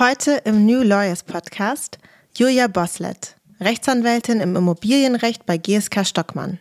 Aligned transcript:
Heute 0.00 0.40
im 0.46 0.64
New 0.64 0.80
Lawyers 0.80 1.22
Podcast 1.22 1.98
Julia 2.34 2.68
Boslett, 2.68 3.36
Rechtsanwältin 3.60 4.40
im 4.40 4.56
Immobilienrecht 4.56 5.44
bei 5.44 5.58
GSK 5.58 6.06
Stockmann. 6.06 6.58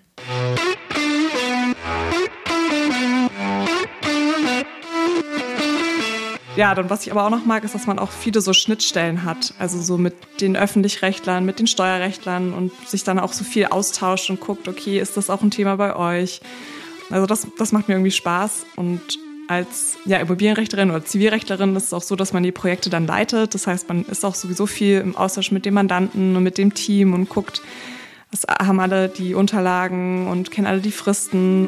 Ja, 6.58 6.76
dann 6.76 6.90
was 6.90 7.06
ich 7.06 7.14
aber 7.14 7.24
auch 7.24 7.30
noch 7.30 7.46
mag, 7.46 7.64
ist, 7.64 7.74
dass 7.74 7.88
man 7.88 7.98
auch 7.98 8.12
viele 8.12 8.42
so 8.42 8.52
Schnittstellen 8.52 9.24
hat. 9.24 9.54
Also 9.58 9.82
so 9.82 9.98
mit 9.98 10.16
den 10.42 10.58
Öffentlichrechtlern, 10.58 11.46
mit 11.46 11.60
den 11.60 11.68
Steuerrechtlern 11.68 12.52
und 12.52 12.74
sich 12.90 13.06
dann 13.06 13.20
auch 13.20 13.32
so 13.32 13.46
viel 13.46 13.68
austauscht 13.68 14.30
und 14.30 14.42
guckt, 14.42 14.68
okay, 14.68 15.00
ist 15.00 15.16
das 15.16 15.30
auch 15.30 15.42
ein 15.42 15.52
Thema 15.52 15.78
bei 15.78 15.96
euch? 15.96 16.42
Also 17.10 17.26
das, 17.26 17.48
das 17.58 17.72
macht 17.72 17.88
mir 17.88 17.94
irgendwie 17.94 18.12
Spaß 18.12 18.66
und 18.76 19.18
als 19.50 19.98
ja, 20.06 20.18
Immobilienrechterin 20.20 20.92
oder 20.92 21.04
Zivilrechtlerin 21.04 21.76
ist 21.76 21.86
es 21.86 21.94
auch 21.94 22.04
so, 22.04 22.16
dass 22.16 22.34
man 22.34 22.44
die 22.44 22.52
Projekte 22.52 22.92
dann 22.92 23.08
leitet. 23.08 23.56
Das 23.56 23.66
heißt, 23.66 23.88
man 23.90 24.06
ist 24.06 24.24
auch 24.24 24.36
sowieso 24.36 24.68
viel 24.68 25.00
im 25.00 25.18
Austausch 25.18 25.52
mit 25.52 25.66
dem 25.66 25.74
Mandanten 25.74 26.36
und 26.36 26.44
mit 26.44 26.60
dem 26.60 26.76
Team 26.76 27.14
und 27.14 27.30
guckt, 27.30 27.64
was 28.30 28.44
haben 28.44 28.80
alle 28.80 29.10
die 29.10 29.34
Unterlagen 29.34 30.28
und 30.28 30.52
kennen 30.52 30.68
alle 30.68 30.82
die 30.82 30.92
Fristen. 30.92 31.68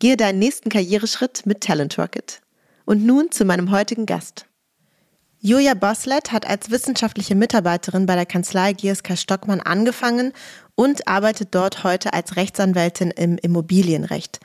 Gehe 0.00 0.16
deinen 0.16 0.38
nächsten 0.38 0.68
Karriereschritt 0.70 1.44
mit 1.44 1.60
Talent 1.60 1.98
Rocket. 1.98 2.40
Und 2.84 3.04
nun 3.04 3.32
zu 3.32 3.44
meinem 3.44 3.70
heutigen 3.70 4.06
Gast. 4.06 4.46
Julia 5.40 5.74
Boslett 5.74 6.32
hat 6.32 6.48
als 6.48 6.70
wissenschaftliche 6.70 7.34
Mitarbeiterin 7.34 8.06
bei 8.06 8.14
der 8.14 8.26
Kanzlei 8.26 8.72
GSK 8.72 9.16
Stockmann 9.16 9.60
angefangen 9.60 10.32
und 10.74 11.06
arbeitet 11.06 11.54
dort 11.54 11.84
heute 11.84 12.12
als 12.12 12.36
Rechtsanwältin 12.36 13.10
im 13.10 13.38
Immobilienrecht. 13.38 14.40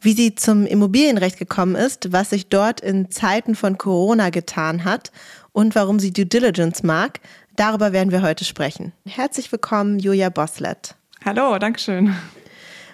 Wie 0.00 0.12
sie 0.12 0.34
zum 0.34 0.66
Immobilienrecht 0.66 1.38
gekommen 1.38 1.74
ist, 1.74 2.12
was 2.12 2.30
sich 2.30 2.48
dort 2.48 2.80
in 2.80 3.10
Zeiten 3.10 3.54
von 3.54 3.78
Corona 3.78 4.30
getan 4.30 4.84
hat 4.84 5.10
und 5.52 5.74
warum 5.74 5.98
sie 5.98 6.12
Due 6.12 6.26
Diligence 6.26 6.82
mag, 6.82 7.20
darüber 7.56 7.92
werden 7.92 8.12
wir 8.12 8.22
heute 8.22 8.44
sprechen. 8.44 8.92
Herzlich 9.06 9.50
willkommen, 9.50 9.98
Julia 9.98 10.28
Boslett. 10.28 10.94
Hallo, 11.24 11.58
Dankeschön. 11.58 12.14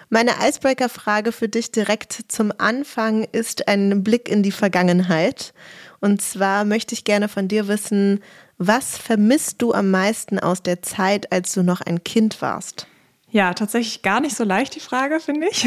Meine 0.09 0.31
Icebreaker-Frage 0.41 1.31
für 1.31 1.49
dich 1.49 1.71
direkt 1.71 2.25
zum 2.27 2.51
Anfang 2.57 3.23
ist 3.31 3.67
ein 3.67 4.03
Blick 4.03 4.29
in 4.29 4.43
die 4.43 4.51
Vergangenheit. 4.51 5.53
Und 5.99 6.21
zwar 6.21 6.65
möchte 6.65 6.93
ich 6.93 7.03
gerne 7.03 7.27
von 7.27 7.47
dir 7.47 7.67
wissen, 7.67 8.21
was 8.57 8.97
vermisst 8.97 9.61
du 9.61 9.73
am 9.73 9.91
meisten 9.91 10.39
aus 10.39 10.63
der 10.63 10.81
Zeit, 10.81 11.31
als 11.31 11.53
du 11.53 11.63
noch 11.63 11.81
ein 11.81 12.03
Kind 12.03 12.41
warst? 12.41 12.87
Ja, 13.31 13.53
tatsächlich 13.53 14.01
gar 14.01 14.21
nicht 14.21 14.35
so 14.35 14.43
leicht 14.45 14.75
die 14.75 14.79
Frage, 14.79 15.19
finde 15.19 15.47
ich. 15.49 15.65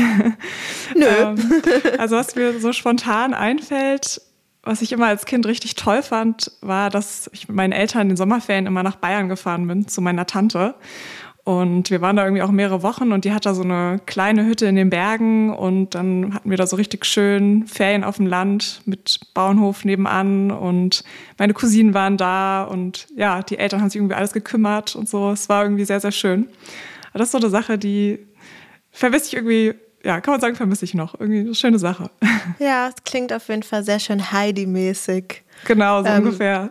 Nö. 0.95 1.05
ähm, 1.07 1.63
also 1.99 2.17
was 2.17 2.35
mir 2.35 2.61
so 2.61 2.73
spontan 2.73 3.35
einfällt, 3.35 4.23
was 4.63 4.81
ich 4.81 4.93
immer 4.93 5.07
als 5.07 5.27
Kind 5.27 5.45
richtig 5.47 5.75
toll 5.75 6.03
fand, 6.03 6.53
war, 6.61 6.89
dass 6.89 7.29
ich 7.33 7.49
mit 7.49 7.57
meinen 7.57 7.73
Eltern 7.73 8.03
in 8.03 8.09
den 8.09 8.17
Sommerferien 8.17 8.67
immer 8.67 8.83
nach 8.83 8.97
Bayern 8.97 9.29
gefahren 9.29 9.67
bin, 9.67 9.87
zu 9.87 10.01
meiner 10.01 10.27
Tante. 10.27 10.77
Und 11.49 11.89
wir 11.89 12.03
waren 12.03 12.15
da 12.15 12.25
irgendwie 12.25 12.43
auch 12.43 12.51
mehrere 12.51 12.83
Wochen 12.83 13.11
und 13.11 13.25
die 13.25 13.33
hat 13.33 13.47
da 13.47 13.55
so 13.55 13.63
eine 13.63 14.03
kleine 14.05 14.45
Hütte 14.45 14.67
in 14.67 14.77
den 14.77 14.91
Bergen 14.91 15.51
und 15.51 15.95
dann 15.95 16.35
hatten 16.35 16.51
wir 16.51 16.59
da 16.59 16.67
so 16.67 16.77
richtig 16.77 17.07
schön 17.07 17.67
Ferien 17.67 18.05
auf 18.05 18.19
dem 18.19 18.27
Land 18.27 18.83
mit 18.85 19.19
Bauernhof 19.33 19.87
nebenan 19.87 20.51
und 20.51 21.05
meine 21.39 21.55
Cousinen 21.55 21.95
waren 21.95 22.19
da 22.19 22.65
und 22.65 23.07
ja, 23.17 23.41
die 23.43 23.57
Eltern 23.57 23.81
haben 23.81 23.89
sich 23.89 23.97
irgendwie 23.97 24.15
alles 24.15 24.35
gekümmert 24.35 24.95
und 24.95 25.09
so. 25.09 25.31
Es 25.31 25.49
war 25.49 25.63
irgendwie 25.63 25.87
sehr, 25.87 26.01
sehr 26.01 26.13
schön. 26.13 26.51
Aber 27.13 27.21
das 27.21 27.29
ist 27.29 27.33
so 27.33 27.39
eine 27.39 27.49
Sache, 27.49 27.79
die 27.79 28.19
vermisse 28.91 29.29
ich 29.29 29.35
irgendwie, 29.37 29.73
ja, 30.05 30.21
kann 30.21 30.33
man 30.33 30.43
sagen, 30.43 30.55
vermisse 30.55 30.85
ich 30.85 30.93
noch. 30.93 31.19
Irgendwie 31.19 31.41
eine 31.41 31.55
schöne 31.55 31.79
Sache. 31.79 32.11
Ja, 32.59 32.89
es 32.89 33.05
klingt 33.05 33.33
auf 33.33 33.49
jeden 33.49 33.63
Fall 33.63 33.85
sehr 33.85 34.01
schön 34.01 34.33
Heidi-mäßig. 34.33 35.45
Genau, 35.65 36.03
so 36.03 36.09
ähm, 36.11 36.25
ungefähr. 36.25 36.71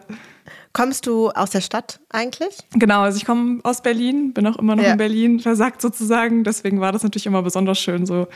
Kommst 0.77 1.07
du 1.07 1.31
aus 1.31 1.49
der 1.49 1.61
Stadt 1.61 1.99
eigentlich? 2.11 2.55
Genau, 2.75 3.01
also 3.01 3.17
ich 3.17 3.25
komme 3.25 3.61
aus 3.63 3.81
Berlin, 3.81 4.31
bin 4.31 4.45
auch 4.45 4.57
immer 4.57 4.75
noch 4.75 4.83
ja. 4.83 4.91
in 4.91 4.97
Berlin 4.99 5.39
versagt 5.39 5.81
sozusagen. 5.81 6.43
Deswegen 6.43 6.79
war 6.79 6.91
das 6.91 7.01
natürlich 7.01 7.25
immer 7.25 7.41
besonders 7.41 7.79
schön, 7.79 8.05
so 8.05 8.27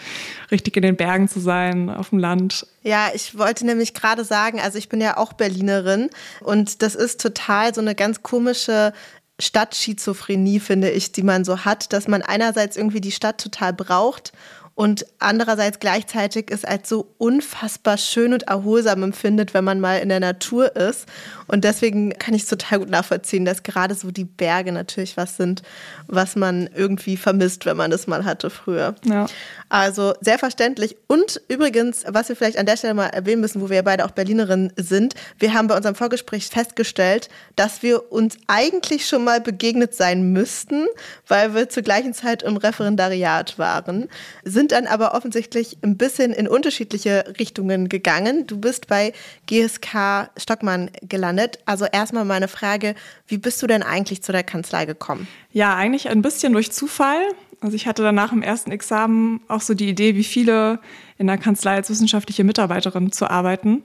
richtig 0.50 0.76
in 0.76 0.82
den 0.82 0.96
Bergen 0.96 1.28
zu 1.28 1.40
sein, 1.40 1.92
auf 1.92 2.10
dem 2.10 2.18
Land. 2.18 2.66
Ja, 2.82 3.10
ich 3.14 3.38
wollte 3.38 3.64
nämlich 3.64 3.94
gerade 3.94 4.24
sagen, 4.24 4.60
also 4.60 4.80
ich 4.80 4.90
bin 4.90 5.02
ja 5.02 5.18
auch 5.18 5.34
Berlinerin 5.34 6.10
und 6.40 6.82
das 6.82 6.96
ist 6.96 7.22
total 7.22 7.76
so 7.76 7.82
eine 7.82 7.94
ganz 7.94 8.24
komische 8.24 8.92
Stadtschizophrenie, 9.38 10.60
finde 10.60 10.90
ich, 10.90 11.12
die 11.12 11.24
man 11.24 11.46
so 11.46 11.60
hat, 11.64 11.94
dass 11.94 12.08
man 12.08 12.24
einerseits 12.24 12.76
irgendwie 12.76 13.02
die 13.02 13.12
Stadt 13.12 13.40
total 13.40 13.72
braucht 13.72 14.34
und 14.82 15.06
andererseits 15.20 15.78
gleichzeitig 15.78 16.48
es 16.50 16.66
als 16.66 16.90
so 16.90 17.14
unfassbar 17.20 18.00
schön 18.00 18.34
und 18.34 18.48
erholsam 18.48 19.04
empfindet, 19.04 19.54
wenn 19.54 19.64
man 19.64 19.80
mal 19.80 20.00
in 20.00 20.10
der 20.10 20.20
Natur 20.20 20.76
ist. 20.76 21.06
Und 21.46 21.66
deswegen 21.66 22.18
kann 22.18 22.34
ich 22.34 22.42
es 22.42 22.48
total 22.48 22.80
gut 22.80 22.90
nachvollziehen, 22.90 23.46
dass 23.46 23.62
gerade 23.62 23.94
so 23.94 24.10
die 24.10 24.24
Berge 24.24 24.72
natürlich 24.72 25.18
was 25.18 25.38
sind, 25.38 25.62
was 26.08 26.36
man 26.36 26.68
irgendwie 26.74 27.16
vermisst, 27.16 27.68
wenn 27.68 27.78
man 27.78 27.92
das 27.92 28.08
mal 28.08 28.26
hatte 28.26 28.50
früher. 28.50 28.96
Ja. 29.06 29.28
Also 29.70 30.16
sehr 30.20 30.40
verständlich. 30.40 30.98
Und 31.08 31.42
übrigens, 31.48 32.04
was 32.08 32.30
wir 32.30 32.36
vielleicht 32.36 32.58
an 32.58 32.66
der 32.66 32.76
Stelle 32.76 32.96
mal 32.96 33.08
erwähnen 33.08 33.42
müssen, 33.42 33.62
wo 33.62 33.70
wir 33.70 33.76
ja 33.76 33.82
beide 33.84 34.04
auch 34.04 34.12
Berlinerinnen 34.12 34.74
sind, 34.78 35.14
wir 35.38 35.54
haben 35.54 35.68
bei 35.68 35.78
unserem 35.78 35.96
Vorgespräch 35.96 36.48
festgestellt, 36.48 37.30
dass 37.56 37.84
wir 37.84 38.12
uns 38.12 38.36
eigentlich 38.48 39.08
schon 39.08 39.24
mal 39.24 39.42
begegnet 39.42 39.94
sein 39.94 40.34
müssten, 40.34 40.88
weil 41.28 41.54
wir 41.54 41.70
zur 41.70 41.84
gleichen 41.84 42.16
Zeit 42.16 42.42
im 42.42 42.58
Referendariat 42.58 43.60
waren, 43.60 44.10
sind 44.44 44.71
dann 44.72 44.88
aber 44.88 45.14
offensichtlich 45.14 45.78
ein 45.82 45.98
bisschen 45.98 46.32
in 46.32 46.48
unterschiedliche 46.48 47.26
Richtungen 47.40 47.90
gegangen. 47.90 48.48
Du 48.48 48.58
bist 48.58 48.88
bei 48.88 49.14
GSK 49.48 50.30
Stockmann 50.38 50.90
gelandet. 51.02 51.60
Also 51.66 51.86
erstmal 51.86 52.26
meine 52.26 52.48
Frage, 52.48 52.96
wie 53.28 53.38
bist 53.38 53.62
du 53.62 53.68
denn 53.68 53.84
eigentlich 53.84 54.24
zu 54.24 54.32
der 54.32 54.44
Kanzlei 54.44 54.86
gekommen? 54.86 55.28
Ja, 55.52 55.76
eigentlich 55.76 56.10
ein 56.10 56.22
bisschen 56.22 56.54
durch 56.54 56.72
Zufall. 56.72 57.22
Also 57.62 57.76
ich 57.76 57.86
hatte 57.86 58.02
danach 58.02 58.32
im 58.32 58.42
ersten 58.42 58.72
Examen 58.72 59.42
auch 59.48 59.62
so 59.62 59.74
die 59.74 59.88
Idee, 59.88 60.16
wie 60.16 60.24
viele 60.24 60.80
in 61.18 61.28
der 61.28 61.38
Kanzlei 61.38 61.76
als 61.76 61.90
wissenschaftliche 61.90 62.44
Mitarbeiterin 62.44 63.12
zu 63.12 63.30
arbeiten. 63.30 63.84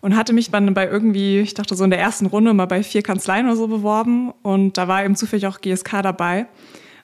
Und 0.00 0.16
hatte 0.16 0.32
mich 0.32 0.52
dann 0.52 0.72
bei 0.74 0.86
irgendwie, 0.86 1.40
ich 1.40 1.54
dachte 1.54 1.74
so 1.74 1.82
in 1.82 1.90
der 1.90 1.98
ersten 1.98 2.26
Runde 2.26 2.54
mal 2.54 2.66
bei 2.66 2.84
vier 2.84 3.02
Kanzleien 3.02 3.46
oder 3.46 3.56
so 3.56 3.66
beworben. 3.66 4.32
Und 4.42 4.78
da 4.78 4.86
war 4.86 5.04
eben 5.04 5.16
zufällig 5.16 5.48
auch 5.48 5.60
GSK 5.60 6.02
dabei, 6.02 6.46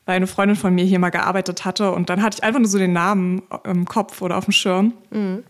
weil 0.07 0.17
eine 0.17 0.27
Freundin 0.27 0.57
von 0.57 0.75
mir 0.75 0.85
hier 0.85 0.99
mal 0.99 1.11
gearbeitet 1.11 1.65
hatte. 1.65 1.93
Und 1.93 2.11
dann 2.11 2.23
hatte 2.23 2.39
ich 2.39 2.45
einfach 2.45 2.61
nur 2.61 2.69
so 2.69 2.79
den 2.79 2.93
Namen 2.93 3.43
im 3.65 3.87
Kopf 3.87 4.23
oder 4.23 4.37
auf 4.37 4.45
dem 4.45 4.53
Schirm. 4.53 4.95
Mhm. 5.11 5.45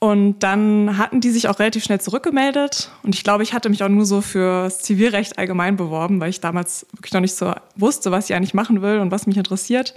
Und 0.00 0.40
dann 0.40 0.96
hatten 0.96 1.20
die 1.20 1.30
sich 1.30 1.48
auch 1.48 1.58
relativ 1.58 1.82
schnell 1.82 2.00
zurückgemeldet. 2.00 2.90
Und 3.02 3.16
ich 3.16 3.24
glaube, 3.24 3.42
ich 3.42 3.52
hatte 3.52 3.68
mich 3.68 3.82
auch 3.82 3.88
nur 3.88 4.06
so 4.06 4.20
für 4.20 4.64
das 4.64 4.80
Zivilrecht 4.80 5.38
allgemein 5.38 5.76
beworben, 5.76 6.20
weil 6.20 6.30
ich 6.30 6.40
damals 6.40 6.86
wirklich 6.92 7.12
noch 7.12 7.20
nicht 7.20 7.34
so 7.34 7.52
wusste, 7.74 8.12
was 8.12 8.30
ich 8.30 8.36
eigentlich 8.36 8.54
machen 8.54 8.80
will 8.80 9.00
und 9.00 9.10
was 9.10 9.26
mich 9.26 9.36
interessiert. 9.36 9.94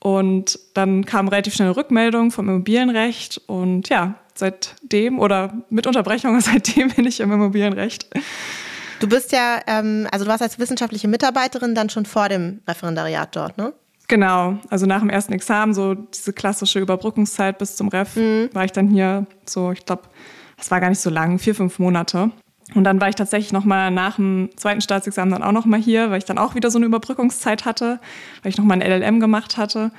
Und 0.00 0.58
dann 0.74 1.06
kam 1.06 1.28
relativ 1.28 1.54
schnell 1.54 1.68
eine 1.68 1.76
Rückmeldung 1.76 2.30
vom 2.30 2.48
Immobilienrecht. 2.48 3.40
Und 3.46 3.88
ja, 3.88 4.16
seitdem 4.34 5.18
oder 5.18 5.62
mit 5.70 5.86
Unterbrechung, 5.86 6.38
seitdem 6.42 6.90
bin 6.90 7.06
ich 7.06 7.20
im 7.20 7.32
Immobilienrecht. 7.32 8.06
Du 9.00 9.08
bist 9.08 9.32
ja, 9.32 9.60
ähm, 9.66 10.06
also 10.10 10.24
du 10.24 10.30
warst 10.30 10.42
als 10.42 10.58
wissenschaftliche 10.58 11.08
Mitarbeiterin 11.08 11.74
dann 11.74 11.90
schon 11.90 12.06
vor 12.06 12.28
dem 12.28 12.60
Referendariat 12.66 13.34
dort, 13.34 13.58
ne? 13.58 13.72
Genau, 14.08 14.58
also 14.70 14.86
nach 14.86 15.00
dem 15.00 15.10
ersten 15.10 15.32
Examen, 15.32 15.74
so 15.74 15.94
diese 15.94 16.32
klassische 16.32 16.78
Überbrückungszeit 16.78 17.58
bis 17.58 17.74
zum 17.76 17.88
Ref, 17.88 18.14
mhm. 18.14 18.50
war 18.52 18.64
ich 18.64 18.72
dann 18.72 18.88
hier 18.88 19.26
so, 19.44 19.72
ich 19.72 19.84
glaube, 19.84 20.02
das 20.56 20.70
war 20.70 20.80
gar 20.80 20.90
nicht 20.90 21.00
so 21.00 21.10
lang, 21.10 21.38
vier, 21.38 21.54
fünf 21.54 21.78
Monate. 21.78 22.30
Und 22.74 22.84
dann 22.84 23.00
war 23.00 23.08
ich 23.08 23.14
tatsächlich 23.14 23.52
nochmal 23.52 23.90
nach 23.90 24.16
dem 24.16 24.50
zweiten 24.56 24.80
Staatsexamen 24.80 25.32
dann 25.32 25.42
auch 25.42 25.52
nochmal 25.52 25.80
hier, 25.80 26.10
weil 26.10 26.18
ich 26.18 26.24
dann 26.24 26.38
auch 26.38 26.54
wieder 26.54 26.70
so 26.70 26.78
eine 26.78 26.86
Überbrückungszeit 26.86 27.64
hatte, 27.64 28.00
weil 28.42 28.50
ich 28.50 28.58
nochmal 28.58 28.80
ein 28.80 29.02
LLM 29.02 29.20
gemacht 29.20 29.56
hatte. 29.56 29.90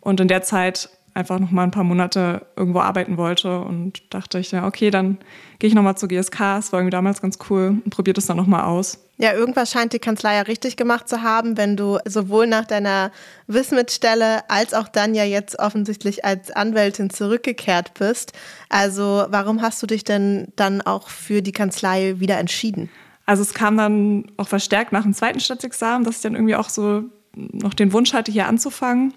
und 0.00 0.20
in 0.20 0.28
der 0.28 0.42
Zeit 0.42 0.90
einfach 1.14 1.38
noch 1.38 1.50
mal 1.50 1.64
ein 1.64 1.70
paar 1.70 1.84
Monate 1.84 2.46
irgendwo 2.56 2.80
arbeiten 2.80 3.16
wollte 3.16 3.60
und 3.60 4.02
dachte 4.14 4.38
ich, 4.38 4.50
ja, 4.50 4.66
okay, 4.66 4.90
dann 4.90 5.18
gehe 5.58 5.68
ich 5.68 5.74
noch 5.74 5.82
mal 5.82 5.96
zur 5.96 6.08
GSK. 6.08 6.58
Es 6.58 6.72
war 6.72 6.80
irgendwie 6.80 6.90
damals 6.90 7.20
ganz 7.20 7.38
cool 7.50 7.80
und 7.84 7.90
probiert 7.90 8.18
es 8.18 8.26
dann 8.26 8.36
noch 8.36 8.46
mal 8.46 8.64
aus. 8.64 8.98
Ja, 9.18 9.32
irgendwas 9.34 9.70
scheint 9.70 9.92
die 9.92 9.98
Kanzlei 9.98 10.34
ja 10.36 10.42
richtig 10.42 10.76
gemacht 10.76 11.08
zu 11.08 11.22
haben, 11.22 11.56
wenn 11.56 11.76
du 11.76 11.98
sowohl 12.06 12.46
nach 12.46 12.64
deiner 12.64 13.12
Wismit-Stelle 13.46 14.48
als 14.50 14.74
auch 14.74 14.88
dann 14.88 15.14
ja 15.14 15.24
jetzt 15.24 15.58
offensichtlich 15.58 16.24
als 16.24 16.50
Anwältin 16.50 17.10
zurückgekehrt 17.10 17.94
bist. 17.94 18.32
Also 18.68 19.26
warum 19.28 19.62
hast 19.62 19.82
du 19.82 19.86
dich 19.86 20.04
denn 20.04 20.48
dann 20.56 20.80
auch 20.80 21.08
für 21.08 21.42
die 21.42 21.52
Kanzlei 21.52 22.18
wieder 22.18 22.38
entschieden? 22.38 22.88
Also 23.26 23.42
es 23.42 23.54
kam 23.54 23.76
dann 23.76 24.24
auch 24.38 24.48
verstärkt 24.48 24.92
nach 24.92 25.02
dem 25.02 25.14
zweiten 25.14 25.40
Staatsexamen, 25.40 26.04
dass 26.04 26.16
ich 26.16 26.22
dann 26.22 26.34
irgendwie 26.34 26.56
auch 26.56 26.68
so 26.68 27.04
noch 27.36 27.74
den 27.74 27.92
Wunsch 27.92 28.12
hatte, 28.14 28.32
hier 28.32 28.46
anzufangen 28.46 29.14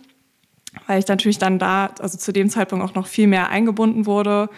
weil 0.87 0.99
ich 0.99 1.07
natürlich 1.07 1.37
dann 1.37 1.59
da, 1.59 1.91
also 1.99 2.17
zu 2.17 2.31
dem 2.31 2.49
Zeitpunkt 2.49 2.83
auch 2.85 2.95
noch 2.95 3.07
viel 3.07 3.27
mehr 3.27 3.49
eingebunden 3.49 4.05
wurde 4.05 4.49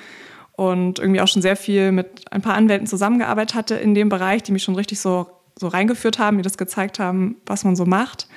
und 0.53 0.99
irgendwie 0.99 1.21
auch 1.21 1.27
schon 1.27 1.41
sehr 1.41 1.55
viel 1.55 1.91
mit 1.91 2.31
ein 2.31 2.41
paar 2.41 2.55
Anwälten 2.55 2.87
zusammengearbeitet 2.87 3.55
hatte 3.55 3.75
in 3.75 3.93
dem 3.93 4.09
Bereich, 4.09 4.43
die 4.43 4.51
mich 4.51 4.63
schon 4.63 4.75
richtig 4.75 4.99
so, 4.99 5.27
so 5.55 5.67
reingeführt 5.67 6.19
haben, 6.19 6.37
mir 6.37 6.43
das 6.43 6.57
gezeigt 6.57 6.99
haben, 6.99 7.37
was 7.45 7.63
man 7.63 7.75
so 7.75 7.85
macht. 7.85 8.27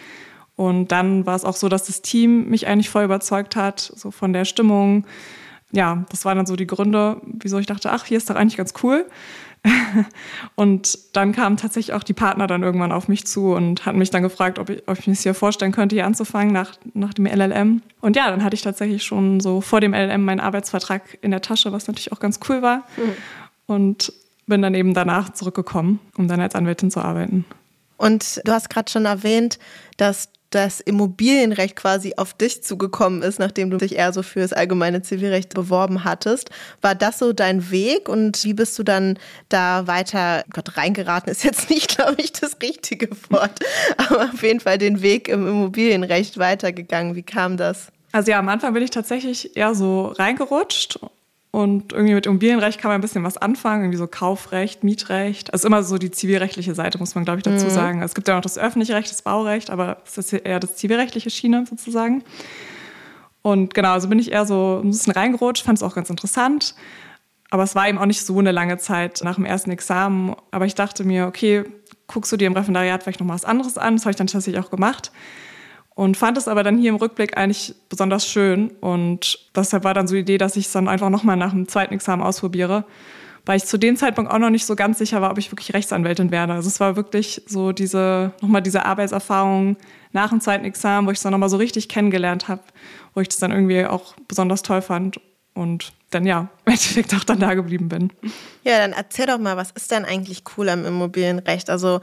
Und 0.56 0.93
dann 0.93 1.25
war 1.25 1.37
es 1.37 1.44
auch 1.44 1.56
so, 1.56 1.71
dass 1.71 1.87
das 1.87 2.03
Team 2.03 2.50
mich 2.50 2.67
eigentlich 2.67 2.91
voll 2.91 3.05
überzeugt 3.05 3.56
hat, 3.56 3.81
so 3.81 4.11
von 4.11 4.35
der 4.35 4.44
Stimmung. 4.44 5.06
Ja, 5.73 6.05
das 6.11 6.27
waren 6.27 6.37
dann 6.37 6.44
so 6.44 6.56
die 6.56 6.67
Gründe, 6.67 7.23
wieso 7.25 7.59
ich 7.59 7.67
dachte, 7.67 7.91
ach, 7.91 8.05
hier 8.05 8.19
ist 8.19 8.29
doch 8.29 8.35
eigentlich 8.35 8.59
ganz 8.59 8.75
cool. 8.82 9.06
und 10.54 10.98
dann 11.12 11.32
kamen 11.32 11.56
tatsächlich 11.56 11.94
auch 11.94 12.02
die 12.02 12.12
Partner 12.12 12.46
dann 12.46 12.62
irgendwann 12.62 12.92
auf 12.92 13.08
mich 13.08 13.26
zu 13.26 13.52
und 13.52 13.84
hatten 13.84 13.98
mich 13.98 14.10
dann 14.10 14.22
gefragt, 14.22 14.58
ob 14.58 14.70
ich, 14.70 14.82
ob 14.86 14.98
ich 14.98 15.06
mir 15.06 15.12
es 15.12 15.22
hier 15.22 15.34
vorstellen 15.34 15.72
könnte, 15.72 15.96
hier 15.96 16.06
anzufangen 16.06 16.52
nach, 16.52 16.72
nach 16.94 17.12
dem 17.12 17.26
LLM. 17.26 17.82
Und 18.00 18.16
ja, 18.16 18.30
dann 18.30 18.42
hatte 18.42 18.54
ich 18.54 18.62
tatsächlich 18.62 19.04
schon 19.04 19.40
so 19.40 19.60
vor 19.60 19.80
dem 19.80 19.92
LLM 19.92 20.24
meinen 20.24 20.40
Arbeitsvertrag 20.40 21.18
in 21.20 21.30
der 21.30 21.42
Tasche, 21.42 21.72
was 21.72 21.86
natürlich 21.86 22.12
auch 22.12 22.20
ganz 22.20 22.40
cool 22.48 22.62
war. 22.62 22.86
Mhm. 22.96 23.16
Und 23.66 24.12
bin 24.46 24.62
dann 24.62 24.74
eben 24.74 24.94
danach 24.94 25.32
zurückgekommen, 25.32 26.00
um 26.16 26.26
dann 26.26 26.40
als 26.40 26.54
Anwältin 26.54 26.90
zu 26.90 27.00
arbeiten. 27.00 27.44
Und 27.96 28.40
du 28.44 28.52
hast 28.52 28.70
gerade 28.70 28.90
schon 28.90 29.04
erwähnt, 29.04 29.58
dass 29.96 30.30
das 30.50 30.81
Immobilienrecht 30.81 31.76
quasi 31.76 32.14
auf 32.17 32.35
dich 32.35 32.62
zugekommen 32.62 33.23
ist, 33.23 33.38
nachdem 33.38 33.70
du 33.70 33.76
dich 33.76 33.97
eher 33.97 34.12
so 34.12 34.23
für 34.23 34.41
das 34.41 34.52
allgemeine 34.52 35.02
Zivilrecht 35.02 35.55
beworben 35.55 36.05
hattest. 36.05 36.50
War 36.81 36.94
das 36.94 37.19
so 37.19 37.32
dein 37.32 37.70
Weg 37.70 38.08
und 38.08 38.44
wie 38.44 38.55
bist 38.55 38.79
du 38.79 38.82
dann 38.82 39.19
da 39.49 39.87
weiter, 39.87 40.44
Gott, 40.52 40.76
reingeraten 40.76 41.31
ist 41.31 41.44
jetzt 41.44 41.70
nicht, 41.70 41.97
glaube 41.97 42.20
ich, 42.20 42.32
das 42.32 42.56
richtige 42.62 43.11
Wort, 43.31 43.61
aber 43.97 44.31
auf 44.35 44.43
jeden 44.43 44.61
Fall 44.61 44.79
den 44.79 45.02
Weg 45.02 45.29
im 45.29 45.47
Immobilienrecht 45.47 46.38
weitergegangen. 46.38 47.14
Wie 47.14 47.23
kam 47.23 47.56
das? 47.56 47.93
Also 48.12 48.32
ja, 48.32 48.41
am 48.41 48.49
Anfang 48.49 48.75
bin 48.75 48.82
ich 48.82 48.91
tatsächlich 48.91 49.56
eher 49.56 49.75
so 49.75 50.06
reingerutscht 50.06 50.99
und 51.52 51.93
irgendwie 51.93 52.14
mit 52.14 52.26
Immobilienrecht 52.26 52.81
kann 52.81 52.91
man 52.91 52.99
ein 52.99 53.00
bisschen 53.00 53.25
was 53.25 53.37
anfangen, 53.37 53.82
irgendwie 53.82 53.99
so 53.99 54.06
Kaufrecht, 54.06 54.85
Mietrecht. 54.85 55.52
Also 55.52 55.67
immer 55.67 55.82
so 55.82 55.99
die 55.99 56.12
zivilrechtliche 56.12 56.75
Seite, 56.76 56.99
muss 56.99 57.17
man, 57.17 57.25
glaube 57.25 57.38
ich, 57.38 57.43
dazu 57.43 57.67
mhm. 57.67 57.70
sagen. 57.70 58.02
Es 58.02 58.14
gibt 58.14 58.29
ja 58.29 58.38
auch 58.38 58.43
das 58.43 58.56
öffentliche 58.56 58.94
Recht, 58.94 59.11
das 59.11 59.23
Baurecht, 59.23 59.69
aber 59.69 59.99
es 60.06 60.17
ist 60.17 60.32
eher 60.32 60.61
das 60.61 60.76
zivilrechtliche 60.76 61.29
Schiene 61.29 61.64
sozusagen. 61.69 62.23
Und 63.43 63.75
genau, 63.75 63.93
also 63.93 64.08
bin 64.08 64.20
ich 64.20 64.31
eher 64.31 64.47
so 64.47 64.81
ein 64.85 64.91
bisschen 64.91 65.12
reingerutscht, 65.12 65.64
fand 65.64 65.79
es 65.79 65.82
auch 65.82 65.94
ganz 65.94 66.08
interessant. 66.08 66.76
Aber 67.50 67.64
es 67.64 67.75
war 67.75 67.88
eben 67.88 67.99
auch 67.99 68.06
nicht 68.06 68.25
so 68.25 68.38
eine 68.38 68.53
lange 68.53 68.79
Zeit 68.79 69.23
nach 69.25 69.35
dem 69.35 69.44
ersten 69.44 69.73
Examen. 69.73 70.37
Aber 70.53 70.67
ich 70.67 70.76
dachte 70.76 71.03
mir, 71.03 71.26
okay, 71.26 71.64
guckst 72.06 72.31
du 72.31 72.37
dir 72.37 72.46
im 72.46 72.53
Referendariat 72.53 73.03
vielleicht 73.03 73.19
noch 73.19 73.26
mal 73.26 73.35
was 73.35 73.44
anderes 73.44 73.76
an? 73.76 73.96
Das 73.96 74.05
habe 74.05 74.12
ich 74.12 74.17
dann 74.17 74.29
tatsächlich 74.29 74.64
auch 74.64 74.70
gemacht 74.70 75.11
und 76.00 76.17
fand 76.17 76.38
es 76.38 76.49
aber 76.49 76.62
dann 76.62 76.79
hier 76.79 76.88
im 76.88 76.97
Rückblick 76.97 77.37
eigentlich 77.37 77.75
besonders 77.91 78.26
schön. 78.26 78.70
Und 78.81 79.38
deshalb 79.55 79.85
war 79.85 79.93
dann 79.93 80.08
so 80.08 80.14
die 80.14 80.23
Idee, 80.23 80.38
dass 80.38 80.56
ich 80.56 80.64
es 80.64 80.73
dann 80.73 80.88
einfach 80.88 81.11
nochmal 81.11 81.37
nach 81.37 81.50
dem 81.50 81.69
zweiten 81.69 81.93
Examen 81.93 82.23
ausprobiere, 82.23 82.87
weil 83.44 83.58
ich 83.58 83.67
zu 83.67 83.76
dem 83.76 83.97
Zeitpunkt 83.97 84.31
auch 84.31 84.38
noch 84.38 84.49
nicht 84.49 84.64
so 84.64 84.76
ganz 84.76 84.97
sicher 84.97 85.20
war, 85.20 85.31
ob 85.31 85.37
ich 85.37 85.52
wirklich 85.52 85.75
Rechtsanwältin 85.75 86.31
werde. 86.31 86.55
Also 86.55 86.69
es 86.69 86.81
war 86.81 86.97
wirklich 86.97 87.43
so 87.47 87.73
diese, 87.73 88.32
nochmal 88.41 88.62
diese 88.62 88.87
Arbeitserfahrung 88.87 89.76
nach 90.12 90.31
dem 90.31 90.41
zweiten 90.41 90.64
Examen, 90.64 91.06
wo 91.06 91.11
ich 91.11 91.19
es 91.19 91.23
dann 91.23 91.32
nochmal 91.32 91.50
so 91.50 91.58
richtig 91.58 91.91
kennengelernt 91.91 92.49
habe, 92.49 92.62
wo 93.12 93.20
ich 93.20 93.29
das 93.29 93.37
dann 93.37 93.50
irgendwie 93.50 93.85
auch 93.85 94.14
besonders 94.26 94.62
toll 94.62 94.81
fand 94.81 95.20
und 95.53 95.93
dann 96.08 96.25
ja, 96.25 96.49
im 96.64 96.73
Endeffekt 96.73 97.12
auch 97.12 97.25
dann 97.25 97.41
da 97.41 97.53
geblieben 97.53 97.91
bin. 97.91 98.11
Ja, 98.64 98.79
dann 98.79 98.94
erzähl 98.94 99.26
doch 99.26 99.38
mal, 99.38 99.58
was 99.58 99.70
ist 99.73 99.91
denn 99.91 100.06
eigentlich 100.06 100.44
cool 100.56 100.70
am 100.70 100.87
Immobilienrecht? 100.87 101.69
Also 101.69 102.00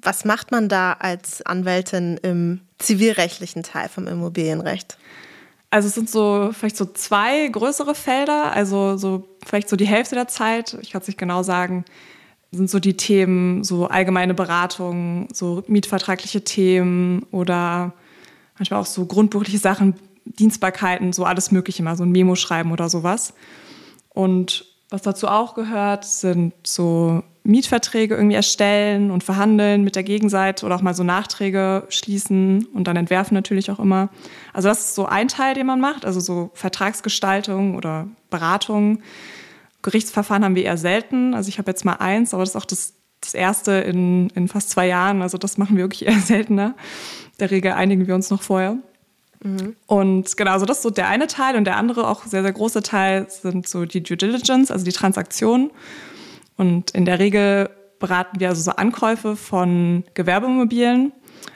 was 0.00 0.24
macht 0.24 0.50
man 0.50 0.68
da 0.68 0.94
als 0.94 1.42
Anwältin 1.42 2.18
im 2.22 2.60
zivilrechtlichen 2.82 3.62
Teil 3.62 3.88
vom 3.88 4.06
Immobilienrecht? 4.06 4.98
Also 5.70 5.88
es 5.88 5.94
sind 5.94 6.10
so 6.10 6.50
vielleicht 6.52 6.76
so 6.76 6.84
zwei 6.84 7.48
größere 7.48 7.94
Felder, 7.94 8.52
also 8.52 8.98
so 8.98 9.26
vielleicht 9.46 9.68
so 9.70 9.76
die 9.76 9.86
Hälfte 9.86 10.14
der 10.14 10.28
Zeit, 10.28 10.76
ich 10.82 10.90
kann 10.90 11.00
es 11.00 11.06
nicht 11.06 11.18
genau 11.18 11.42
sagen, 11.42 11.84
sind 12.50 12.68
so 12.68 12.78
die 12.78 12.96
Themen, 12.96 13.64
so 13.64 13.86
allgemeine 13.86 14.34
Beratung, 14.34 15.28
so 15.32 15.64
mietvertragliche 15.68 16.44
Themen 16.44 17.24
oder 17.30 17.94
manchmal 18.58 18.80
auch 18.80 18.86
so 18.86 19.06
grundbuchliche 19.06 19.58
Sachen, 19.58 19.94
Dienstbarkeiten, 20.26 21.14
so 21.14 21.24
alles 21.24 21.50
Mögliche, 21.50 21.82
mal 21.82 21.96
so 21.96 22.04
ein 22.04 22.12
Memo 22.12 22.34
schreiben 22.34 22.70
oder 22.70 22.90
sowas. 22.90 23.32
Und 24.10 24.66
was 24.92 25.02
dazu 25.02 25.28
auch 25.28 25.54
gehört, 25.54 26.04
sind 26.04 26.52
so 26.64 27.22
Mietverträge 27.44 28.14
irgendwie 28.14 28.36
erstellen 28.36 29.10
und 29.10 29.24
verhandeln 29.24 29.82
mit 29.82 29.96
der 29.96 30.04
Gegenseite 30.04 30.64
oder 30.64 30.76
auch 30.76 30.82
mal 30.82 30.94
so 30.94 31.02
Nachträge 31.02 31.84
schließen 31.88 32.66
und 32.66 32.86
dann 32.86 32.96
entwerfen 32.96 33.34
natürlich 33.34 33.70
auch 33.70 33.80
immer. 33.80 34.10
Also 34.52 34.68
das 34.68 34.80
ist 34.80 34.94
so 34.94 35.06
ein 35.06 35.28
Teil, 35.28 35.54
den 35.54 35.66
man 35.66 35.80
macht, 35.80 36.04
also 36.04 36.20
so 36.20 36.50
Vertragsgestaltung 36.54 37.74
oder 37.74 38.06
Beratung. 38.30 39.02
Gerichtsverfahren 39.82 40.44
haben 40.44 40.54
wir 40.54 40.64
eher 40.64 40.76
selten. 40.76 41.34
Also 41.34 41.48
ich 41.48 41.58
habe 41.58 41.70
jetzt 41.70 41.84
mal 41.84 41.94
eins, 41.94 42.32
aber 42.32 42.44
das 42.44 42.50
ist 42.50 42.56
auch 42.56 42.64
das, 42.64 42.94
das 43.20 43.34
erste 43.34 43.72
in, 43.72 44.30
in 44.30 44.46
fast 44.46 44.70
zwei 44.70 44.86
Jahren. 44.86 45.22
Also 45.22 45.38
das 45.38 45.58
machen 45.58 45.76
wir 45.76 45.84
wirklich 45.84 46.06
eher 46.06 46.20
seltener. 46.20 46.74
Der 47.40 47.50
Regel 47.50 47.72
einigen 47.72 48.06
wir 48.06 48.14
uns 48.14 48.30
noch 48.30 48.42
vorher. 48.42 48.76
Mhm. 49.42 49.76
Und 49.86 50.36
genau, 50.36 50.52
also 50.52 50.66
das 50.66 50.78
ist 50.78 50.82
so 50.82 50.90
der 50.90 51.08
eine 51.08 51.26
Teil 51.26 51.56
und 51.56 51.64
der 51.64 51.76
andere, 51.76 52.08
auch 52.08 52.24
sehr, 52.24 52.42
sehr 52.42 52.52
große 52.52 52.82
Teil, 52.82 53.26
sind 53.28 53.68
so 53.68 53.84
die 53.84 54.02
Due 54.02 54.16
Diligence, 54.16 54.70
also 54.70 54.84
die 54.84 54.92
Transaktionen. 54.92 55.70
Und 56.56 56.92
in 56.92 57.04
der 57.04 57.18
Regel 57.18 57.70
beraten 57.98 58.40
wir 58.40 58.48
also 58.48 58.62
so 58.62 58.72
Ankäufe 58.72 59.36
von 59.36 60.04
Gewerbeimmobilien. 60.14 61.12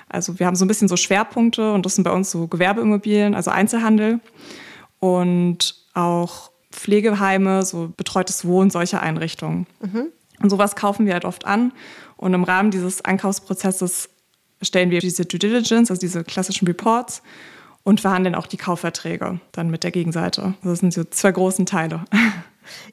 Also 0.09 0.39
wir 0.39 0.47
haben 0.47 0.57
so 0.57 0.65
ein 0.65 0.69
bisschen 0.69 0.89
so 0.89 0.97
Schwerpunkte 0.97 1.73
und 1.73 1.85
das 1.85 1.95
sind 1.95 2.05
bei 2.05 2.13
uns 2.13 2.31
so 2.31 2.47
Gewerbeimmobilien, 2.47 3.35
also 3.35 3.51
Einzelhandel 3.51 4.21
und 5.01 5.75
auch 5.95 6.51
Pflegeheime, 6.71 7.65
so 7.65 7.93
betreutes 7.97 8.45
Wohnen, 8.45 8.71
solche 8.71 9.01
Einrichtungen. 9.01 9.67
Mhm. 9.81 10.07
Und 10.41 10.51
sowas 10.51 10.77
kaufen 10.77 11.07
wir 11.07 11.15
halt 11.15 11.25
oft 11.25 11.47
an. 11.47 11.73
Und 12.17 12.35
im 12.35 12.45
Rahmen 12.45 12.71
dieses 12.71 13.05
Einkaufsprozesses 13.05 14.09
stellen 14.63 14.91
wir 14.91 15.01
diese 15.01 15.25
Due 15.25 15.39
Diligence, 15.39 15.91
also 15.91 16.01
diese 16.01 16.25
klassischen 16.25 16.67
Reports 16.67 17.23
und 17.87 18.01
verhandeln 18.01 18.35
auch 18.35 18.49
die 18.49 18.57
Kaufverträge 18.57 19.39
dann 19.53 19.71
mit 19.71 19.85
der 19.85 19.93
Gegenseite. 19.93 20.55
Das 20.65 20.81
sind 20.81 20.93
so 20.93 21.05
zwei 21.05 21.31
großen 21.31 21.67
Teile. 21.67 22.05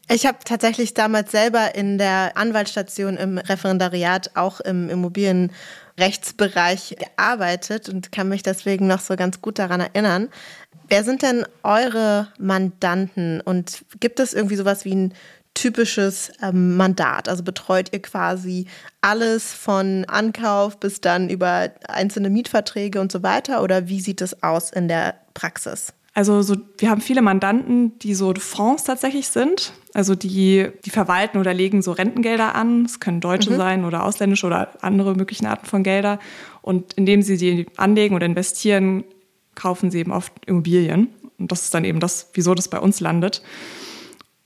Ich 0.07 0.27
habe 0.27 0.37
tatsächlich 0.45 0.93
damals 0.93 1.31
selber 1.31 1.73
in 1.73 1.97
der 1.97 2.37
Anwaltsstation 2.37 3.17
im 3.17 3.39
Referendariat 3.39 4.29
auch 4.35 4.59
im 4.59 4.91
Immobilienrechtsbereich 4.91 6.95
gearbeitet 6.99 7.89
und 7.89 8.11
kann 8.11 8.29
mich 8.29 8.43
deswegen 8.43 8.85
noch 8.85 8.99
so 8.99 9.15
ganz 9.15 9.41
gut 9.41 9.57
daran 9.57 9.79
erinnern. 9.79 10.29
Wer 10.89 11.03
sind 11.03 11.23
denn 11.23 11.43
eure 11.63 12.27
Mandanten 12.37 13.41
und 13.41 13.85
gibt 13.99 14.19
es 14.19 14.35
irgendwie 14.35 14.57
sowas 14.57 14.85
wie 14.85 14.93
ein 14.93 15.15
typisches 15.53 16.31
ähm, 16.41 16.77
Mandat? 16.77 17.29
Also 17.29 17.43
betreut 17.43 17.89
ihr 17.93 18.01
quasi 18.01 18.65
alles 19.01 19.53
von 19.53 20.05
Ankauf 20.05 20.79
bis 20.79 21.01
dann 21.01 21.29
über 21.29 21.71
einzelne 21.87 22.29
Mietverträge 22.29 22.99
und 22.99 23.11
so 23.11 23.23
weiter 23.23 23.63
oder 23.63 23.87
wie 23.87 24.01
sieht 24.01 24.21
es 24.21 24.43
aus 24.43 24.71
in 24.71 24.87
der 24.87 25.15
Praxis? 25.33 25.93
Also 26.15 26.43
so, 26.43 26.55
wir 26.77 26.91
haben 26.91 27.01
viele 27.01 27.23
Mandanten, 27.23 27.97
die 27.99 28.13
so 28.13 28.33
Fonds 28.35 28.83
tatsächlich 28.83 29.29
sind. 29.29 29.73
Also 29.95 30.13
die, 30.13 30.69
die 30.85 30.89
verwalten 30.91 31.39
oder 31.39 31.53
legen 31.53 31.81
so 31.81 31.91
Rentengelder 31.91 32.53
an. 32.53 32.85
Es 32.85 32.99
können 32.99 33.19
Deutsche 33.19 33.51
mhm. 33.51 33.57
sein 33.57 33.85
oder 33.85 34.03
ausländische 34.03 34.45
oder 34.45 34.69
andere 34.81 35.15
möglichen 35.15 35.47
Arten 35.47 35.65
von 35.65 35.81
Gelder. 35.81 36.19
Und 36.61 36.93
indem 36.93 37.23
sie 37.23 37.37
die 37.37 37.65
anlegen 37.77 38.15
oder 38.15 38.27
investieren, 38.27 39.03
kaufen 39.55 39.89
sie 39.89 39.99
eben 39.99 40.11
oft 40.11 40.33
Immobilien. 40.45 41.07
Und 41.39 41.51
das 41.51 41.63
ist 41.63 41.73
dann 41.73 41.83
eben 41.83 41.99
das, 41.99 42.29
wieso 42.33 42.53
das 42.53 42.67
bei 42.67 42.79
uns 42.79 42.99
landet. 42.99 43.41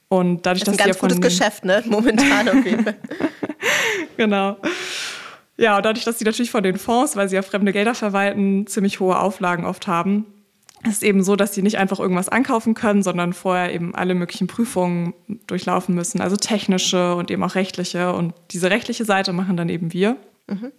Und 0.10 0.46
dadurch, 0.46 0.64
das 0.64 0.76
ist 0.76 0.82
ein 0.82 0.86
ganz 0.88 1.00
gutes 1.00 1.22
Geschäft, 1.22 1.66
ne? 1.66 1.84
Momentan 1.86 2.48
auf 2.48 2.66
jeden 2.66 2.84
Fall. 2.84 2.96
genau. 4.18 4.58
Ja, 5.58 5.78
und 5.78 5.86
dadurch, 5.86 6.06
dass 6.06 6.20
sie 6.20 6.26
natürlich 6.26 6.52
von 6.52 6.64
den 6.64 6.78
Fonds, 6.78 7.16
weil 7.16 7.28
sie 7.28 7.36
ja 7.36 7.42
fremde 7.42 7.74
Gelder 7.74 7.96
verwalten, 7.96 8.68
ziemlich 8.68 9.00
hohe 9.00 9.20
Auflagen 9.20 9.66
oft 9.66 9.88
haben, 9.88 10.26
es 10.84 10.94
ist 10.94 11.04
eben 11.04 11.24
so, 11.24 11.36
dass 11.36 11.54
sie 11.54 11.64
nicht 11.64 11.78
einfach 11.78 12.00
irgendwas 12.00 12.30
ankaufen 12.30 12.74
können, 12.74 13.02
sondern 13.02 13.34
vorher 13.34 13.74
eben 13.74 13.96
alle 13.96 14.14
möglichen 14.14 14.48
Prüfungen 14.48 15.14
durchlaufen 15.48 15.96
müssen, 15.96 16.22
also 16.22 16.36
technische 16.36 17.16
und 17.16 17.32
eben 17.32 17.44
auch 17.44 17.56
rechtliche. 17.56 18.14
Und 18.14 18.34
diese 18.52 18.70
rechtliche 18.70 19.04
Seite 19.04 19.34
machen 19.34 19.58
dann 19.58 19.70
eben 19.70 19.92
wir. 19.92 20.18
Mhm. 20.48 20.72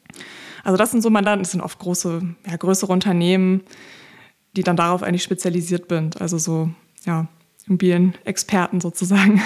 Also 0.63 0.77
das 0.77 0.93
sind 0.93 1.03
so 1.03 1.11
Mandanten, 1.11 1.43
das 1.43 1.53
sind 1.53 1.61
oft 1.61 1.79
große, 1.79 2.23
ja, 2.49 2.57
größere 2.57 2.93
Unternehmen, 2.93 3.63
die 4.57 4.63
dann 4.63 4.77
darauf 4.77 5.03
eigentlich 5.03 5.25
spezialisiert 5.25 5.89
sind. 5.89 6.21
Also 6.21 6.39
so, 6.39 6.71
ja, 7.05 7.27
Immobilienexperten 7.69 8.81
sozusagen. 8.81 9.43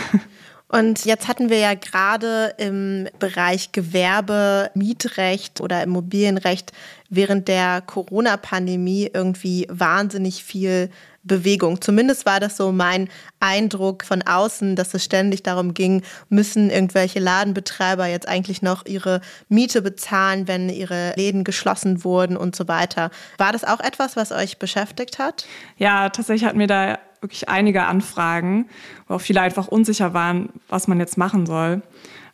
Und 0.69 1.05
jetzt 1.05 1.29
hatten 1.29 1.51
wir 1.51 1.59
ja 1.59 1.75
gerade 1.75 2.55
im 2.57 3.07
Bereich 3.19 3.73
Gewerbe, 3.73 4.71
Mietrecht 4.75 5.61
oder 5.61 5.83
Immobilienrecht 5.83 6.73
während 7.11 7.47
der 7.47 7.83
Corona-Pandemie 7.83 9.11
irgendwie 9.13 9.67
wahnsinnig 9.69 10.43
viel 10.43 10.89
Bewegung. 11.25 11.81
Zumindest 11.83 12.25
war 12.25 12.41
das 12.41 12.57
so 12.57 12.73
mein 12.73 13.09
Eindruck 13.39 14.03
von 14.03 14.23
außen, 14.23 14.75
dass 14.75 14.95
es 14.95 15.05
ständig 15.05 15.43
darum 15.43 15.75
ging, 15.75 16.03
müssen 16.31 16.71
irgendwelche 16.71 17.21
Ladenbetreiber 17.21 18.07
jetzt 18.07 18.27
eigentlich 18.27 18.63
noch 18.63 18.87
ihre 18.87 19.21
Miete 19.51 19.83
bezahlen, 19.83 20.49
wenn 20.49 20.69
ihre 20.69 21.13
Läden 21.17 21.45
geschlossen 21.45 22.03
wurden 22.03 22.37
und 22.37 22.57
so 22.57 22.67
weiter. 22.67 23.11
War 23.37 23.53
das 23.53 23.65
auch 23.65 23.81
etwas, 23.81 24.17
was 24.17 24.33
euch 24.33 24.59
beschäftigt 24.59 25.19
hat? 25.19 25.47
Ja, 25.77 26.09
tatsächlich 26.09 26.49
hatten 26.49 26.59
wir 26.59 26.67
da 26.67 26.99
wirklich 27.23 27.49
einige 27.49 27.85
Anfragen, 27.85 28.67
wo 29.09 29.15
auch 29.15 29.21
viele 29.21 29.41
einfach 29.41 29.69
unsicher 29.69 30.13
waren, 30.13 30.51
was 30.69 30.89
man 30.89 30.99
jetzt 30.99 31.17
machen 31.17 31.47
soll 31.47 31.83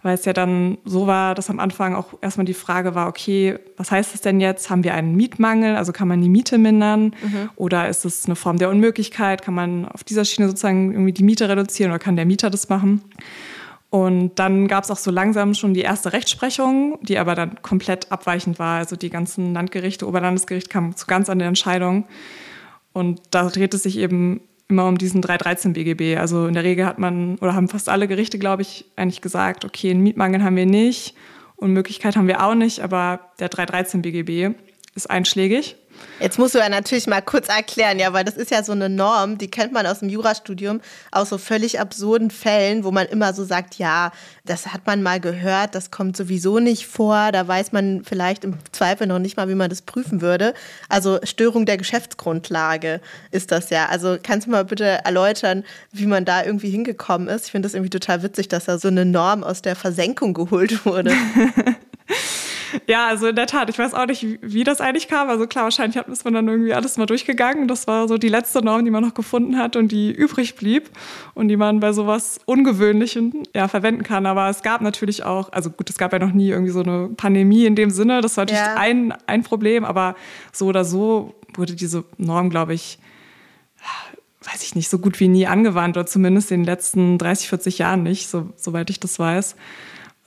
weil 0.03 0.15
es 0.15 0.25
ja 0.25 0.33
dann 0.33 0.79
so 0.85 1.07
war, 1.07 1.35
dass 1.35 1.51
am 1.51 1.59
Anfang 1.59 1.95
auch 1.95 2.15
erstmal 2.21 2.47
die 2.47 2.55
Frage 2.55 2.95
war, 2.95 3.09
okay, 3.09 3.59
was 3.77 3.91
heißt 3.91 4.15
das 4.15 4.21
denn 4.21 4.41
jetzt? 4.41 4.71
Haben 4.71 4.85
wir 4.85 4.95
einen 4.95 5.17
Mietmangel? 5.17 5.77
Also 5.77 5.93
kann 5.93 6.07
man 6.07 6.23
die 6.23 6.29
Miete 6.29 6.57
mindern? 6.57 7.15
Mhm. 7.23 7.51
Oder 7.57 7.89
ist 7.89 8.05
es 8.05 8.27
eine 8.27 8.37
Form 8.37 8.59
der 8.59 8.71
Unmöglichkeit? 8.71 9.43
Kann 9.43 9.55
man 9.55 9.87
auf 9.89 10.05
dieser 10.05 10.25
Schiene 10.25 10.49
sozusagen 10.49 10.93
irgendwie 10.93 11.13
die 11.13 11.25
Miete 11.25 11.49
reduzieren 11.49 11.91
oder 11.91 11.99
kann 11.99 12.17
der 12.17 12.27
Mieter 12.27 12.49
das 12.49 12.69
machen? 12.69 13.03
Und 13.91 14.39
dann 14.39 14.69
gab 14.69 14.85
es 14.85 14.91
auch 14.91 14.99
so 14.99 15.11
langsam 15.11 15.55
schon 15.55 15.75
die 15.75 15.81
erste 15.81 16.13
Rechtsprechung, 16.13 16.99
die 17.03 17.19
aber 17.19 17.35
dann 17.35 17.63
komplett 17.63 18.13
abweichend 18.13 18.59
war. 18.59 18.79
Also 18.79 18.97
die 18.97 19.11
ganzen 19.11 19.55
Landgerichte, 19.55 20.07
Oberlandesgericht 20.07 20.71
kamen 20.71 20.95
zu 20.95 21.07
ganz 21.07 21.29
anderen 21.29 21.49
Entscheidungen. 21.49 22.05
Und 22.93 23.21
da 23.31 23.49
dreht 23.49 23.75
es 23.75 23.83
sich 23.83 23.99
eben 23.99 24.41
immer 24.69 24.87
um 24.87 24.99
diesen 24.99 25.23
313 25.23 25.73
BGB. 25.73 26.19
Also 26.19 26.47
in 26.47 26.55
der 26.55 26.65
Regel 26.65 26.87
hat 26.87 26.99
man, 26.99 27.37
oder 27.37 27.55
haben 27.55 27.69
fast 27.69 27.89
alle 27.89 28.07
Gerichte, 28.07 28.39
glaube 28.39 28.63
ich, 28.63 28.85
eigentlich 28.97 29.23
gesagt, 29.23 29.65
okay, 29.65 29.91
einen 29.91 30.03
Mietmangel 30.03 30.43
haben 30.43 30.57
wir 30.57 30.67
nicht 30.67 31.15
und 31.57 31.73
Möglichkeit 31.73 32.17
haben 32.17 32.29
wir 32.29 32.45
auch 32.45 32.55
nicht, 32.55 32.81
aber 32.81 33.21
der 33.41 33.49
313 33.49 34.03
BGB 34.03 34.55
ist 34.95 35.11
einschlägig. 35.11 35.77
Jetzt 36.21 36.39
musst 36.39 36.55
du 36.55 36.59
ja 36.59 36.69
natürlich 36.69 37.07
mal 37.07 37.23
kurz 37.23 37.49
erklären, 37.49 37.99
ja, 37.99 38.13
weil 38.13 38.25
das 38.25 38.37
ist 38.37 38.51
ja 38.51 38.65
so 38.65 38.73
eine 38.73 38.89
Norm, 38.89 39.39
die 39.39 39.51
kennt 39.51 39.73
man 39.73 39.87
aus 39.87 40.01
dem 40.01 40.09
Jurastudium, 40.09 40.81
aus 41.13 41.29
so 41.29 41.39
völlig 41.39 41.79
absurden 41.79 42.31
Fällen, 42.31 42.83
wo 42.83 42.91
man 42.91 43.07
immer 43.07 43.33
so 43.33 43.45
sagt, 43.45 43.77
ja, 43.77 44.11
das 44.45 44.69
hat 44.69 44.87
man 44.87 45.03
mal 45.03 45.21
gehört, 45.21 45.75
das 45.75 45.91
kommt 45.91 46.17
sowieso 46.17 46.59
nicht 46.59 46.87
vor, 46.87 47.31
da 47.31 47.47
weiß 47.47 47.71
man 47.73 48.03
vielleicht 48.05 48.43
im 48.45 48.59
Zweifel 48.73 49.07
noch 49.07 49.21
nicht 49.21 49.37
mal, 49.37 49.49
wie 49.49 49.55
man 49.55 49.71
das 49.71 49.83
prüfen 49.83 50.21
würde. 50.21 50.55
Also 50.89 51.21
Störung 51.23 51.67
der 51.67 51.77
Geschäftsgrundlage 51.77 53.01
ist 53.31 53.53
das 53.53 53.71
ja. 53.71 53.87
Also 53.87 54.19
kannst 54.21 54.49
du 54.49 54.51
mal 54.51 54.65
bitte 54.65 54.85
erläutern, 55.05 55.65
wie 55.93 56.07
man 56.07 56.25
da 56.25 56.45
irgendwie 56.45 56.71
hingekommen 56.71 57.29
ist? 57.29 57.47
Ich 57.47 57.53
finde 57.53 57.67
das 57.67 57.75
irgendwie 57.75 57.91
total 57.91 58.23
witzig, 58.25 58.49
dass 58.49 58.65
da 58.65 58.79
so 58.79 58.89
eine 58.89 59.05
Norm 59.05 59.45
aus 59.45 59.63
der 59.63 59.77
Versenkung 59.77 60.35
geholt 60.35 60.85
wurde. 60.85 61.13
Ja, 62.87 63.07
also 63.07 63.29
in 63.29 63.37
der 63.37 63.47
Tat, 63.47 63.69
ich 63.71 63.79
weiß 63.79 63.95
auch 63.95 64.07
nicht, 64.07 64.39
wie 64.41 64.65
das 64.65 64.81
eigentlich 64.81 65.09
kam. 65.09 65.29
Also 65.29 65.47
klar, 65.47 65.65
wahrscheinlich 65.65 65.97
hat 65.97 66.09
man 66.25 66.35
dann 66.35 66.49
irgendwie 66.49 66.73
alles 66.73 66.97
mal 66.97 67.07
durchgegangen. 67.07 67.69
Das 67.69 67.87
war 67.87 68.09
so 68.09 68.19
die 68.19 68.29
letzte 68.29 68.63
Norm, 68.63 68.85
die 68.85 68.91
man 68.91 69.03
noch 69.03 69.15
gefunden 69.15 69.59
hat 69.59 69.77
und 69.77 69.93
die 69.93 70.11
übrig 70.11 70.57
blieb 70.57 70.91
und 71.35 71.49
die 71.49 71.57
man 71.57 71.81
bei 71.81 71.93
sowas 71.93 72.41
Ungewöhnlichem 72.47 73.43
ja, 73.55 73.69
verwenden 73.69 74.03
kann. 74.03 74.27
Aber 74.27 74.49
es 74.49 74.63
gab 74.63 74.81
natürlich 74.81 75.25
auch, 75.25 75.53
also 75.53 75.71
gut, 75.71 75.91
es 75.91 75.99
gab 75.99 76.13
ja 76.13 76.19
noch 76.19 76.33
nie 76.33 76.51
irgendwie 76.51 76.73
so 76.73 76.83
eine 76.83 77.11
Pandemie 77.17 77.67
in 77.67 77.75
dem 77.75 77.91
Sinne. 77.91 78.21
Das 78.21 78.37
war 78.37 78.45
natürlich 78.45 78.61
ja. 78.61 78.77
ein, 78.77 79.15
ein 79.27 79.43
Problem, 79.43 79.85
aber 79.85 80.15
so 80.53 80.67
oder 80.67 80.85
so 80.85 81.35
wurde 81.55 81.75
diese 81.75 82.05
Norm, 82.17 82.51
glaube 82.51 82.75
ich, 82.75 82.99
weiß 84.51 84.63
ich 84.63 84.75
nicht, 84.75 84.89
so 84.89 84.99
gut 84.99 85.21
wie 85.21 85.29
nie 85.29 85.47
angewandt 85.47 85.97
oder 85.97 86.07
zumindest 86.07 86.51
in 86.51 86.61
den 86.61 86.67
letzten 86.67 87.19
30, 87.19 87.49
40 87.49 87.79
Jahren 87.79 88.03
nicht, 88.03 88.29
so, 88.29 88.49
soweit 88.57 88.91
ich 88.91 89.01
das 89.01 89.19
weiß. 89.19 89.57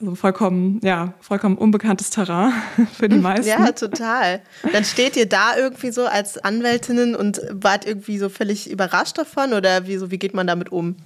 Also 0.02 0.16
vollkommen, 0.16 0.80
ja, 0.82 1.14
vollkommen 1.20 1.56
unbekanntes 1.56 2.10
Terrain 2.10 2.52
für 2.98 3.08
die 3.08 3.16
meisten. 3.18 3.48
Ja, 3.48 3.70
total. 3.70 4.40
Dann 4.72 4.84
steht 4.84 5.16
ihr 5.16 5.26
da 5.26 5.56
irgendwie 5.56 5.92
so 5.92 6.06
als 6.06 6.38
Anwältinnen 6.38 7.14
und 7.14 7.40
wart 7.52 7.86
irgendwie 7.86 8.18
so 8.18 8.28
völlig 8.28 8.68
überrascht 8.68 9.16
davon 9.16 9.52
oder 9.52 9.86
wie, 9.86 9.96
so, 9.96 10.10
wie 10.10 10.18
geht 10.18 10.34
man 10.34 10.48
damit 10.48 10.72
um? 10.72 10.96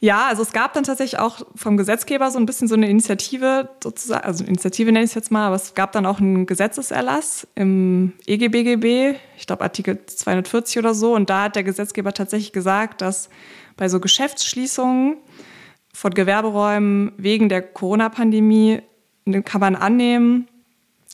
Ja, 0.00 0.26
also 0.26 0.42
es 0.42 0.52
gab 0.52 0.72
dann 0.72 0.82
tatsächlich 0.82 1.20
auch 1.20 1.46
vom 1.54 1.76
Gesetzgeber 1.76 2.32
so 2.32 2.38
ein 2.40 2.46
bisschen 2.46 2.66
so 2.66 2.74
eine 2.74 2.88
Initiative, 2.88 3.68
sozusagen, 3.80 4.24
also 4.24 4.42
Initiative 4.42 4.90
nenne 4.90 5.04
ich 5.04 5.12
es 5.12 5.14
jetzt 5.14 5.30
mal, 5.30 5.46
aber 5.46 5.54
es 5.54 5.74
gab 5.74 5.92
dann 5.92 6.04
auch 6.04 6.18
einen 6.18 6.44
Gesetzeserlass 6.46 7.46
im 7.54 8.12
EGBGB, 8.26 9.14
ich 9.38 9.46
glaube 9.46 9.62
Artikel 9.62 10.04
240 10.04 10.78
oder 10.78 10.94
so, 10.94 11.14
und 11.14 11.30
da 11.30 11.44
hat 11.44 11.54
der 11.54 11.62
Gesetzgeber 11.62 12.12
tatsächlich 12.12 12.52
gesagt, 12.52 13.00
dass 13.00 13.28
bei 13.76 13.88
so 13.88 14.00
Geschäftsschließungen 14.00 15.18
von 15.92 16.12
Gewerberäumen 16.12 17.12
wegen 17.16 17.48
der 17.48 17.62
Corona-Pandemie 17.62 18.80
kann 19.44 19.60
man 19.60 19.76
annehmen 19.76 20.48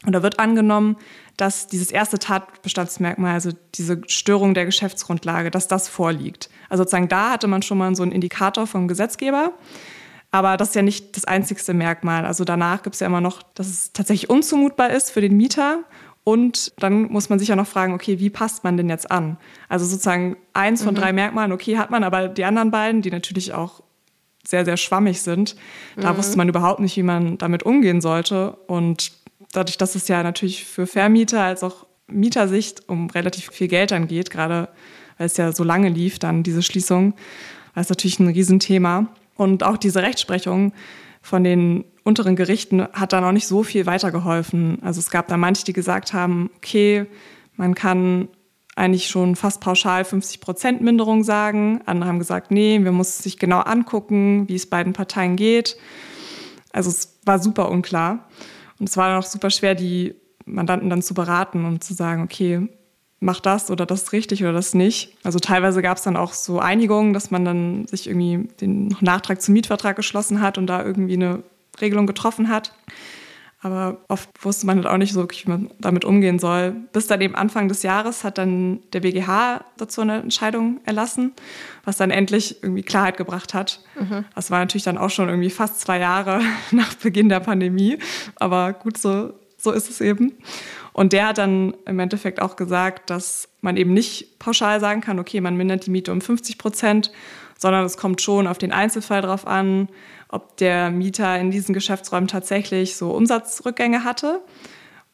oder 0.07 0.23
wird 0.23 0.39
angenommen, 0.39 0.97
dass 1.37 1.67
dieses 1.67 1.91
erste 1.91 2.19
Tatbestandsmerkmal, 2.19 3.35
also 3.35 3.51
diese 3.75 4.01
Störung 4.07 4.55
der 4.55 4.65
Geschäftsgrundlage, 4.65 5.51
dass 5.51 5.69
das 5.69 5.89
vorliegt. 5.89 6.49
Also 6.69 6.83
sozusagen 6.83 7.09
da 7.09 7.31
hatte 7.31 7.49
man 7.49 7.63
schon 7.63 7.79
mal 7.79 7.95
so 7.95 8.03
einen 8.03 8.13
Indikator 8.13 8.67
vom 8.67 8.89
Gesetzgeber. 8.89 9.53
Aber 10.31 10.57
das 10.57 10.71
ist 10.71 10.75
ja 10.75 10.83
nicht 10.83 11.17
das 11.17 11.25
einzigste 11.25 11.75
Merkmal. 11.75 12.27
Also 12.27 12.45
danach 12.45 12.83
gibt 12.83 12.95
es 12.95 13.01
ja 13.01 13.07
immer 13.07 13.21
noch, 13.21 13.43
dass 13.55 13.69
es 13.69 13.93
tatsächlich 13.93 14.29
unzumutbar 14.29 14.91
ist 14.91 15.11
für 15.11 15.21
den 15.21 15.37
Mieter. 15.37 15.85
Und 16.25 16.73
dann 16.79 17.05
muss 17.05 17.31
man 17.31 17.39
sich 17.39 17.49
ja 17.49 17.57
noch 17.57 17.67
fragen, 17.67 17.95
okay, 17.95 18.19
wie 18.19 18.29
passt 18.29 18.63
man 18.63 18.77
denn 18.77 18.91
jetzt 18.91 19.11
an? 19.11 19.39
Also 19.69 19.87
sozusagen 19.87 20.37
eins 20.53 20.83
von 20.83 20.95
mhm. 20.95 20.99
drei 20.99 21.13
Merkmalen, 21.13 21.53
okay, 21.53 21.79
hat 21.79 21.91
man, 21.91 22.05
aber 22.05 22.29
die 22.29 22.45
anderen 22.45 22.71
beiden, 22.71 23.01
die 23.01 23.11
natürlich 23.11 23.55
auch 23.55 23.83
sehr, 24.49 24.65
sehr 24.65 24.79
schwammig 24.79 25.21
sind. 25.21 25.57
Da 25.97 26.15
mhm. 26.15 26.17
wusste 26.17 26.39
man 26.39 26.49
überhaupt 26.49 26.81
nicht, 26.81 26.97
wie 26.97 27.03
man 27.03 27.37
damit 27.37 27.65
umgehen 27.65 28.01
sollte. 28.01 28.53
Und 28.67 29.13
dadurch, 29.53 29.77
dass 29.77 29.95
es 29.95 30.09
ja 30.09 30.23
natürlich 30.23 30.65
für 30.65 30.87
Vermieter 30.87 31.43
als 31.43 31.63
auch 31.63 31.85
Mietersicht 32.07 32.89
um 32.89 33.11
relativ 33.11 33.51
viel 33.51 33.69
Geld 33.69 33.91
dann 33.91 34.09
geht, 34.09 34.31
gerade 34.31 34.71
weil 35.19 35.27
es 35.27 35.37
ja 35.37 35.53
so 35.53 35.65
lange 35.65 35.91
lief, 35.91 36.19
dann 36.19 36.43
diese 36.45 36.63
Schließung, 36.63 37.13
war 37.75 37.83
es 37.83 37.91
natürlich 37.91 38.21
ein 38.21 38.29
Riesenthema. 38.29 39.09
Und 39.37 39.65
auch 39.65 39.77
diese 39.77 40.03
Rechtsprechung 40.03 40.73
von 41.21 41.45
den 41.45 41.85
unteren 42.03 42.35
Gerichten 42.35 42.89
hat 42.95 43.13
dann 43.13 43.25
auch 43.25 43.33
nicht 43.33 43.47
so 43.47 43.63
viel 43.63 43.85
weitergeholfen. 43.85 44.79
Also 44.81 44.99
es 45.01 45.11
gab 45.11 45.29
da 45.29 45.37
manche, 45.37 45.67
die 45.67 45.75
gesagt 45.75 46.15
haben, 46.15 46.49
okay, 46.57 47.05
man 47.57 47.75
kann 47.75 48.29
eigentlich 48.79 49.09
schon 49.09 49.37
fast 49.37 49.61
pauschal 49.61 50.05
50 50.05 50.41
Prozent 50.41 50.81
Minderung 50.81 51.25
sagen. 51.25 51.81
Andere 51.85 52.09
haben 52.09 52.19
gesagt, 52.19 52.51
nee, 52.51 52.79
wir 52.83 52.93
müssen 52.93 53.23
sich 53.23 53.39
genau 53.39 53.61
angucken, 53.61 54.49
wie 54.49 54.55
es 54.55 54.67
beiden 54.67 54.93
Parteien 54.93 55.37
geht. 55.37 55.77
Also 56.73 56.91
es 56.91 57.19
war 57.25 57.41
super 57.41 57.71
unklar. 57.71 58.29
Und 58.79 58.89
es 58.89 58.97
war 58.97 59.09
dann 59.09 59.19
auch 59.19 59.27
super 59.27 59.51
schwer, 59.51 59.75
die 59.75 60.15
Mandanten 60.45 60.89
dann 60.89 61.03
zu 61.03 61.13
beraten 61.13 61.65
und 61.65 61.83
zu 61.83 61.93
sagen, 61.93 62.23
okay, 62.23 62.69
mach 63.21 63.41
das 63.41 63.71
oder 63.71 63.85
das 63.85 64.13
richtig 64.13 64.43
oder 64.43 64.53
das 64.53 64.75
nicht. 64.75 65.17
Also 65.25 65.41
teilweise 65.41 65.83
gab 65.83 65.97
es 65.97 66.05
dann 66.05 66.17
auch 66.17 66.33
so 66.33 66.61
Einigungen, 66.61 67.13
dass 67.13 67.31
man 67.33 67.45
dann 67.45 67.87
sich 67.87 68.07
irgendwie 68.07 68.49
den 68.61 68.97
Nachtrag 69.01 69.43
zum 69.43 69.55
Mietvertrag 69.55 69.97
geschlossen 69.97 70.41
hat 70.41 70.57
und 70.57 70.69
da 70.69 70.85
irgendwie 70.85 71.15
eine 71.15 71.43
Regelung 71.81 72.07
getroffen 72.07 72.49
hat. 72.49 72.73
Aber 73.61 74.05
oft 74.07 74.31
wusste 74.45 74.67
man 74.67 74.77
halt 74.77 74.87
auch 74.87 74.99
nicht 74.99 75.13
so 75.13 75.27
wie 75.29 75.49
man 75.49 75.71
damit 75.81 76.05
umgehen 76.05 76.39
soll. 76.39 76.77
Bis 76.93 77.09
dann 77.09 77.21
eben 77.21 77.35
Anfang 77.35 77.67
des 77.67 77.83
Jahres 77.83 78.23
hat 78.23 78.39
dann 78.39 78.81
der 78.93 79.01
BGH 79.01 79.65
dazu 79.77 80.01
eine 80.01 80.21
Entscheidung 80.21 80.81
erlassen, 80.85 81.33
was 81.85 81.97
dann 81.97 82.13
endlich 82.13 82.63
irgendwie 82.63 82.85
Klarheit 82.85 83.17
gebracht 83.17 83.55
hat. 83.55 83.81
Mhm. 83.99 84.25
Das 84.35 84.53
war 84.53 84.61
natürlich 84.61 84.85
dann 84.85 84.97
auch 84.97 85.11
schon 85.11 85.29
irgendwie 85.29 85.51
fast 85.51 85.81
zwei 85.81 85.99
Jahre 85.99 86.41
nach 86.71 86.95
Beginn 86.95 87.29
der 87.29 87.41
Pandemie. 87.41 87.99
Aber 88.37 88.75
gut, 88.75 88.97
so, 88.97 89.35
so 89.57 89.73
ist 89.73 89.91
es 89.91 90.01
eben. 90.01 90.35
Und 90.93 91.13
der 91.13 91.29
hat 91.29 91.39
dann 91.39 91.75
im 91.85 91.99
Endeffekt 91.99 92.41
auch 92.41 92.55
gesagt, 92.55 93.11
dass 93.11 93.49
man 93.61 93.77
eben 93.77 93.93
nicht 93.93 94.39
pauschal 94.39 94.79
sagen 94.79 95.01
kann, 95.01 95.19
okay, 95.19 95.41
man 95.41 95.57
mindert 95.57 95.87
die 95.87 95.91
Miete 95.91 96.13
um 96.13 96.21
50 96.21 96.59
Prozent, 96.59 97.11
sondern 97.59 97.85
es 97.85 97.97
kommt 97.97 98.23
schon 98.23 98.47
auf 98.47 98.59
den 98.59 98.73
Einzelfall 98.73 99.23
drauf 99.23 99.47
an, 99.47 99.89
ob 100.29 100.57
der 100.57 100.91
Mieter 100.91 101.39
in 101.39 101.51
diesen 101.51 101.75
Geschäftsräumen 101.75 102.29
tatsächlich 102.29 102.97
so 102.97 103.11
Umsatzrückgänge 103.11 104.05
hatte. 104.05 104.41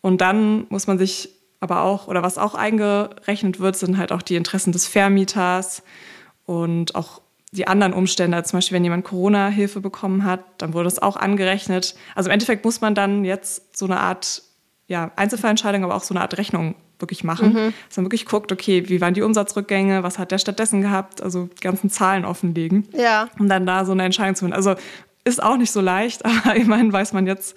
Und 0.01 0.21
dann 0.21 0.67
muss 0.69 0.87
man 0.87 0.99
sich 0.99 1.31
aber 1.61 1.83
auch, 1.83 2.09
oder 2.09 2.23
was 2.23 2.37
auch 2.37 2.55
eingerechnet 2.55 3.59
wird, 3.59 3.77
sind 3.77 3.97
halt 3.97 4.13
auch 4.13 4.23
die 4.23 4.37
Interessen 4.37 4.73
des 4.73 4.87
Vermieters 4.87 5.83
und 6.45 6.95
auch 6.95 7.23
die 7.53 7.67
anderen 7.69 7.93
Umstände, 7.93 8.43
zum 8.43 8.59
Beispiel 8.59 8.75
wenn 8.75 8.85
jemand 8.85 9.05
Corona-Hilfe 9.05 9.81
bekommen 9.81 10.25
hat, 10.25 10.41
dann 10.59 10.75
wurde 10.75 10.89
es 10.89 11.01
auch 11.01 11.17
angerechnet. 11.17 11.95
Also 12.15 12.29
im 12.29 12.35
Endeffekt 12.35 12.65
muss 12.65 12.81
man 12.81 12.95
dann 12.95 13.25
jetzt 13.25 13.77
so 13.77 13.85
eine 13.85 14.01
Art 14.01 14.43
ja, 14.89 15.13
Einzelfallentscheidung, 15.17 15.85
aber 15.85 15.95
auch 15.95 16.03
so 16.03 16.15
eine 16.15 16.21
Art 16.21 16.37
Rechnung 16.37 16.75
wirklich 17.05 17.25
machen. 17.25 17.53
Mhm. 17.53 17.75
Dass 17.89 17.97
man 17.97 18.07
wirklich 18.07 18.27
guckt, 18.27 18.51
okay, 18.51 18.89
wie 18.89 19.01
waren 19.01 19.15
die 19.15 19.23
Umsatzrückgänge, 19.23 20.03
was 20.03 20.19
hat 20.19 20.33
der 20.33 20.39
stattdessen 20.39 20.81
gehabt, 20.81 21.23
also 21.23 21.47
die 21.47 21.61
ganzen 21.61 21.91
Zahlen 21.91 22.25
offenlegen. 22.25 22.89
Ja. 22.93 23.29
Um 23.39 23.49
dann 23.49 23.67
da 23.67 23.85
so 23.85 23.93
eine 23.93 24.05
Entscheidung 24.05 24.35
zu 24.35 24.45
finden. 24.45 24.57
Also 24.57 24.75
ist 25.25 25.43
auch 25.43 25.57
nicht 25.57 25.71
so 25.71 25.81
leicht, 25.81 26.25
aber 26.25 26.57
immerhin 26.57 26.93
weiß 26.93 27.13
man 27.13 27.27
jetzt, 27.27 27.57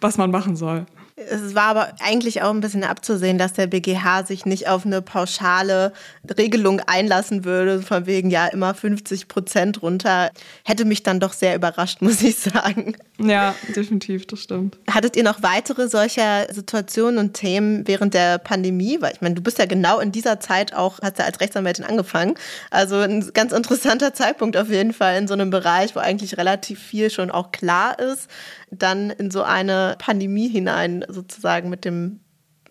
was 0.00 0.18
man 0.18 0.30
machen 0.30 0.56
soll. 0.56 0.86
Es 1.14 1.54
war 1.54 1.64
aber 1.64 1.92
eigentlich 2.00 2.42
auch 2.42 2.50
ein 2.50 2.60
bisschen 2.60 2.84
abzusehen, 2.84 3.36
dass 3.36 3.52
der 3.52 3.66
BGH 3.66 4.24
sich 4.24 4.46
nicht 4.46 4.68
auf 4.68 4.86
eine 4.86 5.02
pauschale 5.02 5.92
Regelung 6.38 6.80
einlassen 6.80 7.44
würde, 7.44 7.82
von 7.82 8.06
wegen 8.06 8.30
ja 8.30 8.46
immer 8.46 8.74
50 8.74 9.28
Prozent 9.28 9.82
runter. 9.82 10.30
Hätte 10.64 10.86
mich 10.86 11.02
dann 11.02 11.20
doch 11.20 11.34
sehr 11.34 11.54
überrascht, 11.54 12.00
muss 12.00 12.22
ich 12.22 12.38
sagen. 12.38 12.96
Ja, 13.18 13.54
definitiv, 13.76 14.26
das 14.26 14.40
stimmt. 14.40 14.78
Hattet 14.90 15.16
ihr 15.16 15.22
noch 15.22 15.42
weitere 15.42 15.88
solcher 15.88 16.52
Situationen 16.52 17.18
und 17.18 17.34
Themen 17.34 17.86
während 17.86 18.14
der 18.14 18.38
Pandemie? 18.38 18.96
Weil 19.00 19.12
ich 19.12 19.20
meine, 19.20 19.34
du 19.34 19.42
bist 19.42 19.58
ja 19.58 19.66
genau 19.66 20.00
in 20.00 20.12
dieser 20.12 20.40
Zeit 20.40 20.74
auch, 20.74 20.98
hast 21.02 21.18
ja 21.18 21.26
als 21.26 21.40
Rechtsanwältin 21.40 21.84
angefangen. 21.84 22.34
Also 22.70 22.96
ein 22.96 23.32
ganz 23.34 23.52
interessanter 23.52 24.14
Zeitpunkt 24.14 24.56
auf 24.56 24.70
jeden 24.70 24.94
Fall 24.94 25.18
in 25.18 25.28
so 25.28 25.34
einem 25.34 25.50
Bereich, 25.50 25.94
wo 25.94 26.00
eigentlich 26.00 26.38
relativ 26.38 26.80
viel 26.80 27.10
schon 27.10 27.30
auch 27.30 27.52
klar 27.52 27.98
ist, 27.98 28.28
dann 28.72 29.10
in 29.10 29.30
so 29.30 29.42
eine 29.42 29.96
Pandemie 29.98 30.48
hinein 30.48 31.04
sozusagen 31.08 31.68
mit 31.68 31.84
dem 31.84 32.20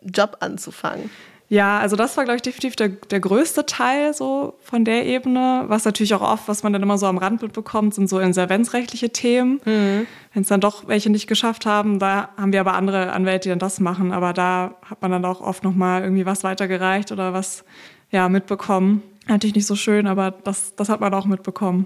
Job 0.01 0.37
anzufangen. 0.39 1.09
Ja, 1.47 1.79
also 1.79 1.97
das 1.97 2.15
war, 2.15 2.23
glaube 2.23 2.37
ich, 2.37 2.43
definitiv 2.43 2.77
der, 2.77 2.87
der 2.87 3.19
größte 3.19 3.65
Teil 3.65 4.13
so 4.13 4.57
von 4.61 4.85
der 4.85 5.05
Ebene. 5.05 5.65
Was 5.67 5.83
natürlich 5.83 6.13
auch 6.13 6.21
oft, 6.21 6.47
was 6.47 6.63
man 6.63 6.71
dann 6.71 6.81
immer 6.81 6.97
so 6.97 7.07
am 7.07 7.17
Rand 7.17 7.41
mitbekommt, 7.41 7.93
sind 7.93 8.07
so 8.07 8.19
insolvenzrechtliche 8.19 9.09
Themen. 9.09 9.59
Mhm. 9.65 10.07
Wenn 10.33 10.43
es 10.43 10.47
dann 10.47 10.61
doch 10.61 10.87
welche 10.87 11.09
nicht 11.09 11.27
geschafft 11.27 11.65
haben, 11.65 11.99
da 11.99 12.29
haben 12.37 12.53
wir 12.53 12.61
aber 12.61 12.75
andere 12.75 13.11
Anwälte, 13.11 13.43
die 13.43 13.49
dann 13.49 13.59
das 13.59 13.81
machen. 13.81 14.13
Aber 14.13 14.31
da 14.31 14.75
hat 14.89 15.01
man 15.01 15.11
dann 15.11 15.25
auch 15.25 15.41
oft 15.41 15.65
nochmal 15.65 16.03
irgendwie 16.03 16.25
was 16.25 16.45
weitergereicht 16.45 17.11
oder 17.11 17.33
was 17.33 17.65
ja, 18.11 18.29
mitbekommen. 18.29 19.03
Natürlich 19.27 19.55
nicht 19.55 19.67
so 19.67 19.75
schön, 19.75 20.07
aber 20.07 20.31
das, 20.31 20.75
das 20.77 20.87
hat 20.87 21.01
man 21.01 21.13
auch 21.13 21.25
mitbekommen. 21.25 21.85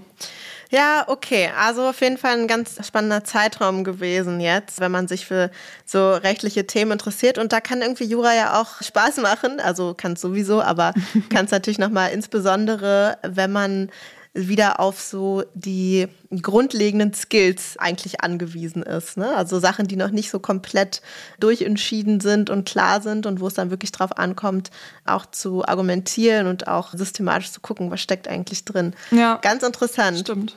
Ja, 0.70 1.04
okay. 1.06 1.50
Also 1.56 1.88
auf 1.88 2.00
jeden 2.00 2.18
Fall 2.18 2.38
ein 2.38 2.48
ganz 2.48 2.84
spannender 2.84 3.22
Zeitraum 3.24 3.84
gewesen 3.84 4.40
jetzt, 4.40 4.80
wenn 4.80 4.90
man 4.90 5.06
sich 5.06 5.24
für 5.26 5.50
so 5.84 6.12
rechtliche 6.14 6.66
Themen 6.66 6.92
interessiert. 6.92 7.38
Und 7.38 7.52
da 7.52 7.60
kann 7.60 7.82
irgendwie 7.82 8.04
Jura 8.04 8.34
ja 8.34 8.60
auch 8.60 8.82
Spaß 8.82 9.18
machen. 9.18 9.60
Also 9.60 9.94
kann 9.94 10.14
es 10.14 10.20
sowieso, 10.20 10.60
aber 10.60 10.92
kann 11.30 11.44
es 11.44 11.50
natürlich 11.52 11.78
nochmal 11.78 12.10
insbesondere, 12.10 13.18
wenn 13.22 13.52
man 13.52 13.90
wieder 14.36 14.80
auf 14.80 15.00
so 15.00 15.44
die 15.54 16.08
grundlegenden 16.42 17.14
Skills 17.14 17.76
eigentlich 17.78 18.20
angewiesen 18.20 18.82
ist. 18.82 19.16
Ne? 19.16 19.34
Also 19.34 19.58
Sachen, 19.58 19.88
die 19.88 19.96
noch 19.96 20.10
nicht 20.10 20.30
so 20.30 20.38
komplett 20.38 21.00
durchentschieden 21.40 22.20
sind 22.20 22.50
und 22.50 22.68
klar 22.68 23.00
sind 23.00 23.26
und 23.26 23.40
wo 23.40 23.46
es 23.46 23.54
dann 23.54 23.70
wirklich 23.70 23.92
drauf 23.92 24.16
ankommt, 24.18 24.70
auch 25.06 25.26
zu 25.26 25.66
argumentieren 25.66 26.46
und 26.46 26.68
auch 26.68 26.92
systematisch 26.92 27.50
zu 27.50 27.60
gucken, 27.60 27.90
was 27.90 28.00
steckt 28.00 28.28
eigentlich 28.28 28.64
drin. 28.64 28.94
Ja. 29.10 29.36
Ganz 29.36 29.62
interessant. 29.62 30.18
Stimmt. 30.20 30.54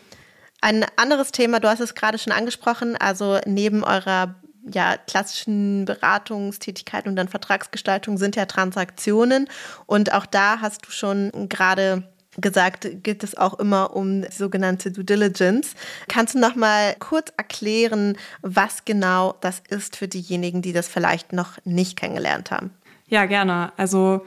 Ein 0.61 0.85
anderes 0.97 1.31
Thema, 1.31 1.61
du 1.61 1.69
hast 1.69 1.79
es 1.79 1.95
gerade 1.95 2.17
schon 2.17 2.33
angesprochen, 2.33 2.97
also 2.97 3.39
neben 3.45 3.85
eurer 3.85 4.35
ja, 4.73 4.97
klassischen 4.97 5.85
Beratungstätigkeit 5.85 7.07
und 7.07 7.15
dann 7.15 7.29
Vertragsgestaltung 7.29 8.17
sind 8.17 8.35
ja 8.35 8.45
Transaktionen. 8.45 9.47
Und 9.85 10.13
auch 10.13 10.25
da 10.25 10.59
hast 10.59 10.85
du 10.85 10.91
schon 10.91 11.31
gerade 11.47 12.03
gesagt, 12.41 12.87
geht 13.03 13.23
es 13.23 13.37
auch 13.37 13.59
immer 13.59 13.95
um 13.95 14.23
sogenannte 14.31 14.91
Due 14.91 15.03
Diligence. 15.03 15.73
Kannst 16.07 16.35
du 16.35 16.39
noch 16.39 16.55
mal 16.55 16.95
kurz 16.99 17.31
erklären, 17.37 18.17
was 18.41 18.85
genau 18.85 19.35
das 19.41 19.61
ist 19.69 19.95
für 19.95 20.07
diejenigen, 20.07 20.61
die 20.61 20.73
das 20.73 20.87
vielleicht 20.87 21.33
noch 21.33 21.57
nicht 21.65 21.97
kennengelernt 21.97 22.51
haben? 22.51 22.71
Ja, 23.07 23.25
gerne. 23.25 23.73
Also 23.77 24.25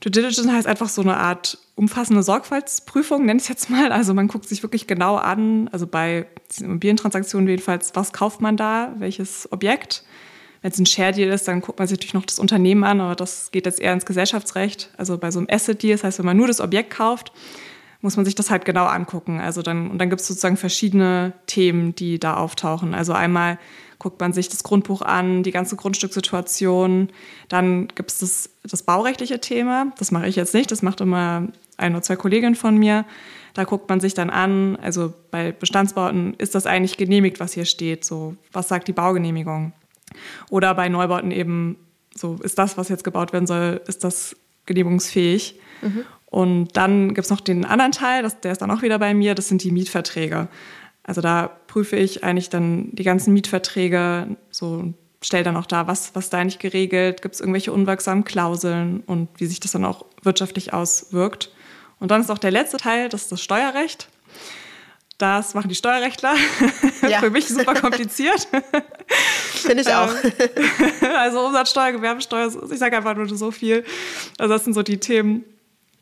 Due 0.00 0.10
Diligence 0.10 0.50
heißt 0.50 0.66
einfach 0.66 0.88
so 0.88 1.02
eine 1.02 1.16
Art 1.16 1.58
umfassende 1.74 2.22
Sorgfaltsprüfung, 2.22 3.24
nenne 3.24 3.38
ich 3.38 3.44
es 3.44 3.48
jetzt 3.48 3.70
mal. 3.70 3.92
Also 3.92 4.14
man 4.14 4.28
guckt 4.28 4.48
sich 4.48 4.62
wirklich 4.62 4.86
genau 4.86 5.16
an, 5.16 5.68
also 5.68 5.86
bei 5.86 6.26
Immobilientransaktionen 6.58 7.48
jedenfalls, 7.48 7.94
was 7.94 8.12
kauft 8.12 8.40
man 8.40 8.56
da, 8.56 8.94
welches 8.98 9.50
Objekt 9.52 10.04
wenn 10.66 10.72
es 10.72 10.80
ein 10.80 10.86
Share 10.86 11.12
Deal 11.12 11.30
ist, 11.30 11.46
dann 11.46 11.60
guckt 11.60 11.78
man 11.78 11.86
sich 11.86 11.96
natürlich 11.96 12.14
noch 12.14 12.26
das 12.26 12.40
Unternehmen 12.40 12.82
an, 12.82 13.00
aber 13.00 13.14
das 13.14 13.52
geht 13.52 13.66
jetzt 13.66 13.78
eher 13.78 13.92
ins 13.92 14.04
Gesellschaftsrecht. 14.04 14.90
Also 14.96 15.16
bei 15.16 15.30
so 15.30 15.38
einem 15.38 15.46
Asset 15.48 15.80
Deal, 15.80 15.94
das 15.94 16.02
heißt, 16.02 16.18
wenn 16.18 16.26
man 16.26 16.36
nur 16.36 16.48
das 16.48 16.60
Objekt 16.60 16.90
kauft, 16.90 17.30
muss 18.00 18.16
man 18.16 18.24
sich 18.24 18.34
das 18.34 18.50
halt 18.50 18.64
genau 18.64 18.86
angucken. 18.86 19.38
Also 19.38 19.62
dann, 19.62 19.88
und 19.88 19.98
dann 19.98 20.10
gibt 20.10 20.22
es 20.22 20.26
sozusagen 20.26 20.56
verschiedene 20.56 21.34
Themen, 21.46 21.94
die 21.94 22.18
da 22.18 22.36
auftauchen. 22.36 22.94
Also 22.94 23.12
einmal 23.12 23.60
guckt 24.00 24.18
man 24.18 24.32
sich 24.32 24.48
das 24.48 24.64
Grundbuch 24.64 25.02
an, 25.02 25.44
die 25.44 25.52
ganze 25.52 25.76
Grundstückssituation. 25.76 27.10
Dann 27.48 27.86
gibt 27.86 28.10
es 28.10 28.18
das, 28.18 28.50
das 28.68 28.82
baurechtliche 28.82 29.40
Thema. 29.40 29.92
Das 30.00 30.10
mache 30.10 30.26
ich 30.26 30.34
jetzt 30.34 30.52
nicht, 30.52 30.72
das 30.72 30.82
macht 30.82 31.00
immer 31.00 31.46
ein 31.76 31.92
oder 31.92 32.02
zwei 32.02 32.16
Kolleginnen 32.16 32.56
von 32.56 32.76
mir. 32.76 33.04
Da 33.54 33.62
guckt 33.62 33.88
man 33.88 34.00
sich 34.00 34.14
dann 34.14 34.30
an, 34.30 34.74
also 34.82 35.14
bei 35.30 35.52
Bestandsbauten, 35.52 36.34
ist 36.38 36.56
das 36.56 36.66
eigentlich 36.66 36.96
genehmigt, 36.96 37.38
was 37.38 37.52
hier 37.52 37.66
steht? 37.66 38.04
So, 38.04 38.34
was 38.50 38.66
sagt 38.66 38.88
die 38.88 38.92
Baugenehmigung? 38.92 39.72
Oder 40.50 40.74
bei 40.74 40.88
Neubauten 40.88 41.30
eben, 41.30 41.76
so 42.14 42.38
ist 42.42 42.58
das, 42.58 42.76
was 42.76 42.88
jetzt 42.88 43.04
gebaut 43.04 43.32
werden 43.32 43.46
soll, 43.46 43.80
ist 43.86 44.04
das 44.04 44.36
genehmigungsfähig. 44.66 45.58
Mhm. 45.82 46.04
Und 46.26 46.76
dann 46.76 47.14
gibt 47.14 47.24
es 47.24 47.30
noch 47.30 47.40
den 47.40 47.64
anderen 47.64 47.92
Teil, 47.92 48.22
das, 48.22 48.40
der 48.40 48.52
ist 48.52 48.60
dann 48.60 48.70
auch 48.70 48.82
wieder 48.82 48.98
bei 48.98 49.14
mir, 49.14 49.34
das 49.34 49.48
sind 49.48 49.62
die 49.62 49.70
Mietverträge. 49.70 50.48
Also 51.02 51.20
da 51.20 51.50
prüfe 51.68 51.96
ich 51.96 52.24
eigentlich 52.24 52.50
dann 52.50 52.90
die 52.92 53.04
ganzen 53.04 53.32
Mietverträge, 53.32 54.36
so 54.50 54.92
stelle 55.22 55.44
dann 55.44 55.56
auch 55.56 55.66
da, 55.66 55.86
was, 55.86 56.14
was 56.14 56.30
da 56.30 56.38
eigentlich 56.38 56.58
geregelt, 56.58 57.22
gibt 57.22 57.34
es 57.34 57.40
irgendwelche 57.40 57.72
unwirksamen 57.72 58.24
Klauseln 58.24 59.00
und 59.06 59.28
wie 59.36 59.46
sich 59.46 59.60
das 59.60 59.72
dann 59.72 59.84
auch 59.84 60.04
wirtschaftlich 60.22 60.72
auswirkt. 60.72 61.52
Und 61.98 62.10
dann 62.10 62.20
ist 62.20 62.30
auch 62.30 62.38
der 62.38 62.50
letzte 62.50 62.76
Teil, 62.76 63.08
das 63.08 63.22
ist 63.22 63.32
das 63.32 63.42
Steuerrecht. 63.42 64.08
Das 65.18 65.54
machen 65.54 65.68
die 65.68 65.74
Steuerrechtler. 65.74 66.34
Ja. 67.06 67.20
Für 67.20 67.30
mich 67.30 67.46
super 67.46 67.74
kompliziert. 67.74 68.48
Finde 69.52 69.82
ich 69.82 69.94
auch. 69.94 70.12
Ähm, 70.24 71.10
also 71.16 71.46
Umsatzsteuer, 71.46 71.92
Gewerbesteuer, 71.92 72.50
ich 72.68 72.78
sage 72.80 72.96
einfach 72.96 73.14
nur 73.14 73.28
so 73.28 73.52
viel. 73.52 73.84
Also 74.38 74.54
das 74.54 74.64
sind 74.64 74.74
so 74.74 74.82
die 74.82 74.98
Themen, 74.98 75.44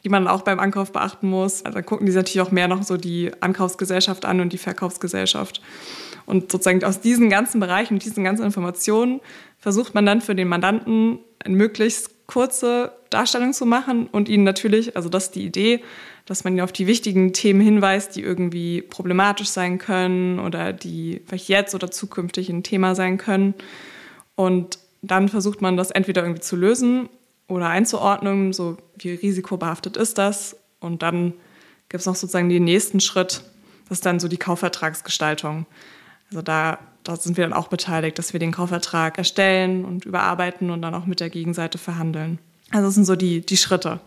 die 0.03 0.09
man 0.09 0.27
auch 0.27 0.43
beim 0.43 0.59
Ankauf 0.61 0.93
beachten 0.93 1.29
muss. 1.29 1.63
Also 1.63 1.77
da 1.77 1.83
gucken 1.83 2.07
die 2.07 2.13
natürlich 2.13 2.41
auch 2.41 2.53
mehr 2.53 2.69
noch 2.69 2.85
so 2.85 2.97
die 2.97 3.33
Ankaufsgesellschaft 3.41 4.25
an 4.25 4.41
und 4.41 4.55
die 4.55 4.59
Verkaufsgesellschaft. 4.59 5.61
Und 6.25 6.53
sozusagen 6.53 6.83
aus 6.85 7.01
diesen 7.01 7.29
ganzen 7.29 7.61
Bereichen, 7.61 7.99
diesen 7.99 8.25
ganzen 8.25 8.45
Informationen 8.45 9.21
versucht 9.59 9.95
man 9.95 10.07
dann 10.07 10.23
für 10.23 10.35
den 10.35 10.49
Mandanten 10.49 11.19
eine 11.45 11.57
möglichst 11.57 12.27
kurze 12.27 12.93
Darstellung 13.11 13.53
zu 13.53 13.67
machen 13.67 14.07
und 14.07 14.29
ihnen 14.29 14.45
natürlich, 14.45 14.97
also 14.97 15.11
das 15.11 15.25
ist 15.25 15.35
die 15.35 15.45
Idee, 15.45 15.83
dass 16.27 16.45
man 16.45 16.59
auf 16.61 16.73
die 16.73 16.87
wichtigen 16.87 17.33
Themen 17.33 17.61
hinweist, 17.61 18.17
die 18.17 18.23
irgendwie 18.23 18.83
problematisch 18.83 19.49
sein 19.49 19.79
können 19.79 20.39
oder 20.39 20.73
die 20.73 21.21
vielleicht 21.27 21.49
jetzt 21.49 21.75
oder 21.75 21.91
zukünftig 21.91 22.49
ein 22.49 22.63
Thema 22.63 22.95
sein 22.95 23.19
können. 23.19 23.55
Und 24.35 24.79
dann 25.03 25.29
versucht 25.29 25.61
man 25.61 25.77
das 25.77 25.91
entweder 25.91 26.23
irgendwie 26.23 26.41
zu 26.41 26.57
lösen 26.57 27.09
oder 27.47 27.69
einzuordnen, 27.69 28.53
so 28.53 28.79
wie 28.97 29.11
risikobehaftet 29.11 29.97
ist 29.97 30.17
das. 30.17 30.57
Und 30.81 31.03
dann 31.03 31.35
gibt 31.89 32.01
es 32.01 32.07
noch 32.07 32.17
sozusagen 32.17 32.49
den 32.49 32.65
nächsten 32.65 33.01
Schritt, 33.01 33.43
das 33.89 33.99
ist 33.99 34.07
dann 34.07 34.19
so 34.19 34.29
die 34.29 34.39
Kaufvertragsgestaltung. 34.39 35.67
Also 36.31 36.41
da, 36.41 36.79
da 37.03 37.17
sind 37.17 37.37
wir 37.37 37.45
dann 37.45 37.53
auch 37.53 37.69
beteiligt, 37.69 38.19
dass 38.19 38.33
wir 38.33 38.41
den 38.41 38.53
Kaufvertrag 38.53 39.19
erstellen 39.19 39.85
und 39.85 40.07
überarbeiten 40.07 40.71
und 40.71 40.81
dann 40.81 40.95
auch 40.95 41.05
mit 41.05 41.21
der 41.21 41.29
Gegenseite 41.29 41.77
verhandeln. 41.77 42.39
Also 42.71 42.87
das 42.87 42.95
sind 42.95 43.05
so 43.05 43.15
die, 43.15 43.45
die 43.45 43.59
Schritte. 43.59 44.01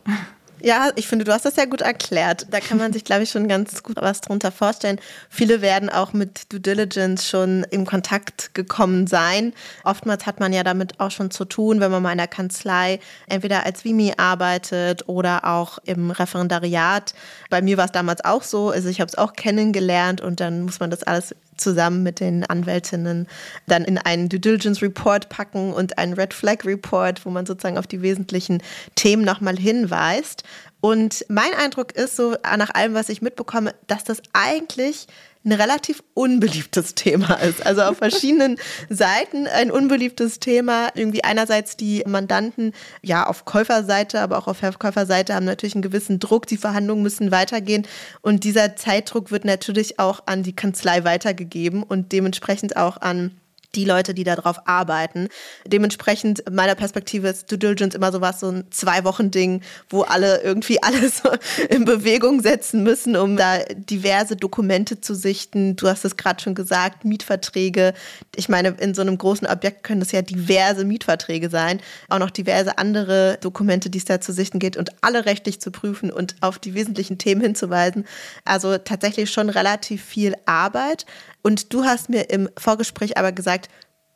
Ja, 0.61 0.89
ich 0.95 1.07
finde, 1.07 1.23
du 1.23 1.33
hast 1.33 1.45
das 1.45 1.55
ja 1.55 1.65
gut 1.65 1.81
erklärt. 1.81 2.47
Da 2.49 2.59
kann 2.59 2.79
man 2.79 2.91
sich, 2.91 3.03
glaube 3.03 3.23
ich, 3.23 3.29
schon 3.29 3.47
ganz 3.47 3.83
gut 3.83 3.97
was 3.99 4.21
drunter 4.21 4.51
vorstellen. 4.51 4.99
Viele 5.29 5.61
werden 5.61 5.89
auch 5.89 6.13
mit 6.13 6.51
Due 6.51 6.59
Diligence 6.59 7.27
schon 7.27 7.63
in 7.69 7.85
Kontakt 7.85 8.55
gekommen 8.55 9.05
sein. 9.05 9.53
Oftmals 9.83 10.25
hat 10.25 10.39
man 10.39 10.53
ja 10.53 10.63
damit 10.63 10.99
auch 10.99 11.11
schon 11.11 11.29
zu 11.29 11.45
tun, 11.45 11.79
wenn 11.79 11.91
man 11.91 12.01
mal 12.01 12.11
in 12.11 12.17
der 12.17 12.27
Kanzlei 12.27 12.99
entweder 13.27 13.65
als 13.65 13.85
Vimi 13.85 14.13
arbeitet 14.17 15.07
oder 15.07 15.45
auch 15.45 15.77
im 15.85 16.09
Referendariat. 16.09 17.13
Bei 17.51 17.61
mir 17.61 17.77
war 17.77 17.85
es 17.85 17.91
damals 17.91 18.25
auch 18.25 18.41
so. 18.41 18.71
Also 18.71 18.89
ich 18.89 18.99
habe 18.99 19.09
es 19.09 19.17
auch 19.17 19.33
kennengelernt 19.33 20.21
und 20.21 20.39
dann 20.39 20.63
muss 20.63 20.79
man 20.79 20.89
das 20.89 21.03
alles 21.03 21.35
zusammen 21.57 22.03
mit 22.03 22.19
den 22.19 22.45
Anwältinnen 22.45 23.27
dann 23.67 23.83
in 23.83 23.97
einen 23.97 24.29
Due 24.29 24.39
Diligence 24.39 24.81
Report 24.81 25.29
packen 25.29 25.73
und 25.73 25.97
einen 25.97 26.13
Red 26.13 26.33
Flag 26.33 26.65
Report, 26.65 27.25
wo 27.25 27.29
man 27.29 27.45
sozusagen 27.45 27.77
auf 27.77 27.87
die 27.87 28.01
wesentlichen 28.01 28.61
Themen 28.95 29.23
nochmal 29.23 29.57
hinweist. 29.57 30.43
Und 30.79 31.25
mein 31.27 31.53
Eindruck 31.53 31.93
ist 31.93 32.15
so, 32.15 32.35
nach 32.57 32.73
allem, 32.73 32.93
was 32.93 33.09
ich 33.09 33.21
mitbekomme, 33.21 33.73
dass 33.87 34.03
das 34.03 34.21
eigentlich 34.33 35.07
ein 35.47 35.53
relativ 35.53 36.03
unbeliebtes 36.13 36.93
Thema 36.93 37.35
ist. 37.35 37.65
Also 37.65 37.83
auf 37.83 37.97
verschiedenen 37.97 38.57
Seiten 38.89 39.47
ein 39.47 39.71
unbeliebtes 39.71 40.39
Thema. 40.39 40.89
Irgendwie 40.93 41.23
einerseits 41.23 41.77
die 41.77 42.03
Mandanten, 42.05 42.73
ja, 43.01 43.25
auf 43.25 43.45
Käuferseite, 43.45 44.19
aber 44.19 44.37
auch 44.37 44.47
auf 44.47 44.57
Verkäuferseite 44.57 45.33
haben 45.33 45.45
natürlich 45.45 45.75
einen 45.75 45.81
gewissen 45.81 46.19
Druck. 46.19 46.47
Die 46.47 46.57
Verhandlungen 46.57 47.01
müssen 47.01 47.31
weitergehen. 47.31 47.87
Und 48.21 48.43
dieser 48.43 48.75
Zeitdruck 48.75 49.31
wird 49.31 49.45
natürlich 49.45 49.99
auch 49.99 50.23
an 50.25 50.43
die 50.43 50.55
Kanzlei 50.55 51.03
weitergegeben 51.05 51.83
und 51.83 52.11
dementsprechend 52.11 52.75
auch 52.75 52.97
an 52.97 53.31
die 53.75 53.85
Leute, 53.85 54.13
die 54.13 54.23
darauf 54.23 54.67
arbeiten. 54.67 55.27
Dementsprechend 55.65 56.43
meiner 56.51 56.75
Perspektive 56.75 57.27
ist 57.27 57.51
Due 57.51 57.57
Diligence 57.57 57.95
immer 57.95 58.11
so 58.11 58.17
so 58.39 58.51
ein 58.51 58.65
Zwei-Wochen-Ding, 58.71 59.61
wo 59.89 60.01
alle 60.01 60.41
irgendwie 60.41 60.81
alles 60.83 61.21
in 61.69 61.85
Bewegung 61.85 62.41
setzen 62.41 62.83
müssen, 62.83 63.15
um 63.15 63.37
da 63.37 63.59
diverse 63.75 64.35
Dokumente 64.35 64.99
zu 65.01 65.15
sichten. 65.15 65.75
Du 65.75 65.87
hast 65.87 66.05
es 66.05 66.17
gerade 66.17 66.41
schon 66.41 66.55
gesagt, 66.55 67.05
Mietverträge. 67.05 67.93
Ich 68.35 68.49
meine, 68.49 68.69
in 68.79 68.93
so 68.93 69.01
einem 69.01 69.17
großen 69.17 69.47
Objekt 69.47 69.83
können 69.83 69.99
das 69.99 70.11
ja 70.11 70.21
diverse 70.21 70.85
Mietverträge 70.85 71.49
sein, 71.49 71.81
auch 72.09 72.19
noch 72.19 72.31
diverse 72.31 72.77
andere 72.77 73.37
Dokumente, 73.41 73.89
die 73.89 73.99
es 73.99 74.05
da 74.05 74.19
zu 74.19 74.33
sichten 74.33 74.59
geht 74.59 74.77
und 74.77 74.91
alle 75.01 75.25
rechtlich 75.25 75.61
zu 75.61 75.71
prüfen 75.71 76.11
und 76.11 76.35
auf 76.41 76.59
die 76.59 76.73
wesentlichen 76.73 77.17
Themen 77.17 77.41
hinzuweisen. 77.41 78.05
Also 78.45 78.77
tatsächlich 78.77 79.31
schon 79.31 79.49
relativ 79.49 80.03
viel 80.03 80.35
Arbeit. 80.45 81.05
Und 81.43 81.73
du 81.73 81.85
hast 81.85 82.09
mir 82.09 82.29
im 82.29 82.49
Vorgespräch 82.57 83.17
aber 83.17 83.31
gesagt, 83.31 83.56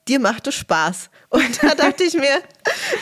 dir 0.08 0.20
macht 0.20 0.48
es 0.48 0.56
Spaß. 0.56 1.10
Und 1.32 1.64
da 1.64 1.76
dachte 1.76 2.04
ich 2.04 2.14
mir, 2.16 2.42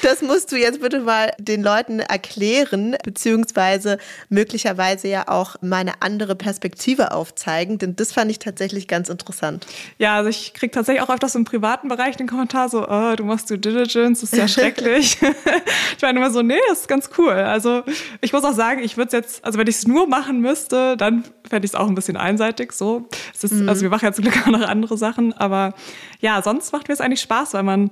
das 0.03 0.21
musst 0.21 0.51
du 0.51 0.55
jetzt 0.55 0.81
bitte 0.81 0.99
mal 0.99 1.31
den 1.39 1.63
Leuten 1.63 1.99
erklären, 1.99 2.95
beziehungsweise 3.03 3.97
möglicherweise 4.29 5.07
ja 5.07 5.27
auch 5.27 5.55
meine 5.61 6.03
andere 6.03 6.35
Perspektive 6.35 7.11
aufzeigen, 7.11 7.79
denn 7.79 7.95
das 7.95 8.13
fand 8.13 8.29
ich 8.29 8.37
tatsächlich 8.37 8.87
ganz 8.87 9.09
interessant. 9.09 9.65
Ja, 9.97 10.17
also 10.17 10.29
ich 10.29 10.53
kriege 10.53 10.69
tatsächlich 10.69 11.01
auch 11.01 11.09
öfters 11.09 11.33
im 11.33 11.43
privaten 11.43 11.87
Bereich 11.87 12.17
den 12.17 12.27
Kommentar 12.27 12.69
so, 12.69 12.87
oh, 12.87 13.15
du 13.15 13.23
machst 13.23 13.49
Due 13.49 13.57
Diligence, 13.57 14.21
das 14.21 14.31
ist 14.31 14.37
ja 14.37 14.47
schrecklich. 14.47 15.17
ich 15.97 16.01
meine 16.03 16.19
immer 16.19 16.29
so, 16.29 16.43
nee, 16.43 16.59
das 16.69 16.81
ist 16.81 16.87
ganz 16.87 17.09
cool. 17.17 17.31
Also 17.31 17.81
ich 18.21 18.31
muss 18.31 18.43
auch 18.43 18.53
sagen, 18.53 18.83
ich 18.83 18.95
würde 18.95 19.07
es 19.07 19.13
jetzt, 19.13 19.43
also 19.43 19.57
wenn 19.57 19.65
ich 19.65 19.77
es 19.77 19.87
nur 19.87 20.07
machen 20.07 20.39
müsste, 20.39 20.97
dann 20.97 21.23
fände 21.49 21.65
ich 21.65 21.71
es 21.71 21.75
auch 21.75 21.87
ein 21.87 21.95
bisschen 21.95 22.15
einseitig 22.15 22.73
so. 22.73 23.09
Ist, 23.33 23.51
mhm. 23.51 23.67
Also 23.67 23.81
wir 23.81 23.89
machen 23.89 24.05
ja 24.05 24.13
zum 24.13 24.23
Glück 24.25 24.45
auch 24.45 24.51
noch 24.51 24.61
andere 24.61 24.99
Sachen, 24.99 25.33
aber 25.33 25.73
ja, 26.19 26.41
sonst 26.41 26.71
macht 26.71 26.87
mir 26.87 26.93
es 26.93 27.01
eigentlich 27.01 27.21
Spaß, 27.21 27.53
weil 27.53 27.63
man 27.63 27.89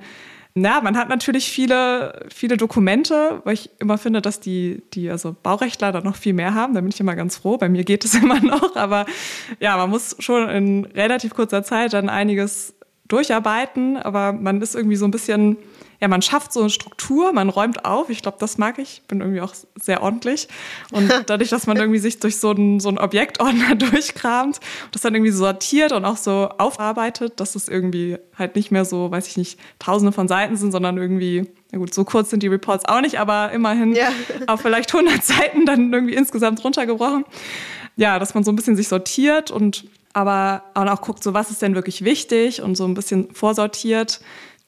ja, 0.64 0.82
man 0.82 0.98
hat 0.98 1.10
natürlich 1.10 1.52
viele, 1.52 2.26
viele 2.34 2.58
Dokumente, 2.58 3.42
weil 3.44 3.54
ich 3.54 3.70
immer 3.80 4.00
finde, 4.00 4.22
dass 4.22 4.40
die, 4.40 4.82
die 4.94 5.10
also 5.10 5.36
Baurechtler 5.44 5.92
da 5.92 6.02
noch 6.02 6.16
viel 6.16 6.34
mehr 6.34 6.56
haben. 6.56 6.74
Da 6.74 6.82
bin 6.82 6.90
ich 6.90 7.00
immer 7.00 7.16
ganz 7.16 7.38
froh. 7.38 7.58
Bei 7.58 7.70
mir 7.70 7.84
geht 7.84 8.04
es 8.04 8.16
immer 8.22 8.40
noch, 8.40 8.76
aber 8.76 9.06
ja, 9.60 9.78
man 9.78 9.90
muss 9.90 10.16
schon 10.20 10.50
in 10.50 10.86
relativ 10.86 11.36
kurzer 11.36 11.64
Zeit 11.64 11.94
dann 11.94 12.10
einiges 12.10 12.74
durcharbeiten, 13.08 13.98
aber 13.98 14.34
man 14.34 14.62
ist 14.62 14.76
irgendwie 14.76 14.96
so 14.96 15.06
ein 15.06 15.12
bisschen 15.12 15.58
ja, 16.00 16.08
man 16.08 16.22
schafft 16.22 16.54
so 16.54 16.60
eine 16.60 16.70
Struktur, 16.70 17.34
man 17.34 17.50
räumt 17.50 17.84
auf. 17.86 18.10
Ich 18.10 18.22
glaube, 18.22 18.38
das 18.40 18.58
mag 18.58 18.78
ich. 18.78 19.02
Bin 19.08 19.20
irgendwie 19.20 19.42
auch 19.42 19.54
sehr 19.76 20.04
ordentlich. 20.04 20.48
Und 20.92 21.12
dadurch, 21.28 21.50
dass 21.50 21.66
man 21.66 21.78
irgendwie 21.78 22.00
sich 22.00 22.20
durch 22.20 22.38
so 22.38 22.52
einen, 22.52 22.80
so 22.80 22.90
einen 22.90 23.00
Objektordner 23.00 23.76
durchkramt, 23.76 24.60
das 24.92 25.02
dann 25.02 25.16
irgendwie 25.16 25.32
sortiert 25.32 25.92
und 25.92 26.06
auch 26.06 26.18
so 26.18 26.50
aufarbeitet, 26.58 27.40
dass 27.40 27.56
es 27.56 27.68
irgendwie 27.68 28.18
halt 28.38 28.56
nicht 28.56 28.70
mehr 28.72 28.86
so, 28.86 29.10
weiß 29.10 29.28
ich 29.28 29.38
nicht, 29.38 29.60
tausende 29.80 30.12
von 30.12 30.28
Seiten 30.28 30.56
sind, 30.56 30.72
sondern 30.72 30.98
irgendwie, 30.98 31.50
na 31.72 31.80
gut, 31.80 31.94
so 31.94 32.04
kurz 32.04 32.30
sind 32.30 32.44
die 32.44 32.48
Reports 32.48 32.86
auch 32.86 33.02
nicht, 33.02 33.20
aber 33.20 33.52
immerhin 33.52 33.94
ja. 33.94 34.10
auf 34.48 34.62
vielleicht 34.62 34.94
100 34.94 35.24
Seiten 35.24 35.66
dann 35.66 35.92
irgendwie 35.92 36.14
insgesamt 36.14 36.64
runtergebrochen. 36.64 37.26
Ja, 37.96 38.20
dass 38.20 38.36
man 38.36 38.44
so 38.44 38.52
ein 38.52 38.56
bisschen 38.56 38.76
sich 38.76 38.88
sortiert 38.88 39.50
und 39.50 39.86
aber 40.14 40.64
auch 40.74 41.02
guckt, 41.02 41.24
so 41.24 41.34
was 41.34 41.52
ist 41.52 41.62
denn 41.62 41.76
wirklich 41.76 42.04
wichtig 42.04 42.62
und 42.62 42.76
so 42.76 42.86
ein 42.86 42.94
bisschen 42.94 43.34
vorsortiert 43.34 44.20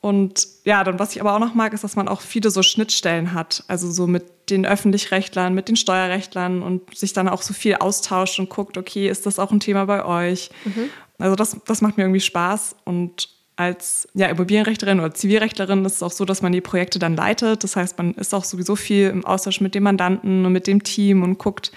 und 0.02 0.48
ja, 0.64 0.84
dann 0.84 0.98
was 0.98 1.16
ich 1.16 1.22
aber 1.22 1.36
auch 1.36 1.40
noch 1.40 1.54
mag, 1.54 1.74
ist, 1.74 1.84
dass 1.84 1.98
man 1.98 2.08
auch 2.08 2.22
viele 2.22 2.52
so 2.52 2.64
Schnittstellen 2.64 3.34
hat. 3.34 3.64
Also 3.68 3.92
so 3.92 4.08
mit 4.08 4.50
den 4.50 4.66
Öffentlichrechtlern, 4.66 5.54
mit 5.54 5.68
den 5.68 5.76
Steuerrechtlern 5.76 6.62
und 6.62 6.98
sich 6.98 7.12
dann 7.12 7.28
auch 7.28 7.42
so 7.42 7.54
viel 7.54 7.76
austauscht 7.76 8.40
und 8.40 8.50
guckt, 8.50 8.78
okay, 8.78 9.10
ist 9.10 9.26
das 9.26 9.40
auch 9.40 9.52
ein 9.52 9.60
Thema 9.60 9.86
bei 9.86 10.06
euch? 10.06 10.52
Mhm. 10.64 10.90
Also 11.18 11.36
das, 11.36 11.58
das 11.66 11.82
macht 11.82 11.98
mir 11.98 12.04
irgendwie 12.04 12.22
Spaß. 12.22 12.78
Und 12.86 13.28
als 13.58 14.08
ja, 14.14 14.28
Immobilienrechterin 14.28 15.02
oder 15.02 15.14
Zivilrechtlerin 15.14 15.84
ist 15.84 15.96
es 15.96 16.04
auch 16.04 16.14
so, 16.14 16.24
dass 16.24 16.42
man 16.42 16.54
die 16.54 16.62
Projekte 16.62 16.98
dann 16.98 17.18
leitet. 17.18 17.66
Das 17.66 17.76
heißt, 17.76 17.98
man 17.98 18.14
ist 18.14 18.34
auch 18.34 18.46
sowieso 18.46 18.78
viel 18.78 19.10
im 19.10 19.26
Austausch 19.26 19.60
mit 19.60 19.76
dem 19.76 19.84
Mandanten 19.84 20.46
und 20.46 20.54
mit 20.54 20.66
dem 20.66 20.82
Team 20.82 21.24
und 21.24 21.40
guckt, 21.40 21.74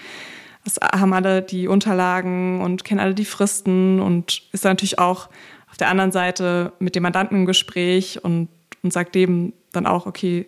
was 0.63 0.77
haben 0.77 1.11
alle 1.11 1.41
die 1.41 1.67
Unterlagen 1.67 2.61
und 2.61 2.85
kennen 2.85 3.01
alle 3.01 3.15
die 3.15 3.25
Fristen 3.25 3.99
und 3.99 4.43
ist 4.53 4.63
natürlich 4.63 4.97
auch 4.97 5.27
auf 5.73 5.77
der 5.77 5.87
anderen 5.87 6.11
Seite 6.11 6.71
mit 6.77 6.93
dem 6.93 7.01
Mandanten 7.01 7.35
im 7.35 7.45
Gespräch 7.47 8.23
und, 8.23 8.47
und 8.83 8.93
sagt 8.93 9.15
dem 9.15 9.53
dann 9.71 9.87
auch, 9.87 10.05
okay, 10.05 10.45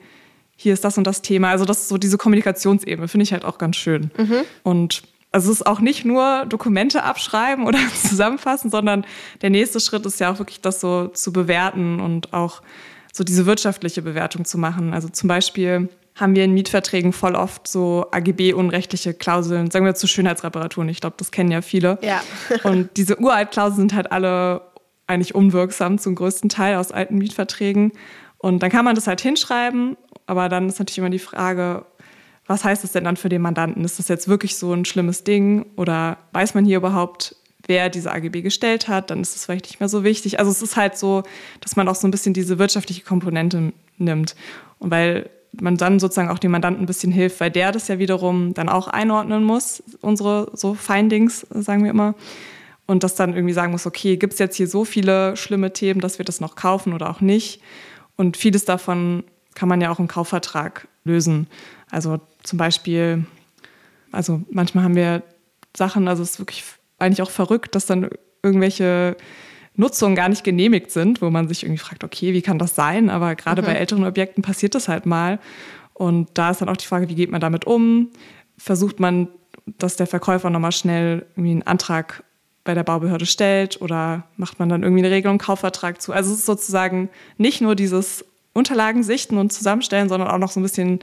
hier 0.55 0.71
ist 0.71 0.85
das 0.85 0.99
und 0.99 1.07
das 1.07 1.23
Thema. 1.23 1.49
Also 1.49 1.65
das 1.65 1.79
ist 1.79 1.87
so 1.87 1.97
diese 1.97 2.19
Kommunikationsebene, 2.19 3.07
finde 3.07 3.23
ich 3.23 3.33
halt 3.33 3.43
auch 3.43 3.57
ganz 3.57 3.75
schön. 3.75 4.11
Mhm. 4.15 4.41
Und 4.61 5.01
also 5.31 5.51
es 5.51 5.61
ist 5.61 5.65
auch 5.65 5.79
nicht 5.79 6.05
nur 6.05 6.45
Dokumente 6.45 7.01
abschreiben 7.01 7.65
oder 7.65 7.79
zusammenfassen, 8.07 8.69
sondern 8.69 9.03
der 9.41 9.49
nächste 9.49 9.79
Schritt 9.79 10.05
ist 10.05 10.19
ja 10.19 10.31
auch 10.31 10.37
wirklich 10.37 10.61
das 10.61 10.79
so 10.79 11.07
zu 11.07 11.33
bewerten 11.33 11.99
und 11.99 12.31
auch 12.31 12.61
so 13.11 13.23
diese 13.23 13.47
wirtschaftliche 13.47 14.03
Bewertung 14.03 14.45
zu 14.45 14.59
machen. 14.59 14.93
Also 14.93 15.09
zum 15.09 15.27
Beispiel 15.27 15.89
haben 16.13 16.35
wir 16.35 16.45
in 16.45 16.53
Mietverträgen 16.53 17.13
voll 17.13 17.33
oft 17.33 17.67
so 17.67 18.05
AGB-unrechtliche 18.11 19.15
Klauseln, 19.15 19.71
sagen 19.71 19.85
wir 19.85 19.95
zu 19.95 20.05
Schönheitsreparaturen. 20.05 20.87
Ich 20.89 21.01
glaube, 21.01 21.15
das 21.17 21.31
kennen 21.31 21.49
ja 21.49 21.63
viele. 21.63 21.97
Ja. 22.03 22.21
und 22.63 22.95
diese 22.95 23.19
Uraltklauseln 23.19 23.89
sind 23.89 23.95
halt 23.95 24.11
alle 24.11 24.61
eigentlich 25.07 25.35
unwirksam 25.35 25.97
zum 25.97 26.15
größten 26.15 26.49
Teil 26.49 26.75
aus 26.75 26.91
alten 26.91 27.17
Mietverträgen. 27.17 27.91
Und 28.37 28.61
dann 28.61 28.71
kann 28.71 28.85
man 28.85 28.95
das 28.95 29.07
halt 29.07 29.21
hinschreiben, 29.21 29.97
aber 30.27 30.49
dann 30.49 30.67
ist 30.67 30.79
natürlich 30.79 30.97
immer 30.97 31.09
die 31.09 31.19
Frage, 31.19 31.85
was 32.47 32.63
heißt 32.63 32.83
das 32.83 32.91
denn 32.91 33.03
dann 33.03 33.17
für 33.17 33.29
den 33.29 33.41
Mandanten? 33.41 33.83
Ist 33.83 33.97
das 33.97 34.07
jetzt 34.07 34.27
wirklich 34.27 34.55
so 34.55 34.71
ein 34.73 34.85
schlimmes 34.85 35.23
Ding 35.23 35.65
oder 35.77 36.17
weiß 36.33 36.53
man 36.53 36.65
hier 36.65 36.77
überhaupt, 36.77 37.35
wer 37.65 37.89
diese 37.89 38.11
AGB 38.11 38.41
gestellt 38.41 38.87
hat? 38.87 39.09
Dann 39.09 39.21
ist 39.21 39.35
es 39.35 39.45
vielleicht 39.45 39.65
nicht 39.65 39.79
mehr 39.79 39.89
so 39.89 40.03
wichtig. 40.03 40.37
Also 40.37 40.51
es 40.51 40.61
ist 40.61 40.75
halt 40.75 40.97
so, 40.97 41.23
dass 41.61 41.75
man 41.75 41.87
auch 41.87 41.95
so 41.95 42.07
ein 42.07 42.11
bisschen 42.11 42.33
diese 42.33 42.59
wirtschaftliche 42.59 43.03
Komponente 43.03 43.73
nimmt. 43.97 44.35
Und 44.77 44.91
weil 44.91 45.29
man 45.61 45.77
dann 45.77 45.99
sozusagen 45.99 46.29
auch 46.29 46.39
dem 46.39 46.51
Mandanten 46.51 46.83
ein 46.83 46.87
bisschen 46.87 47.11
hilft, 47.11 47.39
weil 47.39 47.49
der 47.49 47.71
das 47.71 47.87
ja 47.87 47.97
wiederum 47.97 48.53
dann 48.53 48.69
auch 48.69 48.87
einordnen 48.87 49.43
muss, 49.43 49.81
unsere 50.01 50.51
so 50.53 50.73
Findings, 50.73 51.47
sagen 51.49 51.83
wir 51.83 51.91
immer 51.91 52.13
und 52.87 53.03
das 53.03 53.15
dann 53.15 53.33
irgendwie 53.33 53.53
sagen 53.53 53.71
muss, 53.71 53.85
okay, 53.85 54.17
gibt 54.17 54.33
es 54.33 54.39
jetzt 54.39 54.55
hier 54.55 54.67
so 54.67 54.85
viele 54.85 55.35
schlimme 55.37 55.73
Themen, 55.73 56.01
dass 56.01 56.17
wir 56.17 56.25
das 56.25 56.39
noch 56.39 56.55
kaufen 56.55 56.93
oder 56.93 57.09
auch 57.09 57.21
nicht? 57.21 57.61
Und 58.15 58.37
vieles 58.37 58.65
davon 58.65 59.23
kann 59.55 59.69
man 59.69 59.81
ja 59.81 59.91
auch 59.91 59.99
im 59.99 60.07
Kaufvertrag 60.07 60.87
lösen. 61.03 61.47
Also 61.89 62.19
zum 62.43 62.57
Beispiel, 62.57 63.25
also 64.11 64.41
manchmal 64.51 64.83
haben 64.83 64.95
wir 64.95 65.23
Sachen, 65.75 66.07
also 66.07 66.23
es 66.23 66.31
ist 66.31 66.39
wirklich 66.39 66.63
eigentlich 66.99 67.21
auch 67.21 67.31
verrückt, 67.31 67.75
dass 67.75 67.85
dann 67.85 68.09
irgendwelche 68.43 69.17
Nutzungen 69.75 70.15
gar 70.15 70.29
nicht 70.29 70.43
genehmigt 70.43 70.91
sind, 70.91 71.21
wo 71.21 71.29
man 71.29 71.47
sich 71.47 71.63
irgendwie 71.63 71.79
fragt, 71.79 72.03
okay, 72.03 72.33
wie 72.33 72.41
kann 72.41 72.59
das 72.59 72.75
sein? 72.75 73.09
Aber 73.09 73.35
gerade 73.35 73.61
mhm. 73.61 73.65
bei 73.65 73.73
älteren 73.73 74.05
Objekten 74.05 74.41
passiert 74.41 74.75
das 74.75 74.87
halt 74.87 75.05
mal. 75.05 75.39
Und 75.93 76.29
da 76.33 76.51
ist 76.51 76.61
dann 76.61 76.69
auch 76.69 76.77
die 76.77 76.85
Frage, 76.85 77.09
wie 77.09 77.15
geht 77.15 77.31
man 77.31 77.41
damit 77.41 77.65
um? 77.65 78.09
Versucht 78.57 78.99
man, 78.99 79.27
dass 79.77 79.95
der 79.95 80.07
Verkäufer 80.07 80.49
nochmal 80.49 80.71
schnell 80.71 81.25
irgendwie 81.31 81.51
einen 81.51 81.63
Antrag 81.63 82.23
bei 82.65 82.73
der 82.73 82.83
Baubehörde 82.83 83.25
stellt 83.25 83.81
oder 83.81 84.23
macht 84.35 84.59
man 84.59 84.67
dann 84.67 84.83
irgendwie 84.83 85.05
eine 85.05 85.13
Regelung, 85.13 85.37
Kaufvertrag 85.37 86.01
zu. 86.01 86.11
Also 86.11 86.33
es 86.33 86.39
ist 86.39 86.45
sozusagen 86.45 87.09
nicht 87.37 87.61
nur 87.61 87.75
dieses 87.75 88.25
Unterlagen 88.51 89.03
sichten 89.03 89.37
und 89.37 89.53
zusammenstellen, 89.53 90.09
sondern 90.09 90.29
auch 90.29 90.39
noch 90.39 90.51
so 90.51 90.59
ein 90.59 90.63
bisschen 90.63 90.99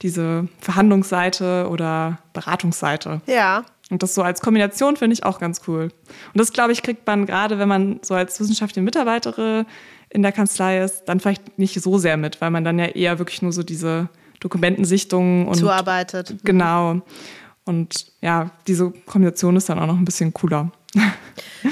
diese 0.00 0.48
Verhandlungsseite 0.58 1.68
oder 1.70 2.18
Beratungsseite. 2.32 3.20
Ja. 3.26 3.64
Und 3.90 4.02
das 4.02 4.14
so 4.14 4.22
als 4.22 4.40
Kombination 4.40 4.96
finde 4.96 5.14
ich 5.14 5.24
auch 5.24 5.38
ganz 5.38 5.60
cool. 5.68 5.84
Und 5.84 6.40
das, 6.40 6.52
glaube 6.52 6.72
ich, 6.72 6.82
kriegt 6.82 7.06
man 7.06 7.26
gerade, 7.26 7.58
wenn 7.58 7.68
man 7.68 8.00
so 8.02 8.14
als 8.14 8.40
wissenschaftliche 8.40 8.82
Mitarbeiterin 8.82 9.66
in 10.08 10.22
der 10.22 10.32
Kanzlei 10.32 10.82
ist, 10.82 11.04
dann 11.04 11.20
vielleicht 11.20 11.58
nicht 11.58 11.80
so 11.80 11.98
sehr 11.98 12.16
mit, 12.16 12.40
weil 12.40 12.50
man 12.50 12.64
dann 12.64 12.78
ja 12.78 12.86
eher 12.86 13.18
wirklich 13.18 13.42
nur 13.42 13.52
so 13.52 13.62
diese 13.62 14.08
Dokumentensichtungen 14.40 15.46
und 15.46 15.56
zuarbeitet. 15.56 16.36
Genau. 16.42 17.02
Und 17.64 18.06
ja, 18.22 18.50
diese 18.66 18.90
Kombination 19.06 19.56
ist 19.56 19.68
dann 19.68 19.78
auch 19.78 19.86
noch 19.86 19.96
ein 19.96 20.04
bisschen 20.04 20.32
cooler. 20.32 20.72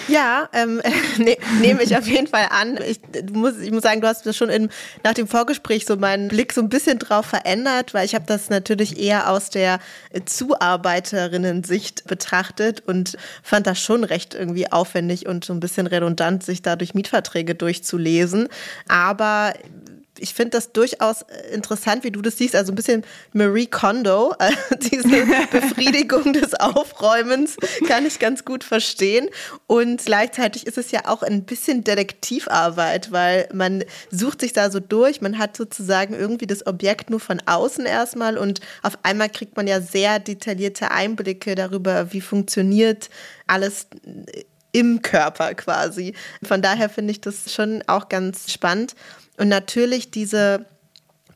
Ja, 0.09 0.49
ähm, 0.53 0.81
ne, 1.19 1.37
nehme 1.61 1.83
ich 1.83 1.97
auf 1.97 2.07
jeden 2.07 2.27
Fall 2.27 2.47
an. 2.51 2.79
Ich 2.87 3.01
muss, 3.33 3.59
ich 3.59 3.71
muss 3.71 3.83
sagen, 3.83 4.01
du 4.01 4.07
hast 4.07 4.25
das 4.25 4.37
schon 4.37 4.49
in, 4.49 4.71
nach 5.03 5.15
dem 5.15 5.27
Vorgespräch 5.27 5.85
so 5.85 5.97
meinen 5.97 6.29
Blick 6.29 6.53
so 6.53 6.61
ein 6.61 6.69
bisschen 6.69 6.99
drauf 6.99 7.27
verändert, 7.27 7.93
weil 7.93 8.05
ich 8.05 8.15
habe 8.15 8.25
das 8.27 8.51
natürlich 8.51 8.99
eher 8.99 9.31
aus 9.31 9.51
der 9.51 9.81
Zuarbeiterinnen-Sicht 10.25 12.07
betrachtet 12.07 12.83
und 12.87 13.17
fand 13.43 13.67
das 13.67 13.81
schon 13.81 14.05
recht 14.05 14.35
irgendwie 14.35 14.71
aufwendig 14.71 15.27
und 15.27 15.45
so 15.45 15.53
ein 15.53 15.61
bisschen 15.61 15.87
redundant, 15.87 16.43
sich 16.43 16.63
da 16.63 16.77
durch 16.77 16.95
Mietverträge 16.95 17.55
durchzulesen. 17.55 18.49
Aber 18.89 19.53
ich 20.19 20.35
finde 20.35 20.51
das 20.51 20.73
durchaus 20.73 21.23
äh, 21.23 21.55
interessant, 21.55 22.05
wie 22.05 22.11
du 22.11 22.21
das 22.23 22.37
siehst. 22.37 22.57
Also 22.57 22.73
ein 22.73 22.75
bisschen 22.75 23.05
Marie 23.33 23.67
Kondo, 23.67 24.35
äh, 24.39 24.51
diese 24.79 25.27
Befriedigung 25.51 26.33
des 26.33 26.55
Aufräumens 26.55 27.57
kann 27.87 28.07
ich 28.07 28.19
ganz 28.19 28.45
gut 28.45 28.65
verstehen. 28.65 29.29
Und 29.67 30.05
gleichzeitig 30.05 30.67
ist 30.67 30.79
es 30.79 30.91
ja 30.91 31.03
auch 31.07 31.23
ein 31.23 31.45
bisschen 31.45 31.85
Detektivarbeit, 31.85 33.13
weil 33.13 33.49
man 33.53 33.85
sucht 34.11 34.41
sich 34.41 34.53
da 34.53 34.71
so 34.71 34.81
durch. 34.81 35.21
Man 35.21 35.39
hat 35.39 35.57
sozusagen 35.57 36.15
irgendwie 36.15 36.47
das 36.47 36.67
Objekt 36.67 37.11
nur 37.11 37.21
von 37.21 37.41
außen 37.47 37.87
erstmal 37.87 38.39
und 38.39 38.61
auf 38.83 38.99
einmal 39.03 39.29
kriegt 39.29 39.57
man 39.57 39.67
ja 39.67 39.81
sehr 39.81 40.19
detaillierte 40.19 40.91
Einblicke 40.91 41.55
darüber, 41.55 42.13
wie 42.13 42.21
funktioniert 42.21 43.11
alles 43.47 43.87
im 44.73 45.03
Körper 45.03 45.55
quasi. 45.55 46.15
Von 46.43 46.63
daher 46.63 46.89
finde 46.89 47.13
ich 47.13 47.21
das 47.21 47.53
schon 47.53 47.83
auch 47.87 48.09
ganz 48.09 48.53
spannend. 48.53 48.95
Und 49.37 49.49
natürlich 49.49 50.11
diese 50.11 50.67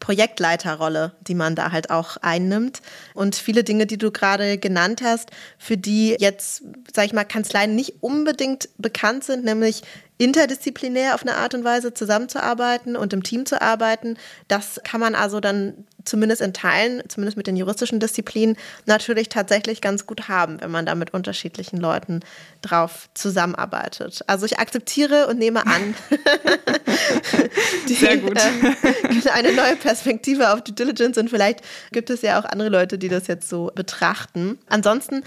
Projektleiterrolle, 0.05 1.13
die 1.23 1.35
man 1.35 1.55
da 1.55 1.73
halt 1.73 1.89
auch 1.89 2.19
einnimmt. 2.19 2.83
Und 3.15 3.37
viele 3.37 3.65
Dinge, 3.65 3.87
die 3.87 3.97
du 3.97 4.11
gerade 4.11 4.59
genannt 4.59 5.01
hast, 5.03 5.31
für 5.57 5.79
die 5.79 6.15
jetzt, 6.19 6.63
sag 6.95 7.07
ich 7.07 7.15
mal, 7.15 7.25
Kanzleien 7.25 7.75
nicht 7.75 8.03
unbedingt 8.03 8.69
bekannt 8.77 9.25
sind, 9.25 9.45
nämlich 9.45 9.83
interdisziplinär 10.19 11.15
auf 11.15 11.23
eine 11.23 11.37
Art 11.37 11.55
und 11.55 11.65
Weise 11.65 11.95
zusammenzuarbeiten 11.95 12.97
und 12.97 13.15
im 13.15 13.23
Team 13.23 13.47
zu 13.47 13.63
arbeiten. 13.63 14.19
Das 14.47 14.81
kann 14.85 15.01
man 15.01 15.15
also 15.15 15.41
dann 15.41 15.87
zumindest 16.05 16.43
in 16.43 16.53
Teilen, 16.53 17.03
zumindest 17.09 17.37
mit 17.37 17.47
den 17.47 17.57
juristischen 17.57 18.01
Disziplinen, 18.01 18.57
natürlich 18.87 19.29
tatsächlich 19.29 19.81
ganz 19.81 20.07
gut 20.07 20.29
haben, 20.29 20.61
wenn 20.61 20.71
man 20.71 20.87
da 20.87 20.95
mit 20.95 21.15
unterschiedlichen 21.15 21.79
Leuten 21.79 22.21
drauf 22.63 23.09
zusammenarbeitet. 23.15 24.23
Also 24.27 24.47
ich 24.47 24.59
akzeptiere 24.59 25.27
und 25.27 25.39
nehme 25.39 25.67
an, 25.67 25.95
die, 27.89 27.95
Sehr 27.95 28.19
gut. 28.19 28.39
Äh, 28.39 29.31
eine 29.33 29.53
neue 29.53 29.77
Perspektive 29.77 30.53
auf 30.53 30.63
Due 30.63 30.75
Diligence 30.75 31.19
und 31.19 31.31
vielleicht 31.31 31.61
gibt 31.93 32.11
es 32.11 32.23
ja 32.23 32.41
auch 32.41 32.45
andere 32.45 32.69
Leute, 32.69 32.99
die 32.99 33.09
das 33.09 33.27
jetzt 33.27 33.49
so 33.49 33.71
betrachten. 33.75 34.59
Ansonsten 34.69 35.23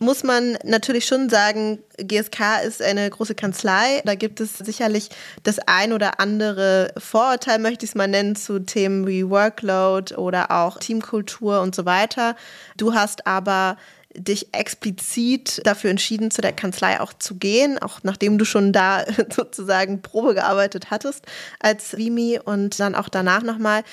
muss 0.00 0.24
man 0.24 0.56
natürlich 0.64 1.04
schon 1.04 1.28
sagen, 1.28 1.78
GSK 1.98 2.64
ist 2.66 2.82
eine 2.82 3.08
große 3.08 3.34
Kanzlei. 3.34 4.00
Da 4.06 4.14
gibt 4.14 4.40
es 4.40 4.56
sicherlich 4.56 5.10
das 5.42 5.58
ein 5.66 5.92
oder 5.92 6.20
andere 6.20 6.92
Vorurteil, 6.96 7.58
möchte 7.58 7.84
ich 7.84 7.90
es 7.90 7.94
mal 7.94 8.08
nennen, 8.08 8.34
zu 8.34 8.60
Themen 8.60 9.06
wie 9.06 9.28
Workload 9.28 10.14
oder 10.14 10.50
auch 10.50 10.78
Teamkultur 10.78 11.60
und 11.60 11.74
so 11.74 11.84
weiter. 11.84 12.34
Du 12.78 12.94
hast 12.94 13.26
aber 13.26 13.76
dich 14.14 14.52
explizit 14.52 15.60
dafür 15.64 15.90
entschieden, 15.90 16.30
zu 16.30 16.40
der 16.40 16.52
Kanzlei 16.52 17.00
auch 17.00 17.12
zu 17.12 17.36
gehen, 17.36 17.78
auch 17.78 18.00
nachdem 18.02 18.38
du 18.38 18.44
schon 18.44 18.72
da 18.72 19.04
sozusagen 19.30 20.02
Probe 20.02 20.34
gearbeitet 20.34 20.90
hattest 20.90 21.26
als 21.60 21.96
Vimi 21.96 22.40
und 22.42 22.80
dann 22.80 22.94
auch 22.94 23.08
danach 23.08 23.42
nochmal 23.42 23.84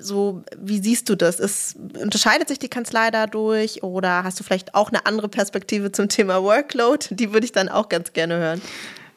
so, 0.00 0.42
wie 0.56 0.78
siehst 0.78 1.08
du 1.08 1.16
das? 1.16 1.40
Ist, 1.40 1.76
unterscheidet 2.00 2.48
sich 2.48 2.58
die 2.58 2.68
Kanzlei 2.68 3.10
dadurch 3.10 3.82
oder 3.82 4.24
hast 4.24 4.38
du 4.38 4.44
vielleicht 4.44 4.74
auch 4.74 4.90
eine 4.90 5.06
andere 5.06 5.28
Perspektive 5.28 5.92
zum 5.92 6.08
Thema 6.08 6.42
Workload? 6.42 7.06
Die 7.10 7.32
würde 7.32 7.46
ich 7.46 7.52
dann 7.52 7.68
auch 7.68 7.88
ganz 7.88 8.12
gerne 8.12 8.36
hören. 8.36 8.60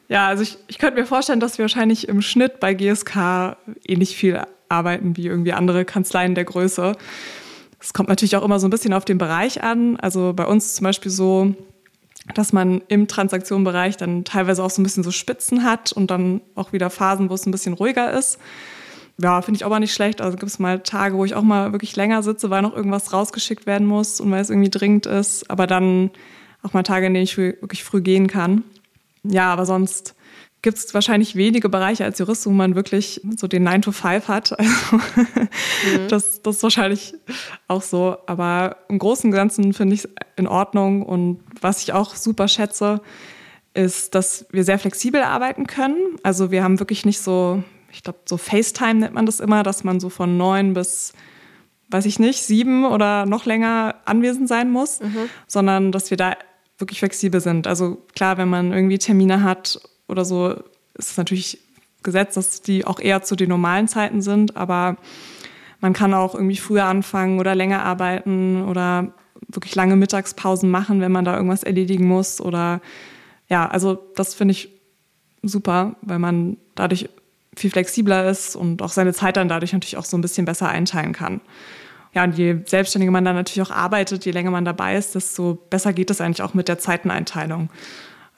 Ja, 0.08 0.28
also 0.28 0.42
ich, 0.42 0.58
ich 0.68 0.78
könnte 0.78 1.00
mir 1.00 1.06
vorstellen, 1.06 1.40
dass 1.40 1.58
wir 1.58 1.64
wahrscheinlich 1.64 2.08
im 2.08 2.22
Schnitt 2.22 2.60
bei 2.60 2.74
GSK 2.74 3.56
ähnlich 3.86 4.16
viel 4.16 4.42
arbeiten 4.68 5.16
wie 5.16 5.26
irgendwie 5.26 5.52
andere 5.52 5.84
Kanzleien 5.84 6.34
der 6.34 6.44
Größe. 6.44 6.96
Es 7.78 7.92
kommt 7.92 8.08
natürlich 8.08 8.36
auch 8.36 8.44
immer 8.44 8.58
so 8.58 8.66
ein 8.66 8.70
bisschen 8.70 8.94
auf 8.94 9.04
den 9.04 9.18
Bereich 9.18 9.62
an. 9.62 9.96
Also 9.96 10.32
bei 10.34 10.46
uns 10.46 10.74
zum 10.74 10.84
Beispiel 10.84 11.10
so, 11.10 11.54
dass 12.34 12.52
man 12.52 12.82
im 12.88 13.08
Transaktionenbereich 13.08 13.96
dann 13.96 14.24
teilweise 14.24 14.62
auch 14.62 14.70
so 14.70 14.80
ein 14.80 14.84
bisschen 14.84 15.02
so 15.02 15.10
Spitzen 15.10 15.64
hat 15.64 15.92
und 15.92 16.10
dann 16.10 16.40
auch 16.54 16.72
wieder 16.72 16.90
Phasen, 16.90 17.28
wo 17.28 17.34
es 17.34 17.46
ein 17.46 17.50
bisschen 17.50 17.74
ruhiger 17.74 18.12
ist 18.12 18.38
ja, 19.22 19.42
finde 19.42 19.56
ich 19.56 19.64
auch 19.64 19.70
mal 19.70 19.80
nicht 19.80 19.94
schlecht. 19.94 20.20
Also 20.20 20.36
gibt 20.36 20.50
es 20.50 20.58
mal 20.58 20.80
Tage, 20.80 21.16
wo 21.16 21.24
ich 21.24 21.34
auch 21.34 21.42
mal 21.42 21.72
wirklich 21.72 21.96
länger 21.96 22.22
sitze, 22.22 22.50
weil 22.50 22.62
noch 22.62 22.74
irgendwas 22.74 23.12
rausgeschickt 23.12 23.66
werden 23.66 23.86
muss 23.86 24.20
und 24.20 24.30
weil 24.30 24.40
es 24.40 24.50
irgendwie 24.50 24.70
dringend 24.70 25.06
ist. 25.06 25.50
Aber 25.50 25.66
dann 25.66 26.10
auch 26.62 26.72
mal 26.72 26.82
Tage, 26.82 27.06
in 27.06 27.14
denen 27.14 27.24
ich 27.24 27.36
wirklich 27.36 27.84
früh 27.84 28.00
gehen 28.00 28.26
kann. 28.26 28.64
Ja, 29.24 29.52
aber 29.52 29.66
sonst 29.66 30.14
gibt 30.62 30.78
es 30.78 30.94
wahrscheinlich 30.94 31.34
wenige 31.34 31.68
Bereiche 31.68 32.04
als 32.04 32.18
Jurist, 32.18 32.46
wo 32.46 32.50
man 32.50 32.76
wirklich 32.76 33.20
so 33.36 33.48
den 33.48 33.64
9 33.64 33.82
to 33.82 33.92
5 33.92 34.28
hat. 34.28 34.56
Also 35.84 35.98
mhm. 35.98 36.08
das, 36.08 36.42
das 36.42 36.56
ist 36.56 36.62
wahrscheinlich 36.62 37.14
auch 37.66 37.82
so. 37.82 38.16
Aber 38.26 38.76
im 38.88 39.00
Großen 39.00 39.28
und 39.30 39.34
Ganzen 39.34 39.72
finde 39.72 39.94
ich 39.94 40.04
es 40.04 40.10
in 40.36 40.46
Ordnung. 40.46 41.02
Und 41.02 41.40
was 41.60 41.82
ich 41.82 41.92
auch 41.92 42.14
super 42.14 42.46
schätze, 42.46 43.00
ist, 43.74 44.14
dass 44.14 44.46
wir 44.52 44.62
sehr 44.62 44.78
flexibel 44.78 45.22
arbeiten 45.22 45.66
können. 45.66 45.96
Also 46.22 46.52
wir 46.52 46.62
haben 46.62 46.78
wirklich 46.78 47.04
nicht 47.04 47.20
so 47.20 47.64
ich 47.92 48.02
glaube, 48.02 48.20
so 48.24 48.36
FaceTime 48.36 48.94
nennt 48.94 49.14
man 49.14 49.26
das 49.26 49.40
immer, 49.40 49.62
dass 49.62 49.84
man 49.84 50.00
so 50.00 50.08
von 50.08 50.36
neun 50.36 50.74
bis, 50.74 51.12
weiß 51.90 52.06
ich 52.06 52.18
nicht, 52.18 52.42
sieben 52.42 52.84
oder 52.84 53.26
noch 53.26 53.44
länger 53.44 53.96
anwesend 54.04 54.48
sein 54.48 54.70
muss, 54.70 55.00
mhm. 55.00 55.28
sondern 55.46 55.92
dass 55.92 56.10
wir 56.10 56.16
da 56.16 56.34
wirklich 56.78 57.00
flexibel 57.00 57.40
sind. 57.40 57.66
Also 57.66 57.98
klar, 58.14 58.38
wenn 58.38 58.48
man 58.48 58.72
irgendwie 58.72 58.98
Termine 58.98 59.42
hat 59.42 59.80
oder 60.08 60.24
so, 60.24 60.50
ist 60.94 61.10
es 61.10 61.16
natürlich 61.16 61.58
gesetzt, 62.02 62.36
dass 62.36 62.62
die 62.62 62.84
auch 62.84 62.98
eher 62.98 63.22
zu 63.22 63.36
den 63.36 63.48
normalen 63.48 63.88
Zeiten 63.88 64.22
sind, 64.22 64.56
aber 64.56 64.96
man 65.80 65.92
kann 65.92 66.14
auch 66.14 66.34
irgendwie 66.34 66.56
früher 66.56 66.84
anfangen 66.84 67.38
oder 67.38 67.54
länger 67.54 67.84
arbeiten 67.84 68.64
oder 68.64 69.12
wirklich 69.48 69.74
lange 69.74 69.96
Mittagspausen 69.96 70.70
machen, 70.70 71.00
wenn 71.00 71.12
man 71.12 71.24
da 71.24 71.36
irgendwas 71.36 71.62
erledigen 71.62 72.06
muss 72.06 72.40
oder 72.40 72.80
ja, 73.48 73.68
also 73.68 73.98
das 74.16 74.34
finde 74.34 74.52
ich 74.52 74.70
super, 75.42 75.96
weil 76.02 76.18
man 76.18 76.56
dadurch 76.74 77.08
viel 77.56 77.70
flexibler 77.70 78.30
ist 78.30 78.56
und 78.56 78.82
auch 78.82 78.90
seine 78.90 79.12
Zeit 79.12 79.36
dann 79.36 79.48
dadurch 79.48 79.72
natürlich 79.72 79.96
auch 79.96 80.04
so 80.04 80.16
ein 80.16 80.22
bisschen 80.22 80.44
besser 80.44 80.68
einteilen 80.68 81.12
kann. 81.12 81.40
Ja, 82.14 82.24
und 82.24 82.36
je 82.36 82.58
selbstständiger 82.66 83.12
man 83.12 83.24
dann 83.24 83.36
natürlich 83.36 83.66
auch 83.66 83.74
arbeitet, 83.74 84.24
je 84.26 84.32
länger 84.32 84.50
man 84.50 84.64
dabei 84.64 84.96
ist, 84.96 85.14
desto 85.14 85.58
besser 85.70 85.92
geht 85.92 86.10
es 86.10 86.20
eigentlich 86.20 86.42
auch 86.42 86.54
mit 86.54 86.68
der 86.68 86.78
Zeiteneinteilung. 86.78 87.70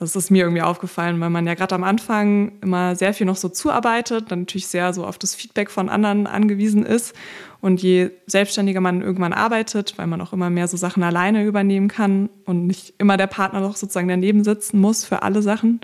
Das 0.00 0.16
ist 0.16 0.31
mir 0.31 0.42
irgendwie 0.42 0.62
aufgefallen, 0.62 1.20
weil 1.20 1.31
man 1.31 1.46
ja 1.46 1.55
gerade 1.55 1.74
am 1.74 1.85
Anfang 1.85 2.53
immer 2.61 2.96
sehr 2.96 3.14
viel 3.14 3.27
noch 3.27 3.37
so 3.37 3.48
zuarbeitet, 3.48 4.31
dann 4.31 4.40
natürlich 4.40 4.66
sehr 4.66 4.92
so 4.92 5.07
auf 5.07 5.18
das 5.18 5.35
Feedback 5.35 5.70
von 5.70 5.88
anderen 5.88 6.27
angewiesen 6.27 6.85
ist. 6.85 7.14
Und 7.61 7.81
je 7.81 8.11
selbstständiger 8.27 8.81
man 8.81 9.03
irgendwann 9.03 9.33
arbeitet, 9.33 9.94
weil 9.96 10.09
man 10.09 10.20
auch 10.20 10.33
immer 10.33 10.50
mehr 10.50 10.68
so 10.68 10.77
Sachen 10.77 11.03
alleine 11.03 11.44
übernehmen 11.44 11.88
kann 11.88 12.29
und 12.44 12.66
nicht 12.66 12.94
immer 12.98 13.16
der 13.16 13.29
Partner 13.29 13.61
noch 13.61 13.77
sozusagen 13.77 14.09
daneben 14.09 14.44
sitzen 14.44 14.81
muss 14.81 15.05
für 15.05 15.22
alle 15.22 15.42
Sachen 15.42 15.81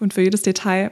und 0.00 0.12
für 0.12 0.22
jedes 0.22 0.42
Detail, 0.42 0.90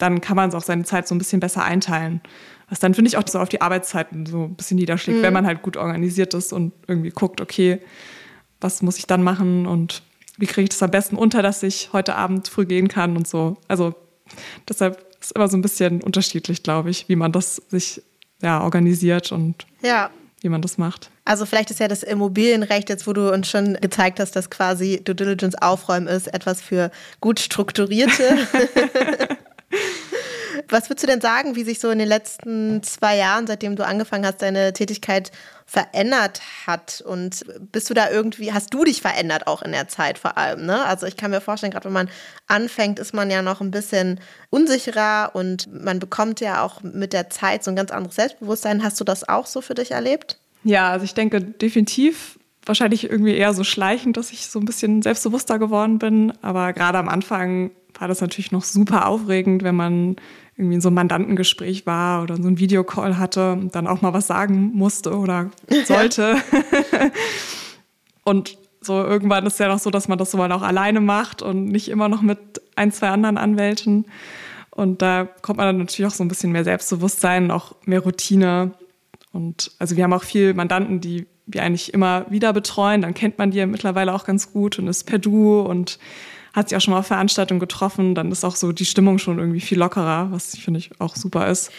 dann 0.00 0.20
kann 0.20 0.36
man 0.36 0.52
auch 0.54 0.62
seine 0.62 0.84
Zeit 0.84 1.06
so 1.06 1.14
ein 1.14 1.18
bisschen 1.18 1.40
besser 1.40 1.62
einteilen. 1.62 2.20
Was 2.68 2.78
dann, 2.78 2.94
finde 2.94 3.08
ich, 3.08 3.16
auch 3.16 3.26
so 3.26 3.38
auf 3.38 3.48
die 3.48 3.60
Arbeitszeiten 3.60 4.26
so 4.26 4.44
ein 4.44 4.54
bisschen 4.54 4.76
niederschlägt, 4.76 5.18
mhm. 5.18 5.22
wenn 5.22 5.32
man 5.32 5.46
halt 5.46 5.62
gut 5.62 5.76
organisiert 5.76 6.34
ist 6.34 6.52
und 6.52 6.72
irgendwie 6.86 7.10
guckt, 7.10 7.40
okay, 7.40 7.80
was 8.60 8.82
muss 8.82 8.98
ich 8.98 9.06
dann 9.06 9.22
machen 9.22 9.66
und 9.66 10.02
wie 10.38 10.46
kriege 10.46 10.62
ich 10.62 10.68
das 10.70 10.82
am 10.82 10.90
besten 10.90 11.16
unter, 11.16 11.42
dass 11.42 11.62
ich 11.62 11.90
heute 11.92 12.14
Abend 12.14 12.48
früh 12.48 12.64
gehen 12.64 12.88
kann 12.88 13.16
und 13.16 13.28
so. 13.28 13.56
Also 13.68 13.94
deshalb 14.68 15.04
ist 15.20 15.32
immer 15.32 15.48
so 15.48 15.56
ein 15.56 15.62
bisschen 15.62 16.02
unterschiedlich, 16.02 16.62
glaube 16.62 16.90
ich, 16.90 17.08
wie 17.08 17.16
man 17.16 17.32
das 17.32 17.56
sich 17.56 18.02
ja, 18.40 18.62
organisiert 18.62 19.32
und 19.32 19.66
ja. 19.82 20.10
wie 20.40 20.48
man 20.48 20.62
das 20.62 20.78
macht. 20.78 21.10
Also 21.24 21.44
vielleicht 21.44 21.70
ist 21.70 21.80
ja 21.80 21.88
das 21.88 22.02
Immobilienrecht, 22.02 22.88
jetzt 22.88 23.06
wo 23.06 23.12
du 23.12 23.32
uns 23.32 23.48
schon 23.48 23.74
gezeigt 23.74 24.18
hast, 24.18 24.34
dass 24.34 24.48
quasi 24.48 25.02
Due 25.04 25.14
Diligence 25.14 25.56
aufräumen 25.60 26.06
ist, 26.06 26.32
etwas 26.32 26.62
für 26.62 26.90
gut 27.20 27.38
strukturierte 27.40 28.38
Was 30.68 30.88
würdest 30.88 31.02
du 31.02 31.06
denn 31.06 31.20
sagen, 31.20 31.56
wie 31.56 31.64
sich 31.64 31.80
so 31.80 31.90
in 31.90 31.98
den 31.98 32.08
letzten 32.08 32.82
zwei 32.82 33.16
Jahren, 33.16 33.46
seitdem 33.46 33.76
du 33.76 33.84
angefangen 33.84 34.26
hast, 34.26 34.42
deine 34.42 34.72
Tätigkeit 34.72 35.32
verändert 35.64 36.40
hat? 36.66 37.02
Und 37.06 37.44
bist 37.72 37.90
du 37.90 37.94
da 37.94 38.10
irgendwie, 38.10 38.52
hast 38.52 38.72
du 38.74 38.84
dich 38.84 39.00
verändert 39.00 39.46
auch 39.46 39.62
in 39.62 39.72
der 39.72 39.88
Zeit 39.88 40.18
vor 40.18 40.36
allem? 40.36 40.66
Ne? 40.66 40.84
Also 40.84 41.06
ich 41.06 41.16
kann 41.16 41.30
mir 41.30 41.40
vorstellen, 41.40 41.72
gerade 41.72 41.86
wenn 41.86 41.92
man 41.92 42.10
anfängt, 42.46 42.98
ist 42.98 43.14
man 43.14 43.30
ja 43.30 43.42
noch 43.42 43.60
ein 43.60 43.70
bisschen 43.70 44.20
unsicherer 44.50 45.30
und 45.34 45.68
man 45.72 45.98
bekommt 45.98 46.40
ja 46.40 46.62
auch 46.62 46.82
mit 46.82 47.12
der 47.12 47.30
Zeit 47.30 47.64
so 47.64 47.70
ein 47.70 47.76
ganz 47.76 47.90
anderes 47.90 48.16
Selbstbewusstsein. 48.16 48.82
Hast 48.82 49.00
du 49.00 49.04
das 49.04 49.28
auch 49.28 49.46
so 49.46 49.60
für 49.60 49.74
dich 49.74 49.92
erlebt? 49.92 50.38
Ja, 50.64 50.90
also 50.90 51.04
ich 51.04 51.14
denke 51.14 51.40
definitiv 51.40 52.38
wahrscheinlich 52.66 53.04
irgendwie 53.04 53.34
eher 53.34 53.54
so 53.54 53.64
schleichend, 53.64 54.16
dass 54.16 54.32
ich 54.32 54.46
so 54.46 54.58
ein 54.58 54.66
bisschen 54.66 55.02
selbstbewusster 55.02 55.58
geworden 55.58 55.98
bin. 55.98 56.32
Aber 56.42 56.72
gerade 56.72 56.98
am 56.98 57.08
Anfang 57.08 57.70
war 57.98 58.08
das 58.08 58.20
natürlich 58.20 58.52
noch 58.52 58.64
super 58.64 59.06
aufregend, 59.06 59.62
wenn 59.62 59.76
man 59.76 60.16
irgendwie 60.56 60.74
in 60.74 60.80
so 60.80 60.88
einem 60.88 60.96
Mandantengespräch 60.96 61.86
war 61.86 62.22
oder 62.22 62.36
so 62.36 62.46
ein 62.46 62.58
Videocall 62.58 63.18
hatte 63.18 63.52
und 63.52 63.74
dann 63.74 63.86
auch 63.86 64.02
mal 64.02 64.12
was 64.12 64.26
sagen 64.26 64.72
musste 64.74 65.16
oder 65.16 65.50
sollte. 65.86 66.36
und 68.24 68.58
so 68.82 68.94
irgendwann 68.94 69.46
ist 69.46 69.54
es 69.54 69.58
ja 69.58 69.68
noch 69.68 69.78
so, 69.78 69.90
dass 69.90 70.08
man 70.08 70.18
das 70.18 70.30
so 70.30 70.38
mal 70.38 70.52
auch 70.52 70.62
alleine 70.62 71.00
macht 71.00 71.42
und 71.42 71.66
nicht 71.66 71.88
immer 71.88 72.08
noch 72.08 72.22
mit 72.22 72.38
ein, 72.76 72.92
zwei 72.92 73.08
anderen 73.08 73.38
Anwälten. 73.38 74.06
Und 74.70 75.02
da 75.02 75.28
kommt 75.42 75.58
man 75.58 75.66
dann 75.66 75.78
natürlich 75.78 76.10
auch 76.10 76.14
so 76.14 76.24
ein 76.24 76.28
bisschen 76.28 76.52
mehr 76.52 76.64
Selbstbewusstsein, 76.64 77.50
auch 77.50 77.74
mehr 77.84 78.00
Routine. 78.00 78.72
Und 79.32 79.72
also 79.78 79.96
wir 79.96 80.04
haben 80.04 80.12
auch 80.12 80.22
viel 80.22 80.54
Mandanten, 80.54 81.00
die 81.00 81.26
wir 81.46 81.62
eigentlich 81.62 81.92
immer 81.92 82.26
wieder 82.30 82.52
betreuen. 82.52 83.02
Dann 83.02 83.14
kennt 83.14 83.38
man 83.38 83.50
die 83.50 83.58
ja 83.58 83.66
mittlerweile 83.66 84.14
auch 84.14 84.24
ganz 84.24 84.52
gut 84.52 84.78
und 84.78 84.88
ist 84.88 85.04
per 85.04 85.18
Du 85.18 85.60
und 85.60 85.98
hat 86.52 86.68
sich 86.68 86.76
auch 86.76 86.80
schon 86.80 86.92
mal 86.92 87.00
auf 87.00 87.06
Veranstaltungen 87.06 87.60
getroffen, 87.60 88.14
dann 88.14 88.32
ist 88.32 88.44
auch 88.44 88.56
so 88.56 88.72
die 88.72 88.84
Stimmung 88.84 89.18
schon 89.18 89.38
irgendwie 89.38 89.60
viel 89.60 89.78
lockerer, 89.78 90.28
was 90.32 90.54
ich 90.54 90.64
finde 90.64 90.78
ich 90.78 90.90
auch 91.00 91.14
super 91.14 91.48
ist. 91.48 91.70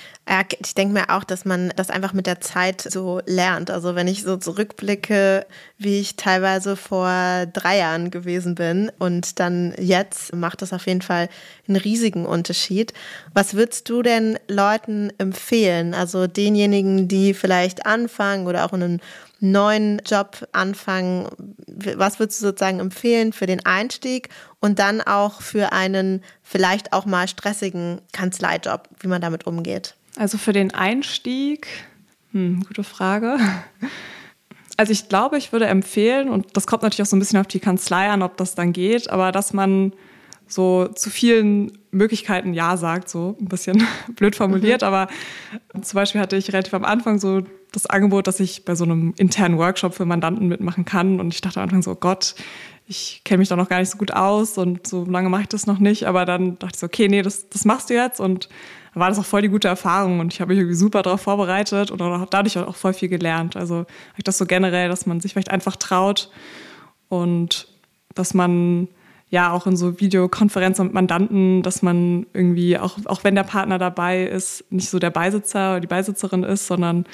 Ich 0.61 0.75
denke 0.75 0.93
mir 0.93 1.09
auch, 1.09 1.25
dass 1.25 1.43
man 1.43 1.73
das 1.75 1.89
einfach 1.89 2.13
mit 2.13 2.25
der 2.25 2.39
Zeit 2.39 2.81
so 2.81 3.21
lernt. 3.25 3.69
Also 3.69 3.95
wenn 3.95 4.07
ich 4.07 4.23
so 4.23 4.37
zurückblicke, 4.37 5.45
wie 5.77 5.99
ich 5.99 6.15
teilweise 6.15 6.77
vor 6.77 7.45
drei 7.51 7.79
Jahren 7.79 8.11
gewesen 8.11 8.55
bin 8.55 8.91
und 8.97 9.39
dann 9.39 9.73
jetzt, 9.77 10.33
macht 10.33 10.61
das 10.61 10.71
auf 10.71 10.87
jeden 10.87 11.01
Fall 11.01 11.27
einen 11.67 11.75
riesigen 11.75 12.25
Unterschied. 12.25 12.93
Was 13.33 13.55
würdest 13.55 13.89
du 13.89 14.03
denn 14.03 14.39
Leuten 14.47 15.11
empfehlen? 15.17 15.93
Also 15.93 16.27
denjenigen, 16.27 17.07
die 17.09 17.33
vielleicht 17.33 17.85
anfangen 17.85 18.47
oder 18.47 18.65
auch 18.65 18.73
in 18.73 18.83
einem 18.83 18.99
neuen 19.41 20.01
Job 20.05 20.47
anfangen, 20.53 21.27
was 21.95 22.19
würdest 22.19 22.41
du 22.41 22.47
sozusagen 22.47 22.79
empfehlen 22.79 23.33
für 23.33 23.47
den 23.47 23.65
Einstieg 23.65 24.29
und 24.59 24.79
dann 24.79 25.01
auch 25.01 25.41
für 25.41 25.73
einen 25.73 26.23
vielleicht 26.43 26.93
auch 26.93 27.05
mal 27.05 27.27
stressigen 27.27 28.01
Kanzleijob, 28.13 28.87
wie 28.99 29.07
man 29.07 29.21
damit 29.21 29.47
umgeht? 29.47 29.95
Also 30.15 30.37
für 30.37 30.53
den 30.53 30.73
Einstieg, 30.73 31.67
hm, 32.31 32.63
gute 32.67 32.83
Frage. 32.83 33.37
Also 34.77 34.93
ich 34.93 35.09
glaube, 35.09 35.37
ich 35.37 35.51
würde 35.51 35.65
empfehlen, 35.65 36.29
und 36.29 36.55
das 36.57 36.65
kommt 36.65 36.81
natürlich 36.81 37.03
auch 37.03 37.09
so 37.09 37.15
ein 37.15 37.19
bisschen 37.19 37.39
auf 37.39 37.47
die 37.47 37.59
Kanzlei 37.59 38.09
an, 38.09 38.23
ob 38.23 38.37
das 38.37 38.55
dann 38.55 38.73
geht, 38.73 39.09
aber 39.09 39.31
dass 39.31 39.53
man 39.53 39.93
so 40.51 40.87
zu 40.87 41.09
vielen 41.09 41.71
Möglichkeiten 41.91 42.53
Ja 42.53 42.77
sagt, 42.77 43.09
so 43.09 43.35
ein 43.39 43.47
bisschen 43.47 43.85
blöd 44.15 44.35
formuliert. 44.35 44.81
Mhm. 44.81 44.87
Aber 44.87 45.07
zum 45.81 45.95
Beispiel 45.95 46.21
hatte 46.21 46.35
ich 46.35 46.51
relativ 46.51 46.73
am 46.73 46.85
Anfang 46.85 47.19
so 47.19 47.41
das 47.71 47.85
Angebot, 47.85 48.27
dass 48.27 48.39
ich 48.39 48.65
bei 48.65 48.75
so 48.75 48.83
einem 48.83 49.13
internen 49.17 49.57
Workshop 49.57 49.93
für 49.93 50.05
Mandanten 50.05 50.47
mitmachen 50.47 50.85
kann. 50.85 51.19
Und 51.19 51.33
ich 51.33 51.41
dachte 51.41 51.59
am 51.59 51.63
Anfang 51.63 51.81
so, 51.81 51.95
Gott, 51.95 52.35
ich 52.85 53.21
kenne 53.23 53.39
mich 53.39 53.47
da 53.47 53.55
noch 53.55 53.69
gar 53.69 53.79
nicht 53.79 53.89
so 53.89 53.97
gut 53.97 54.11
aus 54.11 54.57
und 54.57 54.85
so 54.85 55.05
lange 55.05 55.29
mache 55.29 55.43
ich 55.43 55.47
das 55.47 55.67
noch 55.67 55.79
nicht. 55.79 56.05
Aber 56.05 56.25
dann 56.25 56.59
dachte 56.59 56.75
ich 56.75 56.79
so, 56.79 56.85
okay, 56.87 57.07
nee, 57.07 57.21
das, 57.21 57.49
das 57.49 57.63
machst 57.63 57.89
du 57.89 57.93
jetzt. 57.93 58.19
Und 58.19 58.49
dann 58.93 59.01
war 59.01 59.09
das 59.09 59.19
auch 59.19 59.25
voll 59.25 59.41
die 59.41 59.49
gute 59.49 59.69
Erfahrung 59.69 60.19
und 60.19 60.33
ich 60.33 60.41
habe 60.41 60.49
mich 60.49 60.59
irgendwie 60.59 60.75
super 60.75 61.01
darauf 61.01 61.21
vorbereitet 61.21 61.91
und 61.91 62.01
auch 62.01 62.25
dadurch 62.25 62.57
auch 62.57 62.75
voll 62.75 62.93
viel 62.93 63.07
gelernt. 63.07 63.55
Also 63.55 63.85
ich 64.17 64.25
das 64.25 64.37
so 64.37 64.45
generell, 64.45 64.89
dass 64.89 65.05
man 65.05 65.21
sich 65.21 65.31
vielleicht 65.31 65.51
einfach 65.51 65.77
traut 65.77 66.29
und 67.07 67.67
dass 68.13 68.33
man 68.33 68.89
ja 69.31 69.51
auch 69.51 69.65
in 69.65 69.77
so 69.77 69.99
Videokonferenzen 69.99 70.85
mit 70.85 70.93
Mandanten, 70.93 71.63
dass 71.63 71.81
man 71.81 72.27
irgendwie, 72.33 72.77
auch, 72.77 72.97
auch 73.05 73.23
wenn 73.23 73.33
der 73.33 73.43
Partner 73.43 73.79
dabei 73.79 74.23
ist, 74.23 74.65
nicht 74.69 74.89
so 74.89 74.99
der 74.99 75.09
Beisitzer 75.09 75.71
oder 75.71 75.79
die 75.79 75.87
Beisitzerin 75.87 76.43
ist, 76.43 76.67
sondern 76.67 77.05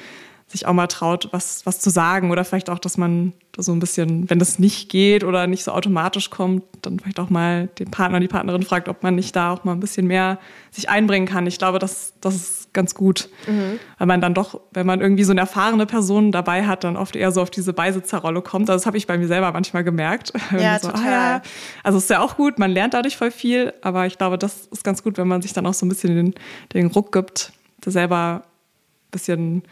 sich 0.48 0.66
auch 0.66 0.72
mal 0.72 0.86
traut, 0.88 1.28
was, 1.30 1.64
was 1.64 1.78
zu 1.78 1.90
sagen. 1.90 2.30
Oder 2.30 2.44
vielleicht 2.44 2.70
auch, 2.70 2.78
dass 2.78 2.96
man 2.96 3.34
so 3.56 3.72
ein 3.72 3.80
bisschen, 3.80 4.28
wenn 4.30 4.38
das 4.38 4.58
nicht 4.58 4.88
geht 4.88 5.22
oder 5.22 5.46
nicht 5.46 5.62
so 5.62 5.72
automatisch 5.72 6.30
kommt, 6.30 6.64
dann 6.82 6.98
vielleicht 6.98 7.20
auch 7.20 7.30
mal 7.30 7.68
den 7.78 7.90
Partner, 7.90 8.18
die 8.18 8.28
Partnerin 8.28 8.62
fragt, 8.62 8.88
ob 8.88 9.02
man 9.02 9.14
nicht 9.14 9.36
da 9.36 9.52
auch 9.52 9.64
mal 9.64 9.72
ein 9.72 9.80
bisschen 9.80 10.06
mehr 10.06 10.38
sich 10.70 10.88
einbringen 10.88 11.26
kann. 11.26 11.46
Ich 11.46 11.58
glaube, 11.58 11.78
das, 11.78 12.14
das 12.20 12.57
ganz 12.72 12.94
gut. 12.94 13.28
Mhm. 13.46 13.78
Weil 13.98 14.06
man 14.06 14.20
dann 14.20 14.34
doch, 14.34 14.60
wenn 14.72 14.86
man 14.86 15.00
irgendwie 15.00 15.24
so 15.24 15.32
eine 15.32 15.40
erfahrene 15.40 15.86
Person 15.86 16.32
dabei 16.32 16.66
hat, 16.66 16.84
dann 16.84 16.96
oft 16.96 17.16
eher 17.16 17.32
so 17.32 17.42
auf 17.42 17.50
diese 17.50 17.72
Beisitzerrolle 17.72 18.42
kommt. 18.42 18.68
Also 18.70 18.78
das 18.78 18.86
habe 18.86 18.96
ich 18.96 19.06
bei 19.06 19.18
mir 19.18 19.26
selber 19.26 19.52
manchmal 19.52 19.84
gemerkt. 19.84 20.32
Ja, 20.58 20.78
so, 20.78 20.88
total. 20.88 21.06
Ah, 21.06 21.32
ja. 21.34 21.42
Also 21.84 21.98
es 21.98 22.04
ist 22.04 22.10
ja 22.10 22.20
auch 22.20 22.36
gut, 22.36 22.58
man 22.58 22.70
lernt 22.70 22.94
dadurch 22.94 23.16
voll 23.16 23.30
viel, 23.30 23.74
aber 23.82 24.06
ich 24.06 24.18
glaube, 24.18 24.38
das 24.38 24.66
ist 24.66 24.82
ganz 24.82 25.02
gut, 25.02 25.18
wenn 25.18 25.28
man 25.28 25.42
sich 25.42 25.52
dann 25.52 25.66
auch 25.66 25.74
so 25.74 25.84
ein 25.86 25.88
bisschen 25.88 26.16
den, 26.16 26.34
den 26.72 26.86
Ruck 26.86 27.12
gibt, 27.12 27.52
selber 27.84 28.42
ein 28.44 29.10
bisschen 29.10 29.62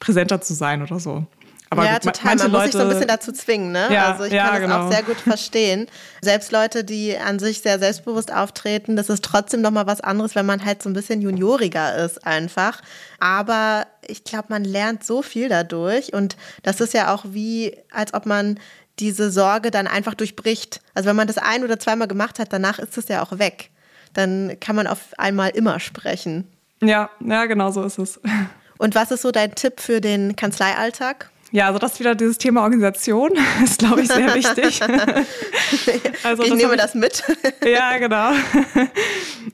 präsenter 0.00 0.40
zu 0.40 0.54
sein 0.54 0.82
oder 0.82 0.98
so. 0.98 1.26
Aber 1.70 1.84
ja, 1.84 1.94
gut, 1.94 2.14
total. 2.14 2.36
Man 2.36 2.50
muss 2.52 2.62
sich 2.64 2.72
so 2.72 2.78
ein 2.78 2.88
bisschen 2.88 3.08
dazu 3.08 3.32
zwingen, 3.32 3.72
ne? 3.72 3.88
Ja, 3.90 4.12
also 4.12 4.24
ich 4.24 4.32
ja, 4.32 4.44
kann 4.44 4.52
das 4.52 4.62
genau. 4.62 4.86
auch 4.86 4.92
sehr 4.92 5.02
gut 5.02 5.16
verstehen. 5.16 5.88
Selbst 6.22 6.52
Leute, 6.52 6.84
die 6.84 7.16
an 7.16 7.38
sich 7.38 7.60
sehr 7.60 7.78
selbstbewusst 7.78 8.32
auftreten, 8.32 8.94
das 8.94 9.08
ist 9.08 9.24
trotzdem 9.24 9.62
nochmal 9.62 9.86
was 9.86 10.00
anderes, 10.00 10.34
wenn 10.36 10.46
man 10.46 10.64
halt 10.64 10.82
so 10.82 10.88
ein 10.88 10.92
bisschen 10.92 11.22
junioriger 11.22 11.96
ist 12.04 12.24
einfach. 12.24 12.82
Aber 13.18 13.86
ich 14.06 14.22
glaube, 14.22 14.46
man 14.48 14.64
lernt 14.64 15.04
so 15.04 15.22
viel 15.22 15.48
dadurch 15.48 16.12
und 16.12 16.36
das 16.62 16.80
ist 16.80 16.94
ja 16.94 17.12
auch 17.12 17.24
wie, 17.26 17.76
als 17.90 18.14
ob 18.14 18.26
man 18.26 18.60
diese 18.98 19.30
Sorge 19.30 19.70
dann 19.70 19.86
einfach 19.86 20.14
durchbricht. 20.14 20.80
Also 20.94 21.08
wenn 21.08 21.16
man 21.16 21.26
das 21.26 21.38
ein 21.38 21.64
oder 21.64 21.78
zweimal 21.78 22.08
gemacht 22.08 22.38
hat, 22.38 22.52
danach 22.52 22.78
ist 22.78 22.96
es 22.96 23.08
ja 23.08 23.22
auch 23.22 23.38
weg. 23.38 23.70
Dann 24.14 24.56
kann 24.60 24.76
man 24.76 24.86
auf 24.86 25.00
einmal 25.18 25.50
immer 25.50 25.80
sprechen. 25.80 26.46
Ja, 26.80 27.10
ja, 27.20 27.46
genau 27.46 27.70
so 27.70 27.82
ist 27.82 27.98
es. 27.98 28.20
Und 28.78 28.94
was 28.94 29.10
ist 29.10 29.22
so 29.22 29.32
dein 29.32 29.54
Tipp 29.54 29.80
für 29.80 30.00
den 30.00 30.36
Kanzleialltag? 30.36 31.30
Ja, 31.52 31.68
also 31.68 31.78
das 31.78 32.00
wieder 32.00 32.14
dieses 32.14 32.38
Thema 32.38 32.62
Organisation 32.62 33.30
ist, 33.64 33.78
glaube 33.78 34.02
ich, 34.02 34.08
sehr 34.08 34.34
wichtig. 34.34 34.80
also 36.24 36.42
ich 36.42 36.54
nehme 36.54 36.74
ich, 36.74 36.80
das 36.80 36.94
mit. 36.94 37.22
ja, 37.64 37.98
genau. 37.98 38.30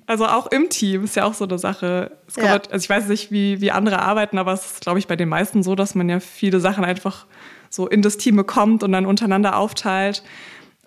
Also 0.06 0.26
auch 0.26 0.46
im 0.46 0.68
Team 0.70 1.04
ist 1.04 1.16
ja 1.16 1.24
auch 1.24 1.34
so 1.34 1.44
eine 1.44 1.58
Sache. 1.58 2.12
Ja. 2.36 2.48
Halt, 2.48 2.72
also 2.72 2.82
ich 2.82 2.90
weiß 2.90 3.08
nicht, 3.08 3.30
wie, 3.30 3.60
wie 3.60 3.70
andere 3.70 4.00
arbeiten, 4.00 4.38
aber 4.38 4.52
es 4.52 4.64
ist, 4.64 4.80
glaube 4.80 4.98
ich, 4.98 5.06
bei 5.06 5.16
den 5.16 5.28
meisten 5.28 5.62
so, 5.62 5.74
dass 5.74 5.94
man 5.94 6.08
ja 6.08 6.20
viele 6.20 6.60
Sachen 6.60 6.84
einfach 6.84 7.26
so 7.68 7.88
in 7.88 8.02
das 8.02 8.16
Team 8.16 8.36
bekommt 8.36 8.82
und 8.82 8.92
dann 8.92 9.06
untereinander 9.06 9.56
aufteilt. 9.56 10.22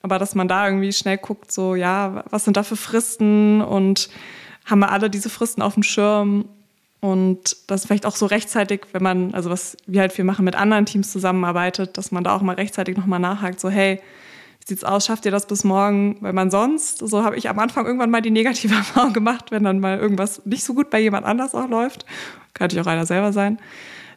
Aber 0.01 0.19
dass 0.19 0.35
man 0.35 0.47
da 0.47 0.67
irgendwie 0.67 0.93
schnell 0.93 1.17
guckt, 1.17 1.51
so, 1.51 1.75
ja, 1.75 2.23
was 2.29 2.45
sind 2.45 2.57
da 2.57 2.63
für 2.63 2.75
Fristen 2.75 3.61
und 3.61 4.09
haben 4.65 4.79
wir 4.79 4.91
alle 4.91 5.09
diese 5.09 5.29
Fristen 5.29 5.61
auf 5.61 5.75
dem 5.75 5.83
Schirm 5.83 6.45
und 7.05 7.55
das 7.67 7.85
vielleicht 7.85 8.07
auch 8.07 8.15
so 8.15 8.25
rechtzeitig, 8.25 8.87
wenn 8.91 9.03
man, 9.03 9.35
also 9.35 9.51
was 9.51 9.77
wir 9.85 10.01
halt 10.01 10.11
viel 10.11 10.25
machen, 10.25 10.43
mit 10.43 10.55
anderen 10.55 10.87
Teams 10.87 11.11
zusammenarbeitet, 11.11 11.99
dass 11.99 12.11
man 12.11 12.23
da 12.23 12.35
auch 12.35 12.41
mal 12.41 12.55
rechtzeitig 12.55 12.97
nochmal 12.97 13.19
nachhakt, 13.19 13.59
so 13.59 13.69
hey, 13.69 14.01
wie 14.59 14.65
sieht's 14.65 14.83
aus, 14.83 15.05
schafft 15.05 15.23
ihr 15.25 15.31
das 15.31 15.45
bis 15.45 15.63
morgen? 15.63 16.17
Weil 16.21 16.33
man 16.33 16.49
sonst, 16.49 17.07
so 17.07 17.23
habe 17.23 17.35
ich 17.35 17.47
am 17.47 17.59
Anfang 17.59 17.85
irgendwann 17.85 18.09
mal 18.09 18.23
die 18.23 18.31
negative 18.31 18.73
Erfahrung 18.75 19.13
gemacht, 19.13 19.51
wenn 19.51 19.63
dann 19.63 19.79
mal 19.79 19.99
irgendwas 19.99 20.43
nicht 20.47 20.63
so 20.63 20.73
gut 20.73 20.89
bei 20.89 20.99
jemand 20.99 21.27
anders 21.27 21.53
auch 21.53 21.69
läuft, 21.69 22.07
kann 22.55 22.65
natürlich 22.65 22.83
auch 22.87 22.91
einer 22.91 23.05
selber 23.05 23.31
sein, 23.33 23.59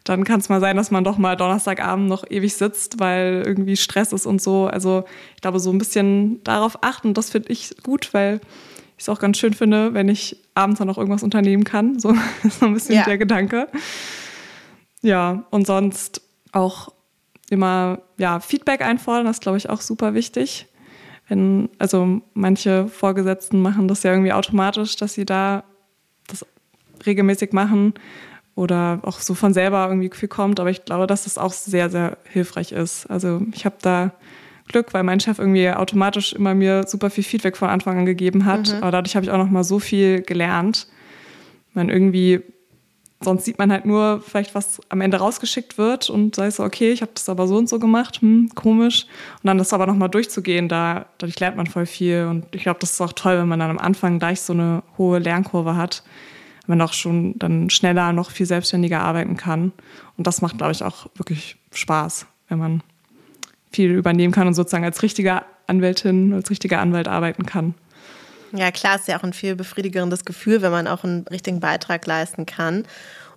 dann 0.04 0.24
kann 0.24 0.40
es 0.40 0.48
mal 0.48 0.60
sein, 0.60 0.78
dass 0.78 0.90
man 0.90 1.04
doch 1.04 1.18
mal 1.18 1.36
Donnerstagabend 1.36 2.08
noch 2.08 2.24
ewig 2.30 2.54
sitzt, 2.54 2.98
weil 3.00 3.42
irgendwie 3.44 3.76
Stress 3.76 4.14
ist 4.14 4.24
und 4.24 4.40
so. 4.40 4.66
Also 4.66 5.04
ich 5.34 5.42
glaube, 5.42 5.60
so 5.60 5.70
ein 5.70 5.76
bisschen 5.76 6.42
darauf 6.42 6.82
achten, 6.82 7.12
das 7.12 7.28
finde 7.28 7.52
ich 7.52 7.74
gut, 7.82 8.14
weil 8.14 8.40
ich 8.98 9.04
es 9.04 9.08
auch 9.08 9.20
ganz 9.20 9.38
schön 9.38 9.54
finde, 9.54 9.94
wenn 9.94 10.08
ich 10.08 10.36
abends 10.54 10.78
dann 10.78 10.88
noch 10.88 10.98
irgendwas 10.98 11.22
unternehmen 11.22 11.64
kann. 11.64 11.98
So, 12.00 12.14
so 12.50 12.66
ein 12.66 12.74
bisschen 12.74 12.96
ja. 12.96 13.04
der 13.04 13.16
Gedanke. 13.16 13.68
Ja, 15.02 15.44
und 15.50 15.66
sonst 15.66 16.20
auch 16.52 16.92
immer 17.48 18.00
ja, 18.18 18.40
Feedback 18.40 18.82
einfordern, 18.82 19.24
das 19.24 19.40
glaube 19.40 19.56
ich 19.56 19.70
auch 19.70 19.80
super 19.80 20.14
wichtig. 20.14 20.66
Wenn, 21.28 21.68
also 21.78 22.20
manche 22.34 22.88
Vorgesetzten 22.88 23.62
machen 23.62 23.86
das 23.86 24.02
ja 24.02 24.10
irgendwie 24.10 24.32
automatisch, 24.32 24.96
dass 24.96 25.14
sie 25.14 25.24
da 25.24 25.62
das 26.26 26.44
regelmäßig 27.06 27.52
machen 27.52 27.94
oder 28.54 29.00
auch 29.02 29.20
so 29.20 29.34
von 29.34 29.54
selber 29.54 29.86
irgendwie 29.88 30.10
viel 30.12 30.28
kommt. 30.28 30.58
Aber 30.58 30.70
ich 30.70 30.84
glaube, 30.84 31.06
dass 31.06 31.24
das 31.24 31.38
auch 31.38 31.52
sehr, 31.52 31.90
sehr 31.90 32.18
hilfreich 32.24 32.72
ist. 32.72 33.06
Also 33.06 33.42
ich 33.54 33.64
habe 33.64 33.76
da 33.80 34.12
Glück, 34.68 34.94
weil 34.94 35.02
mein 35.02 35.20
Chef 35.20 35.38
irgendwie 35.38 35.70
automatisch 35.70 36.32
immer 36.32 36.54
mir 36.54 36.86
super 36.86 37.10
viel 37.10 37.24
Feedback 37.24 37.56
von 37.56 37.68
Anfang 37.68 37.98
an 37.98 38.06
gegeben 38.06 38.44
hat. 38.44 38.68
Mhm. 38.68 38.82
Aber 38.82 38.90
dadurch 38.90 39.16
habe 39.16 39.24
ich 39.24 39.30
auch 39.30 39.38
noch 39.38 39.50
mal 39.50 39.64
so 39.64 39.78
viel 39.78 40.22
gelernt. 40.22 40.86
Man 41.74 41.88
irgendwie, 41.88 42.40
sonst 43.20 43.44
sieht 43.44 43.58
man 43.58 43.72
halt 43.72 43.84
nur 43.84 44.20
vielleicht, 44.20 44.54
was 44.54 44.80
am 44.88 45.00
Ende 45.00 45.18
rausgeschickt 45.18 45.78
wird 45.78 46.10
und 46.10 46.34
sei 46.34 46.50
so, 46.50 46.64
okay, 46.64 46.90
ich 46.92 47.02
habe 47.02 47.12
das 47.14 47.28
aber 47.28 47.46
so 47.46 47.56
und 47.56 47.68
so 47.68 47.78
gemacht, 47.78 48.20
hm, 48.20 48.50
komisch. 48.54 49.06
Und 49.42 49.46
dann 49.46 49.58
das 49.58 49.72
aber 49.72 49.86
noch 49.86 49.96
mal 49.96 50.08
durchzugehen, 50.08 50.68
da, 50.68 51.06
dadurch 51.18 51.38
lernt 51.40 51.56
man 51.56 51.66
voll 51.66 51.86
viel. 51.86 52.26
Und 52.26 52.46
ich 52.54 52.62
glaube, 52.62 52.80
das 52.80 52.92
ist 52.92 53.00
auch 53.00 53.12
toll, 53.12 53.38
wenn 53.38 53.48
man 53.48 53.58
dann 53.58 53.70
am 53.70 53.78
Anfang 53.78 54.18
gleich 54.18 54.40
so 54.40 54.52
eine 54.52 54.82
hohe 54.96 55.18
Lernkurve 55.18 55.76
hat 55.76 56.02
man 56.68 56.82
auch 56.82 56.92
schon 56.92 57.38
dann 57.38 57.70
schneller 57.70 58.12
noch 58.12 58.30
viel 58.30 58.46
selbstständiger 58.46 59.00
arbeiten 59.00 59.36
kann. 59.36 59.72
Und 60.16 60.26
das 60.26 60.42
macht, 60.42 60.58
glaube 60.58 60.72
ich, 60.72 60.84
auch 60.84 61.06
wirklich 61.14 61.56
Spaß, 61.72 62.26
wenn 62.48 62.58
man 62.58 62.82
viel 63.70 63.90
übernehmen 63.90 64.32
kann 64.32 64.46
und 64.46 64.54
sozusagen 64.54 64.84
als 64.84 65.02
richtige 65.02 65.42
Anwältin, 65.66 66.32
als 66.32 66.50
richtiger 66.50 66.80
Anwalt 66.80 67.08
arbeiten 67.08 67.46
kann. 67.46 67.74
Ja, 68.52 68.70
klar, 68.70 68.96
ist 68.96 69.08
ja 69.08 69.18
auch 69.18 69.24
ein 69.24 69.34
viel 69.34 69.56
befriedigerendes 69.56 70.24
Gefühl, 70.24 70.62
wenn 70.62 70.70
man 70.70 70.86
auch 70.86 71.04
einen 71.04 71.26
richtigen 71.28 71.60
Beitrag 71.60 72.06
leisten 72.06 72.46
kann. 72.46 72.84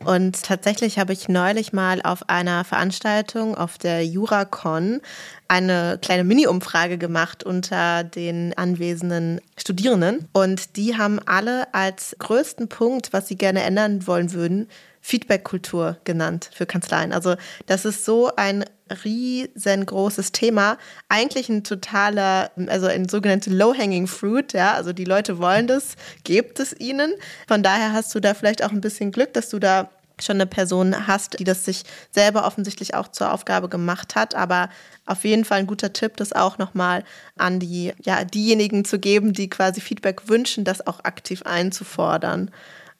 Und 0.04 0.42
tatsächlich 0.44 0.98
habe 0.98 1.14
ich 1.14 1.30
neulich 1.30 1.74
mal 1.74 2.02
auf 2.02 2.28
einer 2.28 2.64
Veranstaltung 2.64 3.56
auf 3.56 3.78
der 3.78 4.06
JuraCon 4.06 5.00
eine 5.48 6.00
kleine 6.02 6.24
Mini-Umfrage 6.24 6.98
gemacht 6.98 7.44
unter 7.44 8.04
den 8.04 8.58
anwesenden 8.58 9.42
Studierenden. 9.58 10.28
Und 10.34 10.76
die 10.76 10.98
haben 10.98 11.20
alle 11.26 11.72
als 11.74 12.16
größten 12.18 12.68
Punkt, 12.68 13.14
was 13.14 13.28
sie 13.28 13.36
gerne 13.36 13.62
ändern 13.62 14.08
wollen 14.08 14.34
würden, 14.34 14.68
Feedback-Kultur 15.02 15.98
genannt 16.04 16.50
für 16.54 16.66
Kanzleien. 16.66 17.12
Also 17.12 17.36
das 17.66 17.86
ist 17.86 18.06
so 18.06 18.36
ein 18.36 18.66
riesengroßes 18.92 20.32
Thema. 20.32 20.78
Eigentlich 21.10 21.50
ein 21.50 21.64
totaler, 21.64 22.52
also 22.68 22.88
ein 22.88 23.10
sogenanntes 23.10 23.52
Low-Hanging 23.54 24.08
Fruit, 24.08 24.54
ja. 24.54 24.74
Also 24.74 24.94
die 24.94 25.06
Leute 25.06 25.40
wollen 25.40 25.68
das, 25.68 25.96
gebt 26.24 26.60
es 26.60 26.78
ihnen. 26.80 27.14
Von 27.48 27.64
daher 27.64 27.94
hast 27.94 28.14
du 28.16 28.20
da 28.20 28.34
vielleicht 28.34 28.64
auch 28.64 28.72
ein 28.72 28.82
bisschen 28.82 29.12
Glück, 29.12 29.34
dass 29.34 29.50
du 29.50 29.60
da 29.60 29.90
schon 30.24 30.38
eine 30.38 30.46
Person 30.46 31.08
hast, 31.08 31.40
die 31.40 31.44
das 31.44 31.66
sich 31.66 31.84
selber 32.12 32.46
offensichtlich 32.46 32.94
auch 32.94 33.08
zur 33.08 33.34
Aufgabe 33.34 33.70
gemacht 33.70 34.16
hat. 34.16 34.36
Aber 34.36 34.70
auf 35.06 35.24
jeden 35.24 35.46
Fall 35.46 35.60
ein 35.60 35.68
guter 35.68 35.94
Tipp, 35.94 36.18
das 36.18 36.34
auch 36.34 36.58
nochmal 36.58 37.04
an 37.38 37.60
die, 37.60 37.94
ja, 38.04 38.24
diejenigen 38.24 38.86
zu 38.86 39.00
geben, 39.00 39.34
die 39.34 39.50
quasi 39.50 39.82
Feedback 39.82 40.28
wünschen, 40.30 40.64
das 40.64 40.86
auch 40.86 41.04
aktiv 41.04 41.42
einzufordern. 41.44 42.52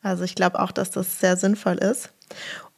Also 0.02 0.24
ich 0.24 0.36
glaube 0.36 0.60
auch, 0.60 0.72
dass 0.72 0.92
das 0.92 1.20
sehr 1.20 1.38
sinnvoll 1.38 1.78
ist. 1.78 2.10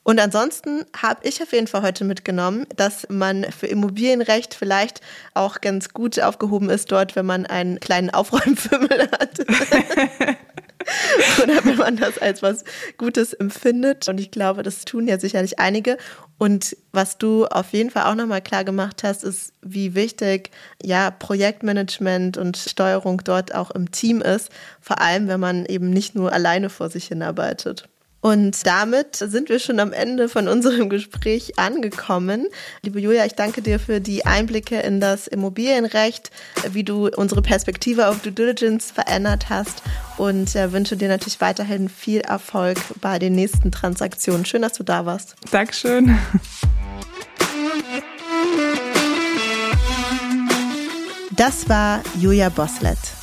Und 0.04 0.20
ansonsten 0.20 0.86
habe 1.02 1.26
ich 1.28 1.42
auf 1.42 1.54
jeden 1.54 1.68
Fall 1.68 1.82
heute 1.82 2.04
mitgenommen, 2.04 2.66
dass 2.76 3.08
man 3.10 3.46
für 3.46 3.68
Immobilienrecht 3.68 4.54
vielleicht 4.54 5.00
auch 5.34 5.62
ganz 5.62 5.90
gut 5.90 6.20
aufgehoben 6.20 6.70
ist 6.70 6.92
dort, 6.92 7.16
wenn 7.16 7.26
man 7.26 7.46
einen 7.46 7.80
kleinen 7.80 8.10
Aufräumfimmel 8.10 9.10
hat. 9.12 9.40
oder 11.42 11.64
wenn 11.64 11.78
man 11.78 11.96
das 11.96 12.18
als 12.18 12.42
was 12.42 12.66
Gutes 12.98 13.32
empfindet. 13.34 14.10
Und 14.10 14.20
ich 14.20 14.32
glaube, 14.32 14.64
das 14.64 14.84
tun 14.84 15.08
ja 15.08 15.18
sicherlich 15.18 15.60
einige. 15.60 15.98
Und 16.38 16.76
was 16.92 17.18
du 17.18 17.46
auf 17.46 17.72
jeden 17.72 17.90
Fall 17.90 18.04
auch 18.04 18.16
nochmal 18.16 18.42
klar 18.42 18.66
gemacht 18.66 19.04
hast, 19.04 19.24
ist, 19.24 19.54
wie 19.62 19.96
wichtig 19.96 20.52
ja 20.84 21.12
Projektmanagement 21.12 22.38
und 22.38 22.58
Steuerung 22.58 23.22
dort 23.24 23.56
auch 23.56 23.72
im 23.72 23.92
Team 23.92 24.22
ist. 24.22 24.50
Vor 24.82 25.00
allem, 25.00 25.30
wenn 25.30 25.40
man 25.40 25.66
eben 25.66 25.90
nicht 25.90 26.16
nur 26.16 26.34
alleine 26.34 26.70
vor 26.70 26.90
sich 26.90 27.08
hinarbeitet. 27.08 27.88
Und 28.24 28.66
damit 28.66 29.18
sind 29.18 29.50
wir 29.50 29.60
schon 29.60 29.82
am 29.82 29.92
Ende 29.92 30.30
von 30.30 30.48
unserem 30.48 30.88
Gespräch 30.88 31.60
angekommen. 31.60 32.48
Liebe 32.82 33.02
Julia, 33.02 33.26
ich 33.26 33.34
danke 33.34 33.62
dir 33.62 33.80
für 33.80 34.00
die 34.00 34.26
Einblicke 34.26 34.80
in 34.80 35.02
das 35.02 35.28
Immobilienrecht, 35.28 36.32
wie 36.70 36.86
du 36.86 37.10
unsere 37.10 37.42
Perspektive 37.42 38.08
auf 38.08 38.22
Due 38.22 38.32
Diligence 38.32 38.92
verändert 38.92 39.50
hast 39.50 39.84
und 40.16 40.56
äh, 40.56 40.72
wünsche 40.72 40.96
dir 40.96 41.10
natürlich 41.10 41.42
weiterhin 41.42 41.90
viel 41.90 42.22
Erfolg 42.22 42.78
bei 43.02 43.20
den 43.20 43.36
nächsten 43.36 43.74
Transaktionen. 43.74 44.46
Schön, 44.46 44.62
dass 44.62 44.74
du 44.74 44.84
da 44.84 45.06
warst. 45.06 45.36
Dankeschön. 45.52 46.18
Das 51.36 51.68
war 51.68 52.02
Julia 52.22 52.48
Boslett. 52.48 53.23